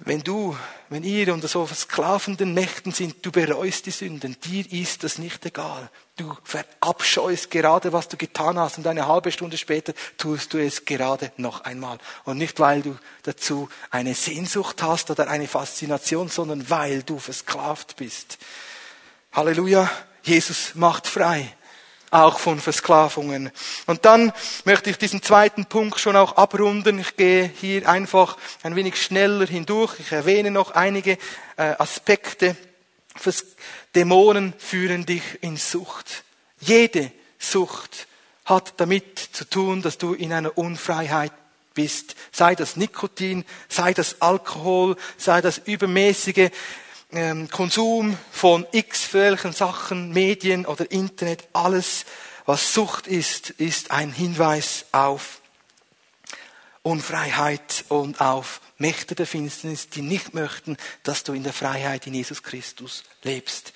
wenn 0.00 0.22
du, 0.22 0.56
wenn 0.90 1.04
ihr 1.04 1.32
unter 1.32 1.48
so 1.48 1.64
versklavenden 1.64 2.52
Mächten 2.52 2.92
sind, 2.92 3.24
du 3.24 3.32
bereust 3.32 3.86
die 3.86 3.90
Sünden, 3.90 4.36
dir 4.44 4.70
ist 4.70 5.04
das 5.04 5.18
nicht 5.18 5.46
egal. 5.46 5.90
Du 6.16 6.36
verabscheust 6.44 7.50
gerade, 7.50 7.92
was 7.94 8.08
du 8.08 8.18
getan 8.18 8.58
hast 8.58 8.76
und 8.76 8.86
eine 8.86 9.06
halbe 9.06 9.32
Stunde 9.32 9.56
später 9.56 9.94
tust 10.18 10.52
du 10.52 10.58
es 10.58 10.84
gerade 10.84 11.32
noch 11.38 11.62
einmal. 11.62 11.98
Und 12.24 12.36
nicht, 12.36 12.60
weil 12.60 12.82
du 12.82 12.98
dazu 13.22 13.70
eine 13.90 14.14
Sehnsucht 14.14 14.82
hast 14.82 15.10
oder 15.10 15.28
eine 15.28 15.48
Faszination, 15.48 16.28
sondern 16.28 16.68
weil 16.68 17.02
du 17.02 17.18
versklavt 17.18 17.96
bist. 17.96 18.38
Halleluja, 19.32 19.90
Jesus 20.22 20.74
macht 20.74 21.06
frei 21.06 21.54
auch 22.10 22.38
von 22.38 22.60
Versklavungen. 22.60 23.50
Und 23.86 24.04
dann 24.04 24.32
möchte 24.64 24.90
ich 24.90 24.98
diesen 24.98 25.22
zweiten 25.22 25.66
Punkt 25.66 26.00
schon 26.00 26.16
auch 26.16 26.36
abrunden. 26.36 26.98
Ich 26.98 27.16
gehe 27.16 27.50
hier 27.60 27.88
einfach 27.88 28.36
ein 28.62 28.76
wenig 28.76 29.00
schneller 29.00 29.46
hindurch. 29.46 29.94
Ich 29.98 30.12
erwähne 30.12 30.50
noch 30.50 30.72
einige 30.72 31.18
äh, 31.56 31.74
Aspekte. 31.78 32.56
Dämonen 33.94 34.54
führen 34.58 35.06
dich 35.06 35.22
in 35.40 35.56
Sucht. 35.56 36.24
Jede 36.60 37.10
Sucht 37.38 38.06
hat 38.44 38.74
damit 38.78 39.18
zu 39.18 39.48
tun, 39.48 39.82
dass 39.82 39.98
du 39.98 40.14
in 40.14 40.32
einer 40.32 40.56
Unfreiheit 40.56 41.32
bist. 41.74 42.16
Sei 42.32 42.54
das 42.54 42.76
Nikotin, 42.76 43.44
sei 43.68 43.94
das 43.94 44.20
Alkohol, 44.20 44.96
sei 45.16 45.40
das 45.40 45.58
übermäßige 45.58 46.50
ähm, 47.12 47.48
Konsum 47.50 48.16
von 48.30 48.66
x 48.72 49.12
welchen 49.14 49.52
Sachen, 49.52 50.12
Medien 50.12 50.66
oder 50.66 50.90
Internet, 50.90 51.48
alles, 51.52 52.04
was 52.44 52.72
Sucht 52.74 53.06
ist, 53.06 53.50
ist 53.50 53.90
ein 53.90 54.12
Hinweis 54.12 54.86
auf 54.92 55.40
Unfreiheit 56.82 57.84
und 57.88 58.20
auf 58.20 58.60
Mächte 58.78 59.14
der 59.14 59.26
Finsternis, 59.26 59.88
die 59.88 60.02
nicht 60.02 60.34
möchten, 60.34 60.76
dass 61.02 61.24
du 61.24 61.32
in 61.32 61.42
der 61.42 61.52
Freiheit 61.52 62.06
in 62.06 62.14
Jesus 62.14 62.42
Christus 62.42 63.02
lebst. 63.22 63.72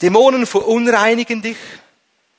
Dämonen 0.00 0.46
verunreinigen 0.46 1.42
dich 1.42 1.56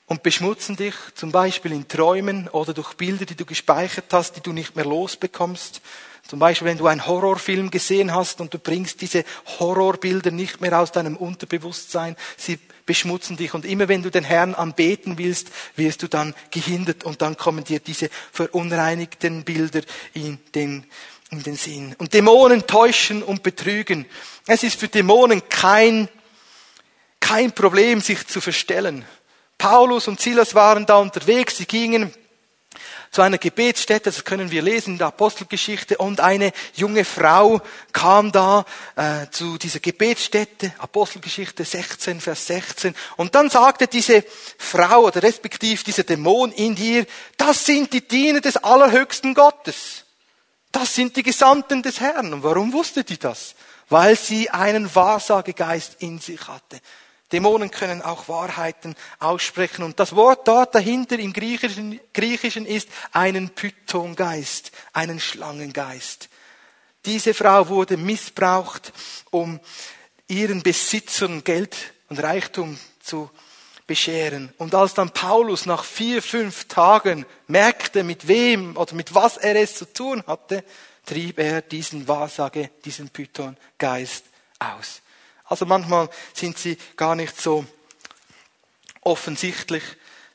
und 0.05 0.23
beschmutzen 0.23 0.75
dich, 0.75 0.95
zum 1.15 1.31
Beispiel 1.31 1.71
in 1.71 1.87
Träumen 1.87 2.47
oder 2.49 2.73
durch 2.73 2.93
Bilder, 2.93 3.25
die 3.25 3.35
du 3.35 3.45
gespeichert 3.45 4.05
hast, 4.11 4.35
die 4.35 4.41
du 4.41 4.51
nicht 4.51 4.75
mehr 4.75 4.85
losbekommst. 4.85 5.81
Zum 6.27 6.39
Beispiel, 6.39 6.67
wenn 6.67 6.77
du 6.77 6.87
einen 6.87 7.05
Horrorfilm 7.05 7.69
gesehen 7.69 8.13
hast 8.13 8.39
und 8.39 8.53
du 8.53 8.59
bringst 8.59 9.01
diese 9.01 9.25
Horrorbilder 9.59 10.31
nicht 10.31 10.61
mehr 10.61 10.79
aus 10.79 10.91
deinem 10.91 11.17
Unterbewusstsein, 11.17 12.15
sie 12.37 12.59
beschmutzen 12.85 13.37
dich. 13.37 13.53
Und 13.53 13.65
immer 13.65 13.87
wenn 13.87 14.03
du 14.03 14.09
den 14.09 14.23
Herrn 14.23 14.55
anbeten 14.55 15.17
willst, 15.17 15.49
wirst 15.75 16.01
du 16.03 16.07
dann 16.07 16.33
gehindert 16.51 17.03
und 17.03 17.21
dann 17.21 17.37
kommen 17.37 17.63
dir 17.63 17.79
diese 17.79 18.09
verunreinigten 18.31 19.43
Bilder 19.43 19.81
in 20.13 20.39
den, 20.55 20.85
in 21.31 21.43
den 21.43 21.55
Sinn. 21.55 21.95
Und 21.97 22.13
Dämonen 22.13 22.67
täuschen 22.67 23.21
und 23.21 23.43
betrügen. 23.43 24.05
Es 24.47 24.63
ist 24.63 24.79
für 24.79 24.87
Dämonen 24.87 25.47
kein, 25.49 26.07
kein 27.19 27.51
Problem, 27.51 27.99
sich 28.01 28.27
zu 28.27 28.41
verstellen. 28.41 29.05
Paulus 29.57 30.07
und 30.07 30.19
Silas 30.19 30.55
waren 30.55 30.85
da 30.85 30.97
unterwegs, 30.97 31.57
sie 31.57 31.65
gingen 31.65 32.13
zu 33.13 33.21
einer 33.21 33.37
Gebetsstätte, 33.37 34.09
das 34.09 34.25
können 34.25 34.49
wir 34.49 34.63
lesen 34.63 34.93
in 34.93 34.97
der 34.97 35.07
Apostelgeschichte, 35.07 35.97
und 35.99 36.19
eine 36.19 36.51
junge 36.73 37.05
Frau 37.05 37.61
kam 37.91 38.31
da 38.31 38.65
äh, 38.95 39.27
zu 39.29 39.59
dieser 39.59 39.79
Gebetsstätte, 39.79 40.73
Apostelgeschichte 40.79 41.63
16, 41.63 42.19
Vers 42.19 42.47
16, 42.47 42.95
und 43.15 43.35
dann 43.35 43.51
sagte 43.51 43.87
diese 43.87 44.25
Frau 44.57 45.03
oder 45.03 45.21
respektiv 45.21 45.83
dieser 45.83 46.03
Dämon 46.03 46.51
in 46.51 46.75
ihr, 46.75 47.05
das 47.37 47.65
sind 47.65 47.93
die 47.93 48.07
Diener 48.07 48.41
des 48.41 48.57
allerhöchsten 48.57 49.35
Gottes. 49.35 50.03
Das 50.71 50.95
sind 50.95 51.15
die 51.15 51.23
Gesandten 51.23 51.83
des 51.83 51.99
Herrn. 51.99 52.33
Und 52.33 52.43
warum 52.43 52.73
wusste 52.73 53.03
die 53.03 53.19
das? 53.19 53.53
Weil 53.89 54.17
sie 54.17 54.49
einen 54.49 54.93
Wahrsagegeist 54.93 55.97
in 55.99 56.17
sich 56.17 56.47
hatte. 56.47 56.81
Dämonen 57.31 57.71
können 57.71 58.01
auch 58.01 58.27
Wahrheiten 58.27 58.95
aussprechen. 59.19 59.83
Und 59.83 59.99
das 59.99 60.15
Wort 60.15 60.47
dort 60.47 60.75
dahinter 60.75 61.17
im 61.17 61.33
Griechischen, 61.33 61.99
Griechischen 62.13 62.65
ist 62.65 62.89
einen 63.11 63.49
Pythongeist, 63.49 64.71
einen 64.93 65.19
Schlangengeist. 65.19 66.29
Diese 67.05 67.33
Frau 67.33 67.67
wurde 67.69 67.97
missbraucht, 67.97 68.93
um 69.31 69.59
ihren 70.27 70.61
Besitzern 70.63 71.43
Geld 71.43 71.75
und 72.09 72.21
Reichtum 72.21 72.77
zu 73.01 73.29
bescheren. 73.87 74.53
Und 74.57 74.73
als 74.75 74.93
dann 74.93 75.11
Paulus 75.11 75.65
nach 75.65 75.83
vier, 75.83 76.21
fünf 76.21 76.67
Tagen 76.67 77.25
merkte, 77.47 78.03
mit 78.03 78.27
wem 78.27 78.77
oder 78.77 78.93
mit 78.95 79.13
was 79.13 79.37
er 79.37 79.55
es 79.55 79.75
zu 79.75 79.91
tun 79.91 80.23
hatte, 80.25 80.63
trieb 81.05 81.39
er 81.39 81.61
diesen 81.61 82.07
Wahrsage, 82.07 82.69
diesen 82.85 83.09
Python-Geist 83.09 84.25
aus. 84.59 85.01
Also 85.45 85.65
manchmal 85.65 86.09
sind 86.33 86.57
sie 86.57 86.77
gar 86.95 87.15
nicht 87.15 87.39
so 87.39 87.65
offensichtlich. 89.01 89.83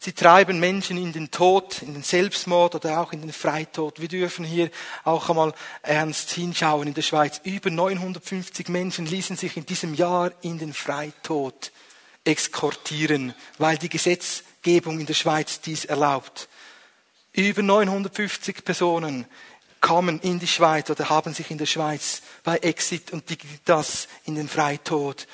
Sie 0.01 0.13
treiben 0.13 0.61
Menschen 0.61 0.97
in 0.97 1.13
den 1.13 1.31
Tod, 1.31 1.83
in 1.83 1.93
den 1.93 2.05
Selbstmord 2.05 2.77
oder 2.77 3.01
auch 3.01 3.13
in 3.13 3.21
den 3.21 3.33
Freitod. 3.33 4.01
Wir 4.01 4.07
dürfen 4.07 4.45
hier 4.45 4.71
auch 5.03 5.29
einmal 5.29 5.53
ernst 5.83 6.31
hinschauen 6.31 6.87
in 6.87 6.95
der 6.95 7.03
Schweiz. 7.03 7.41
Über 7.43 7.71
950 7.71 8.69
Menschen 8.69 9.07
ließen 9.07 9.37
sich 9.37 9.57
in 9.57 9.67
diesem 9.67 9.95
Jahr 9.95 10.31
in 10.43 10.59
den 10.59 10.73
Freitod 10.73 11.73
exkortieren, 12.25 13.35
weil 13.59 13.77
die 13.77 13.89
Gesetzgebung 13.89 15.01
in 15.01 15.07
der 15.07 15.15
Schweiz 15.15 15.61
dies 15.63 15.85
erlaubt. 15.85 16.49
Über 17.33 17.63
950 17.63 18.65
Personen 18.65 19.27
kommen 19.81 20.21
in 20.21 20.39
die 20.39 20.47
Schweiz 20.47 20.91
oder 20.91 21.09
haben 21.09 21.35
sich 21.35 21.51
in 21.51 21.59
der 21.59 21.67
Schweiz 21.67 22.23
bei 22.45 22.59
Exit 22.59 23.13
und 23.13 23.29
Dignitas 23.29 24.09
in 24.25 24.35
den 24.35 24.49
Freitod 24.49 25.27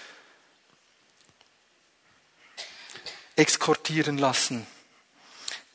exkortieren 3.36 4.18
lassen. 4.18 4.66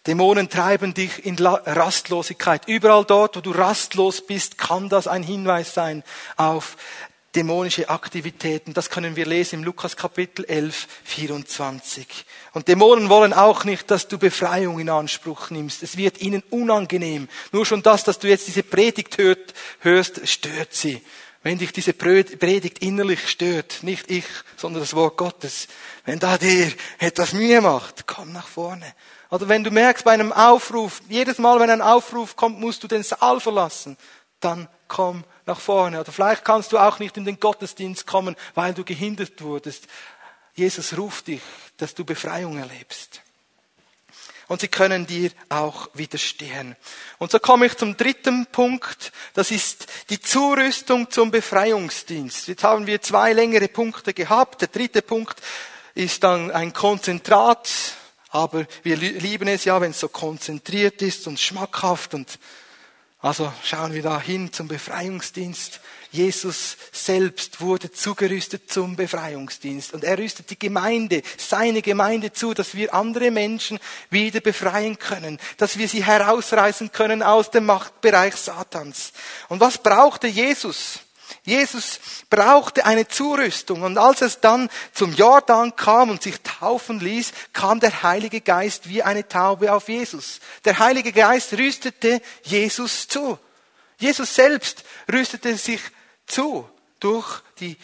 Dämonen 0.08 0.50
treiben 0.50 0.94
dich 0.94 1.26
in 1.26 1.38
Rastlosigkeit. 1.38 2.68
Überall 2.68 3.06
dort, 3.06 3.36
wo 3.36 3.42
du 3.42 3.52
rastlos 3.52 4.26
bist, 4.26 4.58
kann 4.58 4.90
das 4.90 5.08
ein 5.08 5.24
Hinweis 5.24 5.74
sein 5.74 6.04
auf 6.38 6.78
dämonische 7.36 7.90
Aktivitäten. 7.90 8.74
Das 8.74 8.90
können 8.90 9.16
wir 9.16 9.26
lesen 9.26 9.60
im 9.60 9.64
Lukas 9.64 9.96
Kapitel 9.96 10.46
11, 10.46 10.88
24. 11.04 12.26
Und 12.54 12.68
Dämonen 12.68 13.10
wollen 13.10 13.34
auch 13.34 13.64
nicht, 13.64 13.92
dass 13.92 14.08
du 14.08 14.18
Befreiung 14.18 14.80
in 14.80 14.90
Anspruch 14.90 15.50
nimmst. 15.50 15.84
Es 15.84 15.98
wird 15.98 16.22
ihnen 16.22 16.44
unangenehm. 16.50 17.30
Nur 17.52 17.66
schon 17.66 17.84
das, 17.84 18.04
dass 18.04 18.20
du 18.20 18.28
jetzt 18.28 18.48
diese 18.48 18.64
Predigt 18.64 19.18
hört, 19.18 19.54
hörst, 19.80 20.28
stört 20.28 20.74
sie. 20.74 21.02
Wenn 21.42 21.58
dich 21.58 21.72
diese 21.72 21.94
Predigt 21.94 22.80
innerlich 22.80 23.30
stört, 23.30 23.84
nicht 23.84 24.12
ich, 24.12 24.26
sondern 24.58 24.82
das 24.82 24.94
Wort 24.94 25.16
Gottes, 25.16 25.70
wenn 26.04 26.20
da 26.20 26.38
dir 26.38 26.70
etwas 26.98 27.32
Mühe 27.32 27.62
macht, 27.62 28.08
komm 28.08 28.34
nach 28.34 28.48
vorne. 28.48 28.94
Oder 29.32 29.48
wenn 29.48 29.64
du 29.64 29.72
merkst 29.72 30.04
bei 30.04 30.12
einem 30.12 30.34
Aufruf, 30.34 31.02
jedes 31.08 31.38
Mal, 31.38 31.60
wenn 31.60 31.70
ein 31.70 31.82
Aufruf 31.82 32.36
kommt, 32.36 32.60
musst 32.60 32.84
du 32.84 32.88
den 32.88 33.04
Saal 33.04 33.40
verlassen, 33.40 33.96
dann 34.42 34.68
komm 34.90 35.24
nach 35.50 35.60
vorne. 35.60 36.00
Oder 36.00 36.12
vielleicht 36.12 36.46
kannst 36.46 36.72
du 36.72 36.78
auch 36.78 37.00
nicht 37.00 37.18
in 37.18 37.26
den 37.26 37.40
Gottesdienst 37.40 38.08
kommen, 38.08 38.36
weil 38.56 38.74
du 38.74 38.86
gehindert 38.86 39.42
wurdest. 39.42 39.88
Jesus 40.56 40.98
ruft 40.98 41.28
dich, 41.28 41.42
dass 41.78 41.94
du 41.94 42.06
Befreiung 42.06 42.58
erlebst. 42.58 43.22
Und 44.48 44.62
sie 44.62 44.68
können 44.68 45.06
dir 45.06 45.32
auch 45.50 45.90
widerstehen. 45.94 46.76
Und 47.20 47.32
so 47.32 47.40
komme 47.40 47.68
ich 47.68 47.78
zum 47.78 47.96
dritten 47.98 48.48
Punkt. 48.48 49.12
Das 49.36 49.52
ist 49.52 49.86
die 50.10 50.20
Zurüstung 50.20 51.12
zum 51.12 51.30
Befreiungsdienst. 51.30 52.48
Jetzt 52.48 52.64
haben 52.64 52.88
wir 52.88 53.02
zwei 53.02 53.34
längere 53.34 53.68
Punkte 53.68 54.14
gehabt. 54.14 54.62
Der 54.62 54.70
dritte 54.70 55.04
Punkt 55.04 55.40
ist 55.94 56.24
dann 56.24 56.50
ein 56.50 56.74
Konzentrat. 56.74 57.70
Aber 58.30 58.66
wir 58.82 58.98
lieben 58.98 59.48
es 59.48 59.66
ja, 59.66 59.80
wenn 59.82 59.92
es 59.92 60.00
so 60.00 60.08
konzentriert 60.08 61.02
ist 61.04 61.28
und 61.28 61.40
schmackhaft 61.40 62.16
und 62.16 62.40
also 63.22 63.52
schauen 63.64 63.94
wir 63.94 64.02
da 64.02 64.22
hin 64.22 64.54
zum 64.54 64.68
Befreiungsdienst. 64.68 65.82
Jesus 66.12 66.78
selbst 66.92 67.62
wurde 67.62 67.92
zugerüstet 67.92 68.72
zum 68.72 68.96
Befreiungsdienst 68.96 69.94
und 69.94 70.04
er 70.04 70.18
rüstet 70.18 70.50
die 70.50 70.58
Gemeinde, 70.58 71.22
seine 71.38 71.82
Gemeinde 71.84 72.34
zu, 72.34 72.54
dass 72.54 72.74
wir 72.74 72.94
andere 72.96 73.30
Menschen 73.30 73.78
wieder 74.10 74.40
befreien 74.40 74.98
können, 74.98 75.38
dass 75.58 75.78
wir 75.78 75.88
sie 75.88 76.04
herausreißen 76.04 76.92
können 76.92 77.22
aus 77.22 77.52
dem 77.52 77.66
Machtbereich 77.66 78.36
Satans. 78.36 79.12
Und 79.50 79.60
was 79.60 79.78
brauchte 79.78 80.28
Jesus? 80.28 81.00
Jesus 81.44 82.00
brauchte 82.30 82.86
eine 82.86 83.08
Zurüstung 83.08 83.82
und 83.84 83.98
als 83.98 84.22
es 84.22 84.40
dann 84.40 84.70
zum 84.94 85.14
Jordan 85.14 85.76
kam 85.76 86.10
und 86.10 86.22
sich 86.22 86.42
taufen 86.42 87.00
ließ, 87.00 87.32
kam 87.54 87.80
der 87.80 88.04
Heilige 88.04 88.42
Geist 88.42 88.90
wie 88.90 89.04
eine 89.04 89.28
Taube 89.28 89.74
auf 89.74 89.90
Jesus. 89.90 90.40
Der 90.66 90.80
Heilige 90.80 91.12
Geist 91.12 91.54
rüstete 91.54 92.22
Jesus 92.44 93.08
zu. 93.08 93.38
Jesus 93.98 94.34
selbst 94.34 94.84
rüstete 95.12 95.56
sich 95.58 95.82
zu 96.26 96.70
durch 97.00 97.42
die 97.60 97.78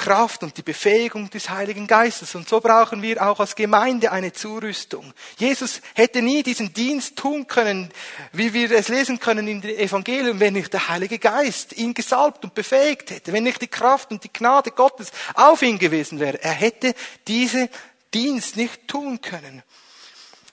Kraft 0.00 0.42
und 0.42 0.56
die 0.56 0.62
Befähigung 0.62 1.28
des 1.28 1.50
Heiligen 1.50 1.86
Geistes. 1.86 2.34
Und 2.34 2.48
so 2.48 2.58
brauchen 2.58 3.02
wir 3.02 3.22
auch 3.22 3.38
als 3.38 3.54
Gemeinde 3.54 4.10
eine 4.10 4.32
Zurüstung. 4.32 5.12
Jesus 5.36 5.82
hätte 5.94 6.22
nie 6.22 6.42
diesen 6.42 6.72
Dienst 6.72 7.16
tun 7.16 7.46
können, 7.46 7.90
wie 8.32 8.54
wir 8.54 8.70
es 8.70 8.88
lesen 8.88 9.20
können 9.20 9.46
in 9.46 9.60
den 9.60 9.78
Evangelium, 9.78 10.40
wenn 10.40 10.54
nicht 10.54 10.72
der 10.72 10.88
Heilige 10.88 11.18
Geist 11.18 11.76
ihn 11.76 11.92
gesalbt 11.92 12.44
und 12.44 12.54
befähigt 12.54 13.10
hätte, 13.10 13.34
wenn 13.34 13.44
nicht 13.44 13.60
die 13.60 13.68
Kraft 13.68 14.10
und 14.10 14.24
die 14.24 14.32
Gnade 14.32 14.70
Gottes 14.70 15.12
auf 15.34 15.60
ihn 15.60 15.78
gewesen 15.78 16.18
wäre. 16.18 16.42
Er 16.42 16.52
hätte 16.52 16.94
diese 17.28 17.68
Dienst 18.14 18.56
nicht 18.56 18.88
tun 18.88 19.20
können. 19.20 19.62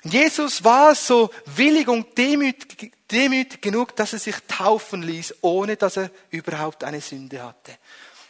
Jesus 0.03 0.61
war 0.65 0.93
so 0.93 1.29
willig 1.45 1.87
und 1.87 2.17
demütig, 2.17 2.91
demütig 3.09 3.61
genug, 3.61 3.95
dass 3.95 4.11
er 4.11 4.19
sich 4.19 4.35
taufen 4.49 5.03
ließ, 5.03 5.35
ohne 5.39 5.77
dass 5.77 5.95
er 5.95 6.11
überhaupt 6.31 6.83
eine 6.83 6.99
Sünde 6.99 7.41
hatte. 7.41 7.77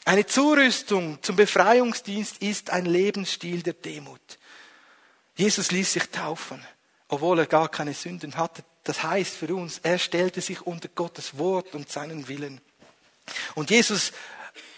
Eine 0.08 0.26
Zurüstung 0.26 1.22
zum 1.22 1.36
Befreiungsdienst 1.36 2.38
ist 2.38 2.70
ein 2.70 2.86
Lebensstil 2.86 3.62
der 3.62 3.74
Demut. 3.74 4.22
Jesus 5.36 5.70
ließ 5.72 5.92
sich 5.92 6.10
taufen, 6.12 6.66
obwohl 7.10 7.40
er 7.40 7.46
gar 7.46 7.68
keine 7.68 7.94
Sünden 7.94 8.38
hatte. 8.38 8.64
Das 8.86 9.04
heißt 9.04 9.36
für 9.36 9.54
uns, 9.54 9.80
er 9.84 10.00
stellte 10.00 10.40
sich 10.40 10.62
unter 10.62 10.88
Gottes 10.88 11.38
Wort 11.38 11.76
und 11.76 11.92
seinen 11.92 12.30
Willen. 12.30 12.62
Und 13.54 13.70
Jesus 13.70 14.14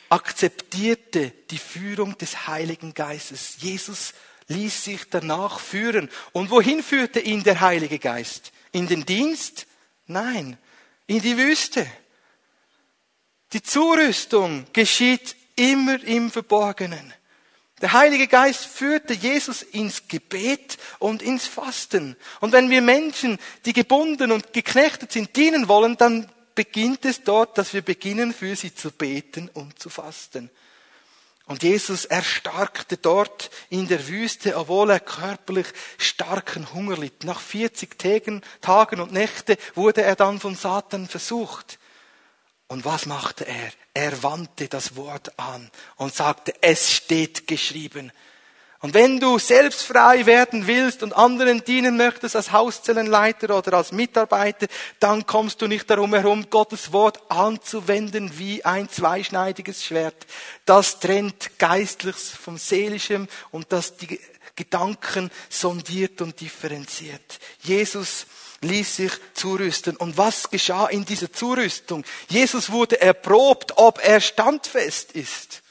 akzeptierte 0.09 1.31
die 1.51 1.59
Führung 1.59 2.17
des 2.17 2.47
Heiligen 2.47 2.95
Geistes. 2.95 3.57
Jesus 3.59 4.15
ließ 4.47 4.83
sich 4.83 5.11
danach 5.11 5.59
führen. 5.59 6.09
Und 6.31 6.49
wohin 6.49 6.81
führte 6.81 7.19
ihn 7.19 7.43
der 7.43 7.61
Heilige 7.61 7.99
Geist? 7.99 8.51
In 8.71 8.87
den 8.87 9.05
Dienst? 9.05 9.67
Nein. 10.07 10.57
in 11.05 11.21
die 11.21 11.37
Wüste. 11.37 11.85
Die 13.53 13.63
Zurüstung 13.63 14.65
geschieht 14.73 15.35
immer 15.55 16.01
im 16.03 16.29
Verborgenen. 16.29 17.13
Der 17.81 17.93
Heilige 17.93 18.27
Geist 18.27 18.65
führte 18.65 19.13
Jesus 19.13 19.61
ins 19.61 20.07
Gebet 20.07 20.77
und 20.99 21.21
ins 21.21 21.47
Fasten. 21.47 22.17
Und 22.41 22.51
wenn 22.51 22.69
wir 22.69 22.81
Menschen, 22.81 23.39
die 23.65 23.73
gebunden 23.73 24.31
und 24.31 24.51
geknechtet 24.51 25.13
sind, 25.13 25.35
dienen 25.35 25.67
wollen, 25.67 25.95
dann 25.95 26.29
beginnt 26.55 27.05
es 27.05 27.23
dort, 27.23 27.57
dass 27.57 27.73
wir 27.73 27.81
beginnen, 27.81 28.33
für 28.33 28.55
sie 28.55 28.75
zu 28.75 28.91
beten 28.91 29.49
und 29.53 29.79
zu 29.79 29.89
fasten. 29.89 30.49
Und 31.45 31.63
Jesus 31.63 32.05
erstarkte 32.05 32.97
dort 32.97 33.49
in 33.69 33.87
der 33.87 34.07
Wüste, 34.07 34.55
obwohl 34.55 34.91
er 34.91 34.99
körperlich 34.99 35.67
starken 35.97 36.71
Hunger 36.73 36.97
litt. 36.97 37.23
Nach 37.23 37.39
40 37.39 37.97
Tagen, 38.61 38.99
und 38.99 39.11
Nächte 39.13 39.57
wurde 39.73 40.03
er 40.03 40.15
dann 40.15 40.39
von 40.39 40.55
Satan 40.55 41.07
versucht. 41.07 41.79
Und 42.69 42.85
was 42.85 43.07
machte 43.07 43.45
er? 43.47 43.71
Er 43.95 44.23
wandte 44.23 44.67
das 44.67 44.95
Wort 44.95 45.37
an 45.39 45.71
und 45.97 46.13
sagte, 46.13 46.53
es 46.61 46.93
steht 46.93 47.47
geschrieben. 47.47 48.11
Und 48.81 48.93
wenn 48.93 49.19
du 49.19 49.39
selbst 49.39 49.81
frei 49.81 50.25
werden 50.27 50.67
willst 50.67 51.01
und 51.01 51.13
anderen 51.13 51.65
dienen 51.65 51.97
möchtest 51.97 52.35
als 52.35 52.51
Hauszellenleiter 52.51 53.57
oder 53.57 53.73
als 53.73 53.91
Mitarbeiter, 53.91 54.67
dann 54.99 55.25
kommst 55.25 55.61
du 55.61 55.67
nicht 55.67 55.89
darum 55.89 56.13
herum, 56.13 56.49
Gottes 56.49 56.93
Wort 56.93 57.19
anzuwenden 57.29 58.37
wie 58.37 58.63
ein 58.63 58.87
zweischneidiges 58.87 59.83
Schwert. 59.83 60.27
Das 60.63 60.99
trennt 60.99 61.57
Geistliches 61.57 62.29
vom 62.29 62.57
Seelischem 62.57 63.27
und 63.51 63.73
das 63.73 63.97
die 63.97 64.19
Gedanken 64.55 65.31
sondiert 65.49 66.21
und 66.21 66.39
differenziert. 66.39 67.39
Jesus 67.61 68.27
ließ 68.61 68.95
sich 68.95 69.11
zurüsten. 69.33 69.95
Und 69.95 70.17
was 70.17 70.49
geschah 70.49 70.87
in 70.87 71.05
dieser 71.05 71.31
Zurüstung? 71.31 72.03
Jesus 72.27 72.71
wurde 72.71 73.01
erprobt, 73.01 73.77
ob 73.77 73.99
er 74.03 74.21
standfest 74.21 75.13
ist. 75.13 75.61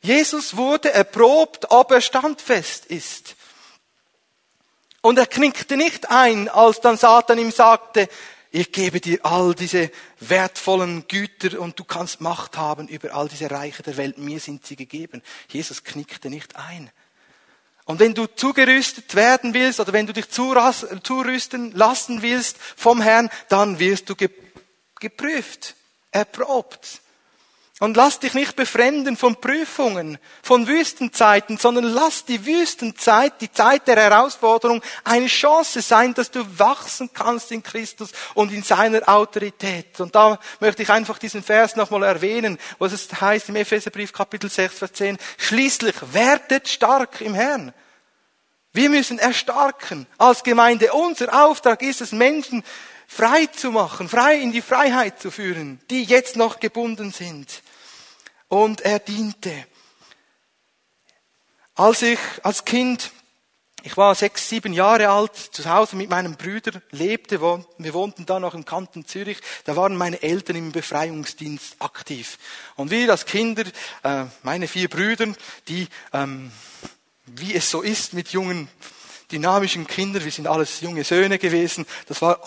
Jesus 0.00 0.56
wurde 0.56 0.92
erprobt, 0.92 1.70
ob 1.70 1.92
er 1.92 2.00
standfest 2.00 2.86
ist. 2.86 3.36
Und 5.00 5.18
er 5.18 5.26
knickte 5.26 5.76
nicht 5.76 6.10
ein, 6.10 6.48
als 6.48 6.80
dann 6.80 6.96
Satan 6.96 7.38
ihm 7.38 7.50
sagte, 7.50 8.08
ich 8.54 8.70
gebe 8.70 9.00
dir 9.00 9.24
all 9.24 9.54
diese 9.54 9.90
wertvollen 10.20 11.08
Güter 11.08 11.58
und 11.58 11.78
du 11.78 11.84
kannst 11.84 12.20
Macht 12.20 12.58
haben 12.58 12.86
über 12.86 13.14
all 13.14 13.28
diese 13.28 13.50
Reiche 13.50 13.82
der 13.82 13.96
Welt. 13.96 14.18
Mir 14.18 14.40
sind 14.40 14.66
sie 14.66 14.76
gegeben. 14.76 15.22
Jesus 15.48 15.84
knickte 15.84 16.28
nicht 16.28 16.56
ein. 16.56 16.90
Und 17.84 17.98
wenn 17.98 18.14
du 18.14 18.26
zugerüstet 18.26 19.14
werden 19.14 19.54
willst 19.54 19.80
oder 19.80 19.92
wenn 19.92 20.06
du 20.06 20.12
dich 20.12 20.28
zurüsten 20.30 21.72
lassen 21.72 22.22
willst 22.22 22.56
vom 22.76 23.00
Herrn, 23.00 23.28
dann 23.48 23.78
wirst 23.78 24.08
du 24.08 24.14
geprüft, 25.00 25.74
erprobt. 26.12 27.00
Und 27.82 27.96
lass 27.96 28.20
dich 28.20 28.34
nicht 28.34 28.54
befremden 28.54 29.16
von 29.16 29.40
Prüfungen, 29.40 30.18
von 30.40 30.68
Wüstenzeiten, 30.68 31.58
sondern 31.58 31.82
lass 31.82 32.24
die 32.24 32.46
Wüstenzeit, 32.46 33.40
die 33.40 33.50
Zeit 33.50 33.88
der 33.88 33.96
Herausforderung, 33.96 34.80
eine 35.02 35.26
Chance 35.26 35.82
sein, 35.82 36.14
dass 36.14 36.30
du 36.30 36.44
wachsen 36.60 37.10
kannst 37.12 37.50
in 37.50 37.64
Christus 37.64 38.12
und 38.34 38.52
in 38.52 38.62
seiner 38.62 39.08
Autorität. 39.08 39.98
Und 40.00 40.14
da 40.14 40.38
möchte 40.60 40.84
ich 40.84 40.90
einfach 40.90 41.18
diesen 41.18 41.42
Vers 41.42 41.74
nochmal 41.74 42.04
erwähnen, 42.04 42.56
was 42.78 42.92
es 42.92 43.08
heißt 43.20 43.48
im 43.48 43.56
Epheserbrief 43.56 44.12
Kapitel 44.12 44.48
6, 44.48 44.78
Vers 44.78 44.92
10. 44.92 45.18
Schließlich 45.38 45.96
werdet 46.12 46.68
stark 46.68 47.20
im 47.20 47.34
Herrn. 47.34 47.74
Wir 48.72 48.90
müssen 48.90 49.18
erstarken 49.18 50.06
als 50.18 50.44
Gemeinde. 50.44 50.92
Unser 50.92 51.46
Auftrag 51.46 51.82
ist 51.82 52.00
es, 52.00 52.12
Menschen 52.12 52.62
frei 53.08 53.46
zu 53.46 53.72
machen, 53.72 54.08
frei 54.08 54.36
in 54.36 54.52
die 54.52 54.62
Freiheit 54.62 55.20
zu 55.20 55.32
führen, 55.32 55.80
die 55.90 56.04
jetzt 56.04 56.36
noch 56.36 56.60
gebunden 56.60 57.10
sind 57.10 57.60
und 58.52 58.82
er 58.82 58.98
diente. 58.98 59.64
Als 61.74 62.02
ich 62.02 62.18
als 62.42 62.66
Kind, 62.66 63.10
ich 63.82 63.96
war 63.96 64.14
sechs, 64.14 64.46
sieben 64.46 64.74
Jahre 64.74 65.08
alt, 65.08 65.34
zu 65.34 65.64
Hause 65.64 65.96
mit 65.96 66.10
meinem 66.10 66.36
Bruder 66.36 66.82
lebte, 66.90 67.40
wir 67.40 67.94
wohnten 67.94 68.26
da 68.26 68.38
noch 68.38 68.52
im 68.52 68.66
Kanton 68.66 69.06
Zürich, 69.06 69.38
da 69.64 69.74
waren 69.74 69.96
meine 69.96 70.22
Eltern 70.22 70.56
im 70.56 70.70
Befreiungsdienst 70.70 71.76
aktiv. 71.78 72.36
Und 72.76 72.90
wir 72.90 73.10
als 73.10 73.24
Kinder, 73.24 73.64
äh, 74.02 74.26
meine 74.42 74.68
vier 74.68 74.90
Brüder, 74.90 75.32
die, 75.68 75.88
ähm, 76.12 76.52
wie 77.24 77.54
es 77.54 77.70
so 77.70 77.80
ist 77.80 78.12
mit 78.12 78.32
jungen, 78.32 78.68
dynamischen 79.30 79.86
Kindern, 79.86 80.24
wir 80.24 80.30
sind 80.30 80.46
alles 80.46 80.82
junge 80.82 81.04
Söhne 81.04 81.38
gewesen, 81.38 81.86
das 82.06 82.20
war 82.20 82.46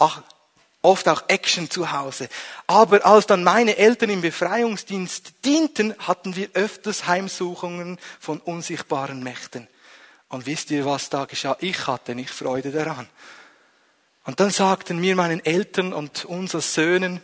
oft 0.85 1.07
auch 1.07 1.23
Action 1.27 1.69
zu 1.69 1.91
Hause. 1.91 2.29
Aber 2.67 3.05
als 3.05 3.27
dann 3.27 3.43
meine 3.43 3.77
Eltern 3.77 4.09
im 4.09 4.21
Befreiungsdienst 4.21 5.33
dienten, 5.43 5.95
hatten 5.99 6.35
wir 6.35 6.49
öfters 6.53 7.07
Heimsuchungen 7.07 7.97
von 8.19 8.39
unsichtbaren 8.39 9.23
Mächten. 9.23 9.67
Und 10.29 10.45
wisst 10.45 10.71
ihr, 10.71 10.85
was 10.85 11.09
da 11.09 11.25
geschah? 11.25 11.57
Ich 11.59 11.87
hatte 11.87 12.15
nicht 12.15 12.29
Freude 12.29 12.71
daran. 12.71 13.07
Und 14.25 14.39
dann 14.39 14.49
sagten 14.49 14.99
mir 14.99 15.15
meinen 15.15 15.43
Eltern 15.43 15.93
und 15.93 16.25
uns 16.25 16.55
als 16.55 16.73
Söhnen, 16.73 17.21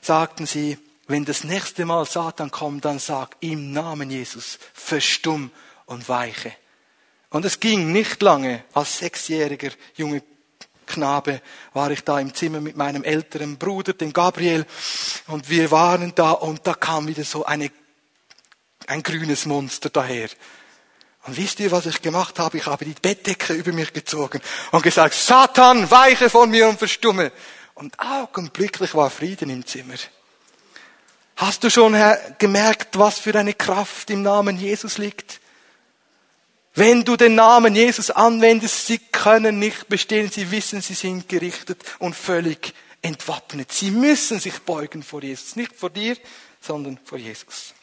sagten 0.00 0.46
sie, 0.46 0.78
wenn 1.06 1.24
das 1.24 1.44
nächste 1.44 1.84
Mal 1.84 2.06
Satan 2.06 2.50
kommt, 2.50 2.84
dann 2.84 2.98
sag 2.98 3.36
im 3.40 3.72
Namen 3.72 4.10
Jesus, 4.10 4.58
verstumm 4.72 5.50
und 5.86 6.08
weiche. 6.08 6.52
Und 7.30 7.44
es 7.44 7.60
ging 7.60 7.92
nicht 7.92 8.22
lange, 8.22 8.64
als 8.72 8.98
sechsjähriger 8.98 9.70
junge 9.96 10.22
Knabe 10.86 11.40
war 11.72 11.90
ich 11.90 12.02
da 12.04 12.18
im 12.18 12.34
Zimmer 12.34 12.60
mit 12.60 12.76
meinem 12.76 13.04
älteren 13.04 13.58
Bruder, 13.58 13.92
dem 13.92 14.12
Gabriel, 14.12 14.66
und 15.26 15.50
wir 15.50 15.70
waren 15.70 16.14
da 16.14 16.32
und 16.32 16.66
da 16.66 16.74
kam 16.74 17.06
wieder 17.06 17.24
so 17.24 17.44
eine, 17.44 17.70
ein 18.86 19.02
grünes 19.02 19.46
Monster 19.46 19.90
daher. 19.90 20.28
Und 21.26 21.36
wisst 21.36 21.58
ihr, 21.60 21.70
was 21.70 21.86
ich 21.86 22.02
gemacht 22.02 22.38
habe? 22.38 22.58
Ich 22.58 22.66
habe 22.66 22.84
die 22.84 22.94
Bettdecke 23.00 23.54
über 23.54 23.72
mich 23.72 23.92
gezogen 23.92 24.40
und 24.72 24.82
gesagt, 24.82 25.14
Satan, 25.14 25.90
weiche 25.90 26.28
von 26.28 26.50
mir 26.50 26.68
und 26.68 26.78
verstumme. 26.78 27.32
Und 27.74 27.98
augenblicklich 27.98 28.94
war 28.94 29.10
Frieden 29.10 29.50
im 29.50 29.66
Zimmer. 29.66 29.94
Hast 31.36 31.64
du 31.64 31.70
schon 31.70 31.96
gemerkt, 32.38 32.98
was 32.98 33.18
für 33.18 33.34
eine 33.34 33.54
Kraft 33.54 34.10
im 34.10 34.22
Namen 34.22 34.56
Jesus 34.58 34.98
liegt? 34.98 35.40
Wenn 36.74 37.04
du 37.04 37.16
den 37.16 37.36
Namen 37.36 37.76
Jesus 37.76 38.10
anwendest, 38.10 38.86
sie 38.86 38.98
können 38.98 39.60
nicht 39.60 39.88
bestehen, 39.88 40.30
sie 40.30 40.50
wissen, 40.50 40.80
sie 40.80 40.94
sind 40.94 41.28
gerichtet 41.28 41.82
und 42.00 42.16
völlig 42.16 42.74
entwappnet. 43.00 43.70
Sie 43.70 43.92
müssen 43.92 44.40
sich 44.40 44.58
beugen 44.60 45.02
vor 45.02 45.22
Jesus, 45.22 45.54
nicht 45.54 45.74
vor 45.76 45.90
dir, 45.90 46.16
sondern 46.60 46.98
vor 47.04 47.18
Jesus. 47.18 47.74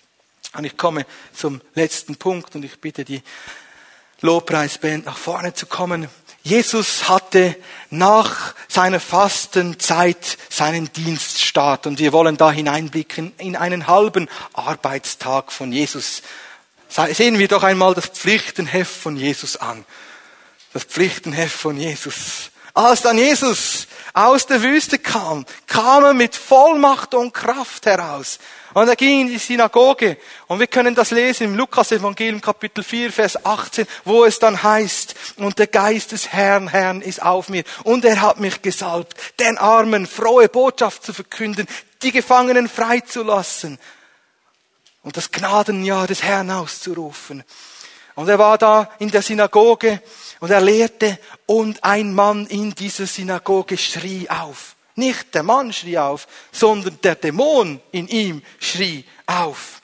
Und 0.53 0.65
ich 0.65 0.75
komme 0.75 1.05
zum 1.33 1.61
letzten 1.73 2.17
Punkt 2.17 2.53
und 2.55 2.65
ich 2.65 2.79
bitte 2.81 3.05
die 3.05 3.21
Lobpreisband 4.19 5.05
nach 5.05 5.17
vorne 5.17 5.53
zu 5.53 5.67
kommen. 5.67 6.09
Jesus 6.43 7.07
hatte 7.07 7.55
nach 7.91 8.55
seiner 8.67 8.99
Fastenzeit 8.99 10.37
seinen 10.49 10.91
Dienststart 10.91 11.87
und 11.87 11.99
wir 11.99 12.11
wollen 12.11 12.35
da 12.35 12.51
hineinblicken 12.51 13.31
in 13.37 13.55
einen 13.55 13.87
halben 13.87 14.27
Arbeitstag 14.53 15.51
von 15.51 15.71
Jesus. 15.71 16.23
Sehen 16.91 17.39
wir 17.39 17.47
doch 17.47 17.63
einmal 17.63 17.93
das 17.93 18.07
Pflichtenheft 18.07 18.93
von 18.93 19.15
Jesus 19.15 19.55
an. 19.55 19.85
Das 20.73 20.83
Pflichtenheft 20.83 21.55
von 21.55 21.77
Jesus. 21.77 22.51
Als 22.73 23.01
dann 23.01 23.17
Jesus 23.17 23.87
aus 24.13 24.45
der 24.45 24.61
Wüste 24.61 24.99
kam, 24.99 25.45
kam 25.67 26.03
er 26.03 26.13
mit 26.13 26.35
Vollmacht 26.35 27.13
und 27.13 27.33
Kraft 27.33 27.85
heraus. 27.85 28.39
Und 28.73 28.89
er 28.89 28.95
ging 28.97 29.21
in 29.21 29.27
die 29.27 29.37
Synagoge. 29.37 30.17
Und 30.47 30.59
wir 30.59 30.67
können 30.67 30.93
das 30.93 31.11
lesen 31.11 31.45
im 31.45 31.55
Lukas-Evangelium 31.55 32.41
Kapitel 32.41 32.83
4, 32.83 33.11
Vers 33.11 33.45
18, 33.45 33.87
wo 34.03 34.25
es 34.25 34.39
dann 34.39 34.61
heißt, 34.61 35.15
und 35.37 35.59
der 35.59 35.67
Geist 35.67 36.11
des 36.11 36.29
Herrn, 36.29 36.69
Herrn 36.69 37.01
ist 37.01 37.21
auf 37.21 37.47
mir. 37.47 37.63
Und 37.83 38.03
er 38.03 38.21
hat 38.21 38.39
mich 38.39 38.61
gesalbt, 38.61 39.15
den 39.39 39.57
Armen 39.57 40.07
frohe 40.07 40.49
Botschaft 40.49 41.05
zu 41.05 41.13
verkünden, 41.13 41.67
die 42.01 42.11
Gefangenen 42.11 42.67
freizulassen 42.67 43.79
und 45.03 45.17
das 45.17 45.31
Gnadenjahr 45.31 46.07
des 46.07 46.23
Herrn 46.23 46.51
auszurufen. 46.51 47.43
Und 48.15 48.29
er 48.29 48.39
war 48.39 48.57
da 48.57 48.89
in 48.99 49.09
der 49.09 49.21
Synagoge 49.21 50.01
und 50.39 50.51
er 50.51 50.61
lehrte 50.61 51.17
und 51.45 51.83
ein 51.83 52.13
Mann 52.13 52.45
in 52.47 52.75
dieser 52.75 53.07
Synagoge 53.07 53.77
schrie 53.77 54.29
auf. 54.29 54.75
Nicht 54.95 55.33
der 55.33 55.43
Mann 55.43 55.71
schrie 55.71 55.97
auf, 55.97 56.27
sondern 56.51 56.99
der 57.01 57.15
Dämon 57.15 57.81
in 57.91 58.07
ihm 58.07 58.43
schrie 58.59 59.05
auf. 59.25 59.81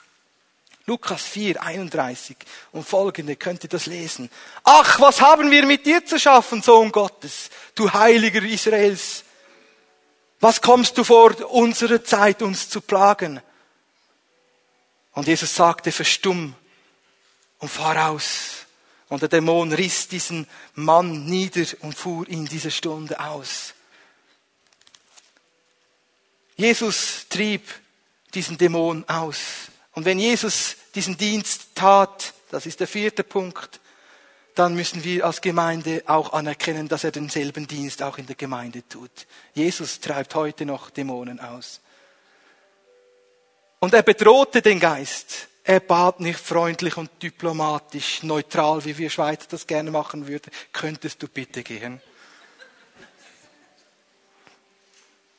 Lukas 0.86 1.22
4, 1.22 1.62
31 1.62 2.36
und 2.72 2.86
folgende 2.86 3.36
könnt 3.36 3.62
ihr 3.62 3.68
das 3.68 3.86
lesen. 3.86 4.30
Ach, 4.64 4.98
was 5.00 5.20
haben 5.20 5.50
wir 5.50 5.66
mit 5.66 5.84
dir 5.84 6.04
zu 6.04 6.18
schaffen, 6.18 6.62
Sohn 6.62 6.92
Gottes, 6.92 7.50
du 7.74 7.92
Heiliger 7.92 8.42
Israels? 8.42 9.24
Was 10.40 10.62
kommst 10.62 10.96
du 10.96 11.04
vor 11.04 11.34
unserer 11.50 12.02
Zeit 12.04 12.40
uns 12.40 12.70
zu 12.70 12.80
plagen? 12.80 13.42
Und 15.18 15.26
Jesus 15.26 15.52
sagte, 15.52 15.90
verstumm 15.90 16.54
und 17.58 17.68
fahr 17.68 18.10
aus. 18.10 18.66
Und 19.08 19.20
der 19.20 19.28
Dämon 19.28 19.72
riss 19.72 20.06
diesen 20.06 20.46
Mann 20.76 21.24
nieder 21.24 21.66
und 21.80 21.96
fuhr 21.96 22.28
in 22.28 22.46
dieser 22.46 22.70
Stunde 22.70 23.18
aus. 23.18 23.74
Jesus 26.54 27.26
trieb 27.28 27.64
diesen 28.32 28.58
Dämon 28.58 29.08
aus. 29.08 29.40
Und 29.90 30.04
wenn 30.04 30.20
Jesus 30.20 30.76
diesen 30.94 31.16
Dienst 31.16 31.74
tat, 31.74 32.32
das 32.52 32.66
ist 32.66 32.78
der 32.78 32.86
vierte 32.86 33.24
Punkt, 33.24 33.80
dann 34.54 34.76
müssen 34.76 35.02
wir 35.02 35.26
als 35.26 35.40
Gemeinde 35.40 36.04
auch 36.06 36.32
anerkennen, 36.32 36.86
dass 36.86 37.02
er 37.02 37.10
denselben 37.10 37.66
Dienst 37.66 38.04
auch 38.04 38.18
in 38.18 38.26
der 38.26 38.36
Gemeinde 38.36 38.88
tut. 38.88 39.26
Jesus 39.52 39.98
treibt 39.98 40.36
heute 40.36 40.64
noch 40.64 40.90
Dämonen 40.90 41.40
aus. 41.40 41.80
Und 43.80 43.94
er 43.94 44.02
bedrohte 44.02 44.62
den 44.62 44.80
Geist. 44.80 45.48
Er 45.64 45.80
bat 45.80 46.20
nicht 46.20 46.40
freundlich 46.40 46.96
und 46.96 47.10
diplomatisch, 47.22 48.22
neutral, 48.22 48.84
wie 48.84 48.96
wir 48.96 49.10
Schweizer 49.10 49.46
das 49.50 49.66
gerne 49.66 49.90
machen 49.90 50.26
würden. 50.26 50.50
Könntest 50.72 51.22
du 51.22 51.28
bitte 51.28 51.62
gehen? 51.62 52.00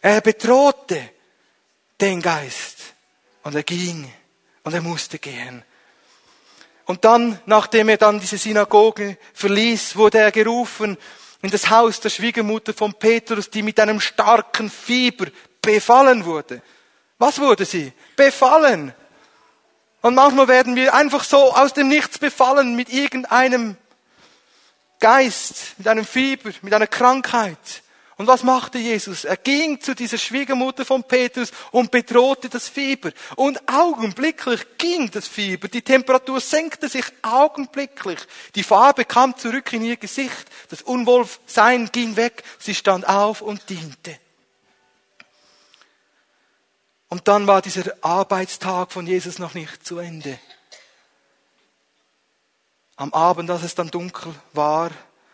Er 0.01 0.21
bedrohte 0.21 1.09
den 1.99 2.21
Geist. 2.21 2.93
Und 3.43 3.55
er 3.55 3.63
ging. 3.63 4.11
Und 4.63 4.73
er 4.73 4.81
musste 4.81 5.17
gehen. 5.19 5.63
Und 6.85 7.05
dann, 7.05 7.39
nachdem 7.45 7.89
er 7.89 7.97
dann 7.97 8.19
diese 8.19 8.37
Synagoge 8.37 9.17
verließ, 9.33 9.95
wurde 9.95 10.19
er 10.19 10.31
gerufen 10.31 10.97
in 11.41 11.49
das 11.49 11.69
Haus 11.69 11.99
der 11.99 12.09
Schwiegermutter 12.09 12.73
von 12.73 12.93
Petrus, 12.93 13.49
die 13.49 13.61
mit 13.61 13.79
einem 13.79 13.99
starken 13.99 14.69
Fieber 14.69 15.27
befallen 15.61 16.25
wurde. 16.25 16.61
Was 17.19 17.39
wurde 17.39 17.65
sie? 17.65 17.93
Befallen. 18.15 18.93
Und 20.01 20.15
manchmal 20.15 20.47
werden 20.47 20.75
wir 20.75 20.93
einfach 20.93 21.23
so 21.23 21.53
aus 21.53 21.73
dem 21.73 21.89
Nichts 21.89 22.17
befallen 22.17 22.75
mit 22.75 22.89
irgendeinem 22.89 23.75
Geist, 24.99 25.75
mit 25.77 25.87
einem 25.87 26.05
Fieber, 26.05 26.51
mit 26.61 26.73
einer 26.73 26.87
Krankheit. 26.87 27.83
Und 28.15 28.27
was 28.27 28.43
machte 28.43 28.77
Jesus? 28.79 29.23
Er 29.23 29.37
ging 29.37 29.79
zu 29.79 29.95
dieser 29.95 30.17
Schwiegermutter 30.17 30.83
von 30.83 31.03
Petrus 31.03 31.51
und 31.71 31.89
bedrohte 31.89 32.49
das 32.49 32.67
Fieber. 32.67 33.11
Und 33.37 33.61
augenblicklich 33.69 34.65
ging 34.77 35.09
das 35.09 35.27
Fieber. 35.27 35.69
Die 35.69 35.81
Temperatur 35.81 36.41
senkte 36.41 36.89
sich 36.89 37.05
augenblicklich. 37.21 38.19
Die 38.55 38.63
Farbe 38.63 39.05
kam 39.05 39.37
zurück 39.37 39.71
in 39.71 39.85
ihr 39.85 39.95
Gesicht. 39.95 40.47
Das 40.69 40.81
Unwohlsein 40.81 41.89
ging 41.93 42.17
weg. 42.17 42.43
Sie 42.57 42.75
stand 42.75 43.07
auf 43.07 43.41
und 43.41 43.69
diente. 43.69 44.17
Und 47.09 47.27
dann 47.27 47.47
war 47.47 47.61
dieser 47.61 47.91
Arbeitstag 48.01 48.91
von 48.91 49.07
Jesus 49.07 49.39
noch 49.39 49.55
nicht 49.55 49.85
zu 49.85 49.97
Ende. 49.97 50.37
Am 52.95 53.13
Abend, 53.13 53.49
als 53.49 53.63
es 53.63 53.73
dann 53.73 53.89
dunkel 53.89 54.33
war 54.53 54.91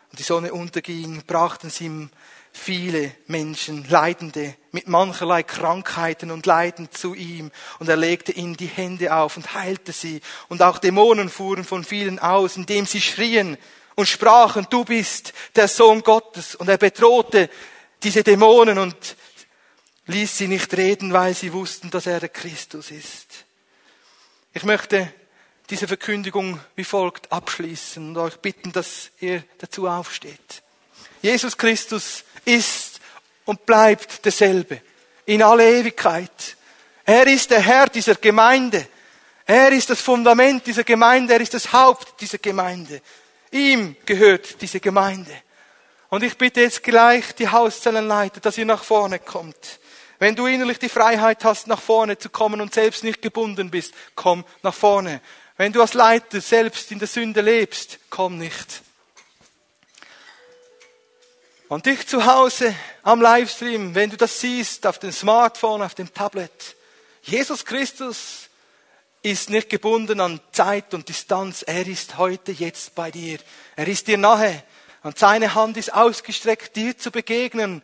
und 0.09 0.19
die 0.19 0.23
Sonne 0.23 0.53
unterging, 0.53 1.23
brachten 1.25 1.69
sie 1.69 1.85
ihm 1.85 2.09
viele 2.53 3.11
Menschen, 3.27 3.85
Leidende, 3.89 4.55
mit 4.71 4.87
mancherlei 4.87 5.43
Krankheiten 5.43 6.31
und 6.31 6.45
Leiden 6.45 6.89
zu 6.91 7.13
ihm. 7.13 7.51
Und 7.79 7.89
er 7.89 7.97
legte 7.97 8.31
ihnen 8.31 8.55
die 8.55 8.67
Hände 8.67 9.13
auf 9.13 9.35
und 9.35 9.53
heilte 9.53 9.91
sie. 9.91 10.21
Und 10.47 10.61
auch 10.61 10.77
Dämonen 10.77 11.27
fuhren 11.29 11.65
von 11.65 11.83
vielen 11.83 12.19
aus, 12.19 12.55
indem 12.55 12.85
sie 12.85 13.01
schrien 13.01 13.57
und 13.95 14.07
sprachen, 14.07 14.67
du 14.69 14.85
bist 14.85 15.33
der 15.55 15.67
Sohn 15.67 16.01
Gottes. 16.03 16.55
Und 16.55 16.69
er 16.69 16.77
bedrohte 16.77 17.49
diese 18.01 18.23
Dämonen 18.23 18.77
und 18.77 18.95
ließ 20.07 20.37
sie 20.37 20.47
nicht 20.47 20.75
reden, 20.75 21.13
weil 21.13 21.33
sie 21.33 21.53
wussten, 21.53 21.89
dass 21.89 22.05
er 22.05 22.19
der 22.19 22.29
Christus 22.29 22.91
ist. 22.91 23.45
Ich 24.53 24.63
möchte 24.63 25.11
diese 25.69 25.87
Verkündigung 25.87 26.59
wie 26.75 26.83
folgt 26.83 27.31
abschließen 27.31 28.09
und 28.09 28.17
euch 28.17 28.37
bitten, 28.37 28.71
dass 28.71 29.09
ihr 29.19 29.43
dazu 29.57 29.87
aufsteht. 29.87 30.61
Jesus 31.21 31.57
Christus 31.57 32.23
ist 32.45 32.99
und 33.45 33.65
bleibt 33.65 34.23
derselbe 34.23 34.81
in 35.25 35.41
alle 35.41 35.79
Ewigkeit. 35.79 36.55
Er 37.03 37.25
ist 37.27 37.49
der 37.49 37.61
Herr 37.61 37.87
dieser 37.87 38.15
Gemeinde. 38.15 38.87
Er 39.45 39.71
ist 39.71 39.89
das 39.89 40.01
Fundament 40.01 40.65
dieser 40.65 40.83
Gemeinde. 40.83 41.33
Er 41.33 41.41
ist 41.41 41.53
das 41.53 41.71
Haupt 41.71 42.21
dieser 42.21 42.37
Gemeinde. 42.37 43.01
Ihm 43.51 43.95
gehört 44.05 44.61
diese 44.61 44.79
Gemeinde. 44.79 45.31
Und 46.09 46.23
ich 46.23 46.37
bitte 46.37 46.61
jetzt 46.61 46.83
gleich 46.83 47.33
die 47.35 47.49
Hauszellenleiter, 47.49 48.39
dass 48.39 48.57
ihr 48.57 48.65
nach 48.65 48.83
vorne 48.83 49.19
kommt. 49.19 49.79
Wenn 50.19 50.35
du 50.35 50.45
innerlich 50.47 50.79
die 50.79 50.89
Freiheit 50.89 51.43
hast, 51.43 51.67
nach 51.67 51.81
vorne 51.81 52.17
zu 52.17 52.29
kommen 52.29 52.61
und 52.61 52.73
selbst 52.73 53.03
nicht 53.03 53.21
gebunden 53.21 53.69
bist, 53.69 53.93
komm 54.15 54.45
nach 54.63 54.73
vorne. 54.73 55.21
Wenn 55.57 55.73
du 55.73 55.81
als 55.81 55.93
Leiter 55.93 56.41
selbst 56.41 56.91
in 56.91 56.99
der 56.99 57.07
Sünde 57.07 57.41
lebst, 57.41 57.99
komm 58.09 58.37
nicht. 58.37 58.81
Und 61.67 61.85
dich 61.85 62.07
zu 62.07 62.25
Hause 62.25 62.75
am 63.03 63.21
Livestream, 63.21 63.95
wenn 63.95 64.09
du 64.09 64.17
das 64.17 64.39
siehst, 64.39 64.85
auf 64.85 64.99
dem 64.99 65.11
Smartphone, 65.11 65.81
auf 65.81 65.95
dem 65.95 66.13
Tablet. 66.13 66.75
Jesus 67.23 67.65
Christus 67.65 68.49
ist 69.23 69.49
nicht 69.49 69.69
gebunden 69.69 70.19
an 70.19 70.39
Zeit 70.51 70.93
und 70.93 71.09
Distanz. 71.09 71.63
Er 71.63 71.87
ist 71.87 72.17
heute, 72.17 72.51
jetzt 72.51 72.93
bei 72.93 73.09
dir. 73.09 73.39
Er 73.75 73.87
ist 73.87 74.07
dir 74.07 74.19
nahe. 74.19 74.63
Und 75.01 75.17
seine 75.17 75.55
Hand 75.55 75.77
ist 75.77 75.93
ausgestreckt, 75.93 76.75
dir 76.75 76.97
zu 76.97 77.09
begegnen, 77.09 77.81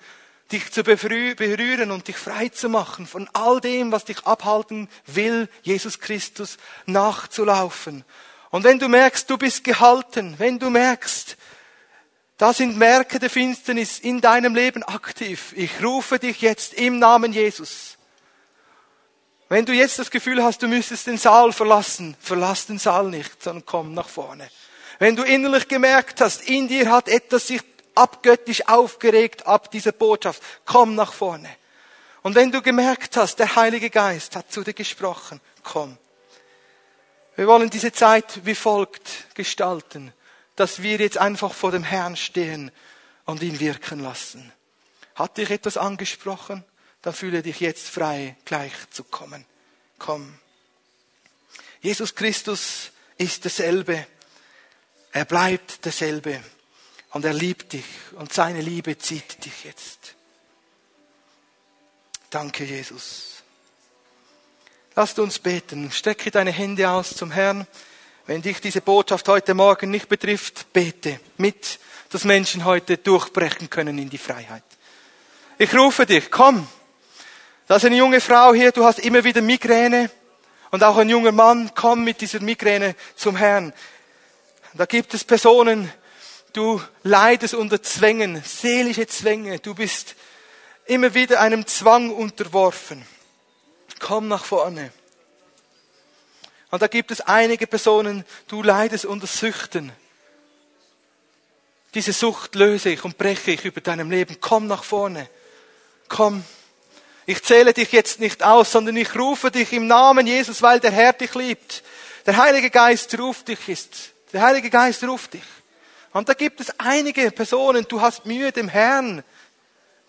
dich 0.52 0.72
zu 0.72 0.84
berühren 0.84 1.91
und 1.91 2.08
dich 2.08 2.18
frei 2.18 2.49
zu 2.49 2.70
machen 2.70 3.08
von 3.08 3.30
all 3.34 3.62
dem, 3.62 3.91
was 3.91 4.06
dich 4.06 4.26
abhalten 4.26 4.89
will, 5.06 5.49
Jesus 5.64 5.99
Christus 5.99 6.58
nachzulaufen. 6.86 8.04
Und 8.49 8.64
wenn 8.64 8.80
du 8.80 8.88
merkst, 8.88 9.30
du 9.30 9.38
bist 9.38 9.64
gehalten, 9.64 10.36
wenn 10.38 10.60
du 10.60 10.70
merkst, 10.70 11.38
da 12.38 12.54
sind 12.54 12.76
Merke 12.76 13.20
der 13.20 13.30
Finsternis 13.30 13.99
in 13.99 14.20
deinem 14.20 14.56
Leben 14.56 14.82
aktiv. 14.82 15.54
Ich 15.56 15.84
rufe 15.84 16.18
dich 16.18 16.41
jetzt 16.41 16.74
im 16.74 16.97
Namen 16.97 17.34
Jesus. 17.34 17.97
Wenn 19.47 19.66
du 19.66 19.74
jetzt 19.74 19.99
das 19.99 20.10
Gefühl 20.10 20.43
hast, 20.43 20.64
du 20.64 20.68
müsstest 20.68 21.08
den 21.08 21.18
Saal 21.18 21.52
verlassen, 21.52 22.16
verlass 22.20 22.66
den 22.66 22.80
Saal 22.80 23.10
nicht, 23.10 23.43
sondern 23.43 23.66
komm 23.66 23.93
nach 23.93 24.10
vorne. 24.10 24.49
Wenn 24.97 25.16
du 25.16 25.24
innerlich 25.24 25.68
gemerkt 25.68 26.22
hast, 26.22 26.47
in 26.47 26.68
dir 26.68 26.89
hat 26.89 27.10
etwas 27.10 27.47
sich 27.47 27.70
abgöttisch 27.96 28.68
aufgeregt 28.68 29.46
ab 29.48 29.72
dieser 29.72 29.92
Botschaft, 29.92 30.42
komm 30.66 30.96
nach 30.96 31.14
vorne. 31.14 31.50
Und 32.24 32.36
wenn 32.36 32.52
du 32.52 32.62
gemerkt 32.62 33.18
hast, 33.18 33.38
der 33.38 33.56
Heilige 33.56 33.89
Geist 33.89 34.36
hat 34.36 34.52
zu 34.52 34.64
dir 34.64 34.74
gesprochen, 34.74 35.42
komm. 35.64 35.98
Wir 37.36 37.48
wollen 37.48 37.70
diese 37.70 37.92
Zeit 37.92 38.46
wie 38.46 38.56
folgt 38.56 39.34
gestalten 39.34 40.14
dass 40.56 40.82
wir 40.84 40.98
jetzt 40.98 41.18
einfach 41.18 41.54
vor 41.54 41.72
dem 41.72 41.84
Herrn 41.84 42.16
stehen 42.16 42.72
und 43.26 43.42
ihn 43.42 43.60
wirken 43.60 44.00
lassen. 44.00 44.52
Hat 45.16 45.38
dich 45.38 45.50
etwas 45.50 45.76
angesprochen? 45.76 46.64
Dann 47.02 47.14
fühle 47.14 47.42
dich 47.42 47.60
jetzt 47.60 47.89
frei, 47.89 48.36
gleich 48.46 48.74
zu 48.92 49.04
kommen. 49.04 49.46
Komm. 49.98 50.38
Jesus 51.82 52.14
Christus 52.14 52.92
ist 53.18 53.44
derselbe. 53.44 54.06
Er 55.12 55.26
bleibt 55.26 55.84
derselbe. 55.84 56.44
Und 57.12 57.26
er 57.26 57.34
liebt 57.34 57.74
dich. 57.74 57.86
Und 58.14 58.34
seine 58.34 58.62
Liebe 58.62 58.97
zieht 58.97 59.43
dich 59.45 59.64
jetzt. 59.64 60.16
Danke, 62.30 62.64
Jesus. 62.64 63.43
Lasst 64.95 65.20
uns 65.20 65.39
beten. 65.39 65.91
Strecke 65.91 66.32
deine 66.32 66.51
Hände 66.51 66.89
aus 66.89 67.16
zum 67.16 67.32
Herrn. 67.32 67.68
Wenn 68.26 68.41
dich 68.41 68.62
diese 68.62 68.82
Botschaft 68.82 69.28
heute 69.28 69.53
Morgen 69.53 69.89
nicht 69.89 70.07
betrifft, 70.07 70.72
bete 70.74 71.20
mit, 71.38 71.80
dass 72.09 72.24
Menschen 72.24 72.66
heute 72.66 72.97
durchbrechen 72.97 73.70
können 73.70 73.97
in 73.97 74.09
die 74.09 74.18
Freiheit. 74.18 74.64
Ich 75.57 75.74
rufe 75.76 76.05
dich, 76.05 76.32
komm. 76.32 76.68
Da 77.68 77.76
ist 77.78 77.86
eine 77.86 77.95
junge 77.95 78.22
Frau 78.22 78.53
hier, 78.53 78.72
du 78.72 78.86
hast 78.86 78.99
immer 78.99 79.24
wieder 79.24 79.41
Migräne. 79.41 80.09
Und 80.72 80.84
auch 80.84 80.97
ein 80.97 81.09
junger 81.09 81.34
Mann, 81.34 81.72
komm 81.76 82.03
mit 82.05 82.22
dieser 82.22 82.39
Migräne 82.39 82.95
zum 83.16 83.36
Herrn. 83.36 83.74
Da 84.74 84.86
gibt 84.86 85.14
es 85.14 85.26
Personen, 85.26 85.91
du 86.54 86.82
leidest 87.04 87.54
unter 87.54 87.82
Zwängen, 87.82 88.41
seelische 88.43 89.08
Zwänge. 89.08 89.60
Du 89.60 89.76
bist 89.76 90.16
immer 90.86 91.14
wieder 91.14 91.39
einem 91.39 91.66
Zwang 91.68 92.12
unterworfen. 92.12 93.06
Komm 93.99 94.28
nach 94.28 94.43
vorne. 94.43 94.91
Und 96.72 96.82
da 96.82 96.88
gibt 96.88 97.12
es 97.12 97.22
einige 97.22 97.68
Personen, 97.68 98.26
du 98.47 98.64
leidest 98.64 99.06
unter 99.06 99.28
Süchten. 99.28 99.91
Diese 101.93 102.14
Sucht 102.14 102.56
löse 102.56 102.89
ich 102.89 103.04
und 103.04 103.18
breche 103.18 103.52
ich 103.52 103.66
über 103.66 103.82
deinem 103.82 104.10
Leben. 104.10 104.38
Komm 104.39 104.68
nach 104.68 104.84
vorne. 104.84 105.30
Komm. 106.08 106.43
Ich 107.26 107.43
zähle 107.43 107.74
dich 107.74 107.91
jetzt 107.91 108.20
nicht 108.20 108.43
aus, 108.43 108.72
sondern 108.72 108.95
ich 108.97 109.16
rufe 109.16 109.52
dich 109.52 109.74
im 109.74 109.88
Namen 109.88 110.26
Jesus, 110.26 110.62
weil 110.62 110.80
der 110.80 110.91
Herr 110.91 111.14
dich 111.14 111.36
liebt. 111.36 111.84
Der 112.26 112.38
Heilige 112.38 112.70
Geist 112.70 113.18
ruft 113.20 113.49
dich 113.49 113.68
jetzt. 113.68 114.12
Der 114.32 114.41
Heilige 114.41 114.70
Geist 114.70 115.04
ruft 115.04 115.34
dich. 115.34 115.43
Und 116.14 116.28
da 116.28 116.34
gibt 116.34 116.59
es 116.59 116.74
einige 116.78 117.32
Personen, 117.32 117.86
du 117.88 118.01
hast 118.01 118.26
Mühe, 118.26 118.51
dem 118.51 118.68
Herrn 118.68 119.24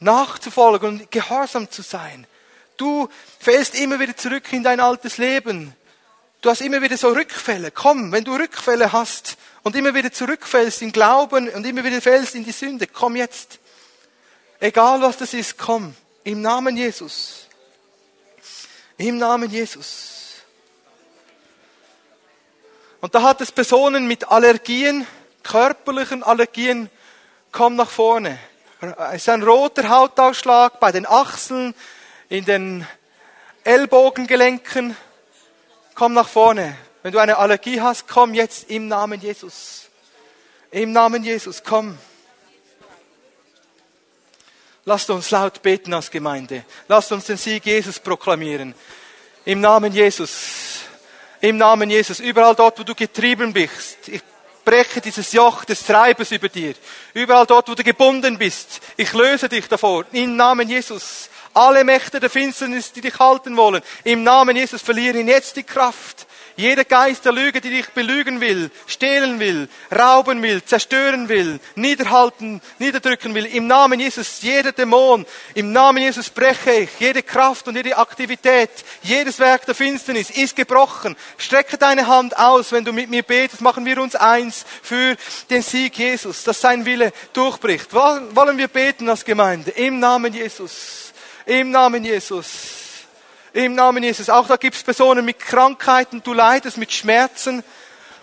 nachzufolgen 0.01 0.89
und 0.89 1.11
gehorsam 1.11 1.71
zu 1.71 1.83
sein. 1.83 2.27
Du 2.77 3.09
fällst 3.39 3.77
immer 3.77 4.01
wieder 4.01 4.17
zurück 4.17 4.53
in 4.53 4.65
dein 4.65 4.81
altes 4.81 5.19
Leben. 5.19 5.75
Du 6.41 6.51
hast 6.51 6.61
immer 6.61 6.83
wieder 6.83 6.97
so 6.97 7.11
Rückfälle. 7.11 7.71
Komm, 7.71 8.11
wenn 8.11 8.25
du 8.25 8.35
Rückfälle 8.35 8.93
hast 8.93 9.37
und 9.63 9.77
immer 9.77 9.95
wieder 9.95 10.11
zurückfällst 10.11 10.83
in 10.83 10.91
Glauben 10.91 11.49
und 11.49 11.65
immer 11.65 11.85
wieder 11.85 12.01
fällst 12.01 12.35
in 12.35 12.45
die 12.45 12.53
Sünde, 12.53 12.89
komm 12.89 13.15
jetzt. 13.15 13.61
Egal 14.59 15.01
was 15.03 15.19
das 15.19 15.35
ist, 15.35 15.57
komm. 15.57 15.95
Im 16.25 16.41
Namen 16.41 16.77
Jesus. 16.77 17.47
Im 18.97 19.19
Namen 19.19 19.51
Jesus. 19.51 20.43
Und 23.01 23.15
da 23.15 23.23
hat 23.23 23.41
es 23.41 23.53
Personen 23.53 24.07
mit 24.07 24.29
Allergien, 24.29 25.07
körperlichen 25.43 26.23
Allergien, 26.23 26.91
komm 27.51 27.77
nach 27.77 27.91
vorne. 27.91 28.39
Es 29.13 29.23
ist 29.23 29.29
ein 29.29 29.43
roter 29.43 29.89
Hautausschlag 29.89 30.81
bei 30.81 30.91
den 30.91 31.07
Achseln, 31.07 31.75
in 32.29 32.45
den 32.45 32.87
Ellbogengelenken. 33.65 34.97
Komm 35.95 36.15
nach 36.15 36.29
vorne. 36.29 36.77
Wenn 37.03 37.13
du 37.13 37.19
eine 37.19 37.37
Allergie 37.37 37.81
hast, 37.81 38.09
komm 38.09 38.35
jetzt 38.35 38.71
im 38.71 38.89
Namen 38.89 39.21
Jesus. 39.21 39.89
Im 40.71 40.93
Namen 40.93 41.23
Jesus, 41.23 41.63
komm. 41.63 41.99
Lasst 44.85 45.11
uns 45.11 45.31
laut 45.31 45.63
beten 45.63 45.95
als 45.95 46.11
Gemeinde. 46.11 46.65
Lasst 46.89 47.13
uns 47.13 47.27
den 47.27 47.37
Sieg 47.37 47.65
Jesus 47.67 48.01
proklamieren. 48.01 48.75
Im 49.45 49.61
Namen 49.61 49.93
Jesus. 49.93 50.81
Im 51.41 51.57
Namen 51.57 51.91
Jesus. 51.91 52.19
Überall 52.19 52.55
dort, 52.55 52.79
wo 52.79 52.83
du 52.83 52.95
getrieben 52.95 53.53
bist. 53.53 54.09
Ich 54.09 54.23
breche 54.65 55.01
dieses 55.01 55.33
Joch 55.33 55.65
des 55.65 55.85
Treibers 55.85 56.31
über 56.31 56.49
dir. 56.49 56.75
Überall 57.15 57.47
dort, 57.47 57.69
wo 57.69 57.75
du 57.75 57.83
gebunden 57.83 58.39
bist. 58.39 58.81
Ich 58.97 59.13
löse 59.13 59.49
dich 59.49 59.69
davor. 59.69 60.05
Im 60.13 60.37
Namen 60.37 60.69
Jesus. 60.69 61.29
Alle 61.55 61.85
Mächte 61.85 62.19
der 62.19 62.31
Finsternis, 62.31 62.93
die 62.93 63.03
dich 63.03 63.19
halten 63.19 63.57
wollen. 63.57 63.83
Im 64.05 64.23
Namen 64.23 64.57
Jesus 64.57 64.81
verlieren 64.81 65.29
jetzt 65.29 65.57
die 65.57 65.65
Kraft. 65.65 66.27
Jeder 66.57 66.85
Geist 66.85 67.25
der 67.25 67.33
Lüge, 67.33 67.61
die 67.61 67.71
dich 67.71 67.89
belügen 67.91 68.41
will, 68.41 68.71
stehlen 68.87 69.41
will, 69.41 69.69
rauben 69.97 70.43
will, 70.43 70.63
zerstören 70.63 71.29
will, 71.29 71.61
niederhalten, 71.75 72.61
niederdrücken 72.79 73.35
will, 73.35 73.47
im 73.47 73.67
Namen 73.67 74.01
Jesus, 74.01 74.43
jeder 74.43 74.73
Dämon, 74.73 75.27
im 75.55 75.73
Namen 75.73 76.03
Jesus 76.03 76.31
breche 76.31 76.73
ich, 76.73 76.91
jede 76.99 77.23
Kraft 77.23 77.69
und 77.69 77.77
jede 77.77 77.97
Aktivität, 77.97 78.71
jedes 79.03 79.39
Werk 79.39 79.65
der 79.67 79.75
Finsternis 79.75 80.31
ist 80.31 80.57
gebrochen. 80.57 81.17
Strecke 81.39 81.79
deine 81.79 82.07
Hand 82.07 82.37
aus, 82.37 82.73
wenn 82.73 82.85
du 82.85 82.93
mit 82.93 83.09
mir 83.09 83.23
betest, 83.23 83.63
machen 83.63 83.85
wir 83.85 84.01
uns 84.01 84.15
eins 84.15 84.65
für 84.83 85.17
den 85.51 85.63
Sieg 85.63 85.97
Jesus, 85.97 86.45
dass 86.45 86.61
sein 86.61 86.85
Wille 86.85 87.13
durchbricht. 87.33 87.93
Wollen 87.93 88.59
wir 88.59 88.69
beten 88.69 89.09
als 89.09 89.25
Gemeinde? 89.25 89.71
Im 89.71 89.99
Namen 89.99 90.33
Jesus. 90.33 91.13
Im 91.47 91.71
Namen 91.71 92.05
Jesus. 92.05 92.82
Im 93.55 93.75
Namen 93.75 94.03
Jesus. 94.03 94.31
Auch 94.31 94.47
da 94.47 94.57
gibt 94.57 94.77
es 94.77 94.83
Personen 94.83 95.25
mit 95.25 95.39
Krankheiten, 95.39 96.23
du 96.23 96.33
leidest 96.33 96.79
mit 96.79 96.91
Schmerzen 96.91 97.63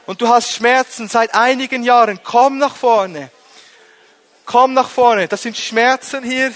und 0.08 0.22
du 0.22 0.28
hast 0.28 0.52
Schmerzen 0.52 1.08
seit 1.08 1.36
einigen 1.36 1.84
Jahren. 1.84 2.20
Komm 2.24 2.58
nach 2.58 2.76
vorne. 2.76 3.30
Komm 4.46 4.74
nach 4.74 4.90
vorne. 4.90 5.28
Das 5.28 5.44
sind 5.44 5.56
Schmerzen 5.56 6.24
hier 6.24 6.52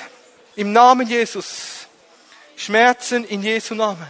im 0.56 0.72
Namen 0.72 1.08
Jesus. 1.08 1.86
Schmerzen 2.56 3.26
in 3.26 3.44
Jesu 3.44 3.76
Namen. 3.76 4.08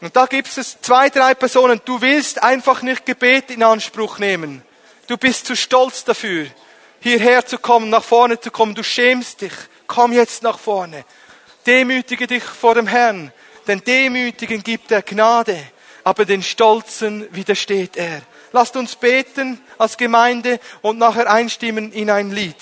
Und 0.00 0.16
da 0.16 0.26
gibt 0.26 0.56
es 0.56 0.80
zwei, 0.80 1.08
drei 1.10 1.34
Personen. 1.34 1.80
Du 1.84 2.00
willst 2.00 2.42
einfach 2.42 2.82
nicht 2.82 3.06
Gebet 3.06 3.50
in 3.50 3.62
Anspruch 3.62 4.18
nehmen. 4.18 4.62
Du 5.06 5.16
bist 5.16 5.46
zu 5.46 5.54
stolz 5.54 6.02
dafür, 6.04 6.46
hierher 7.00 7.46
zu 7.46 7.58
kommen, 7.58 7.90
nach 7.90 8.02
vorne 8.02 8.40
zu 8.40 8.50
kommen. 8.50 8.74
Du 8.74 8.82
schämst 8.82 9.42
dich. 9.42 9.52
Komm 9.86 10.12
jetzt 10.12 10.42
nach 10.42 10.58
vorne. 10.58 11.04
Demütige 11.66 12.26
dich 12.26 12.42
vor 12.42 12.74
dem 12.74 12.86
Herrn, 12.86 13.32
denn 13.66 13.82
Demütigen 13.84 14.62
gibt 14.62 14.90
er 14.90 15.02
Gnade, 15.02 15.58
aber 16.04 16.24
den 16.24 16.42
Stolzen 16.42 17.28
widersteht 17.32 17.96
er. 17.96 18.22
Lasst 18.52 18.76
uns 18.76 18.96
beten 18.96 19.60
als 19.78 19.96
Gemeinde 19.96 20.58
und 20.82 20.98
nachher 20.98 21.30
einstimmen 21.30 21.92
in 21.92 22.10
ein 22.10 22.32
Lied. 22.32 22.56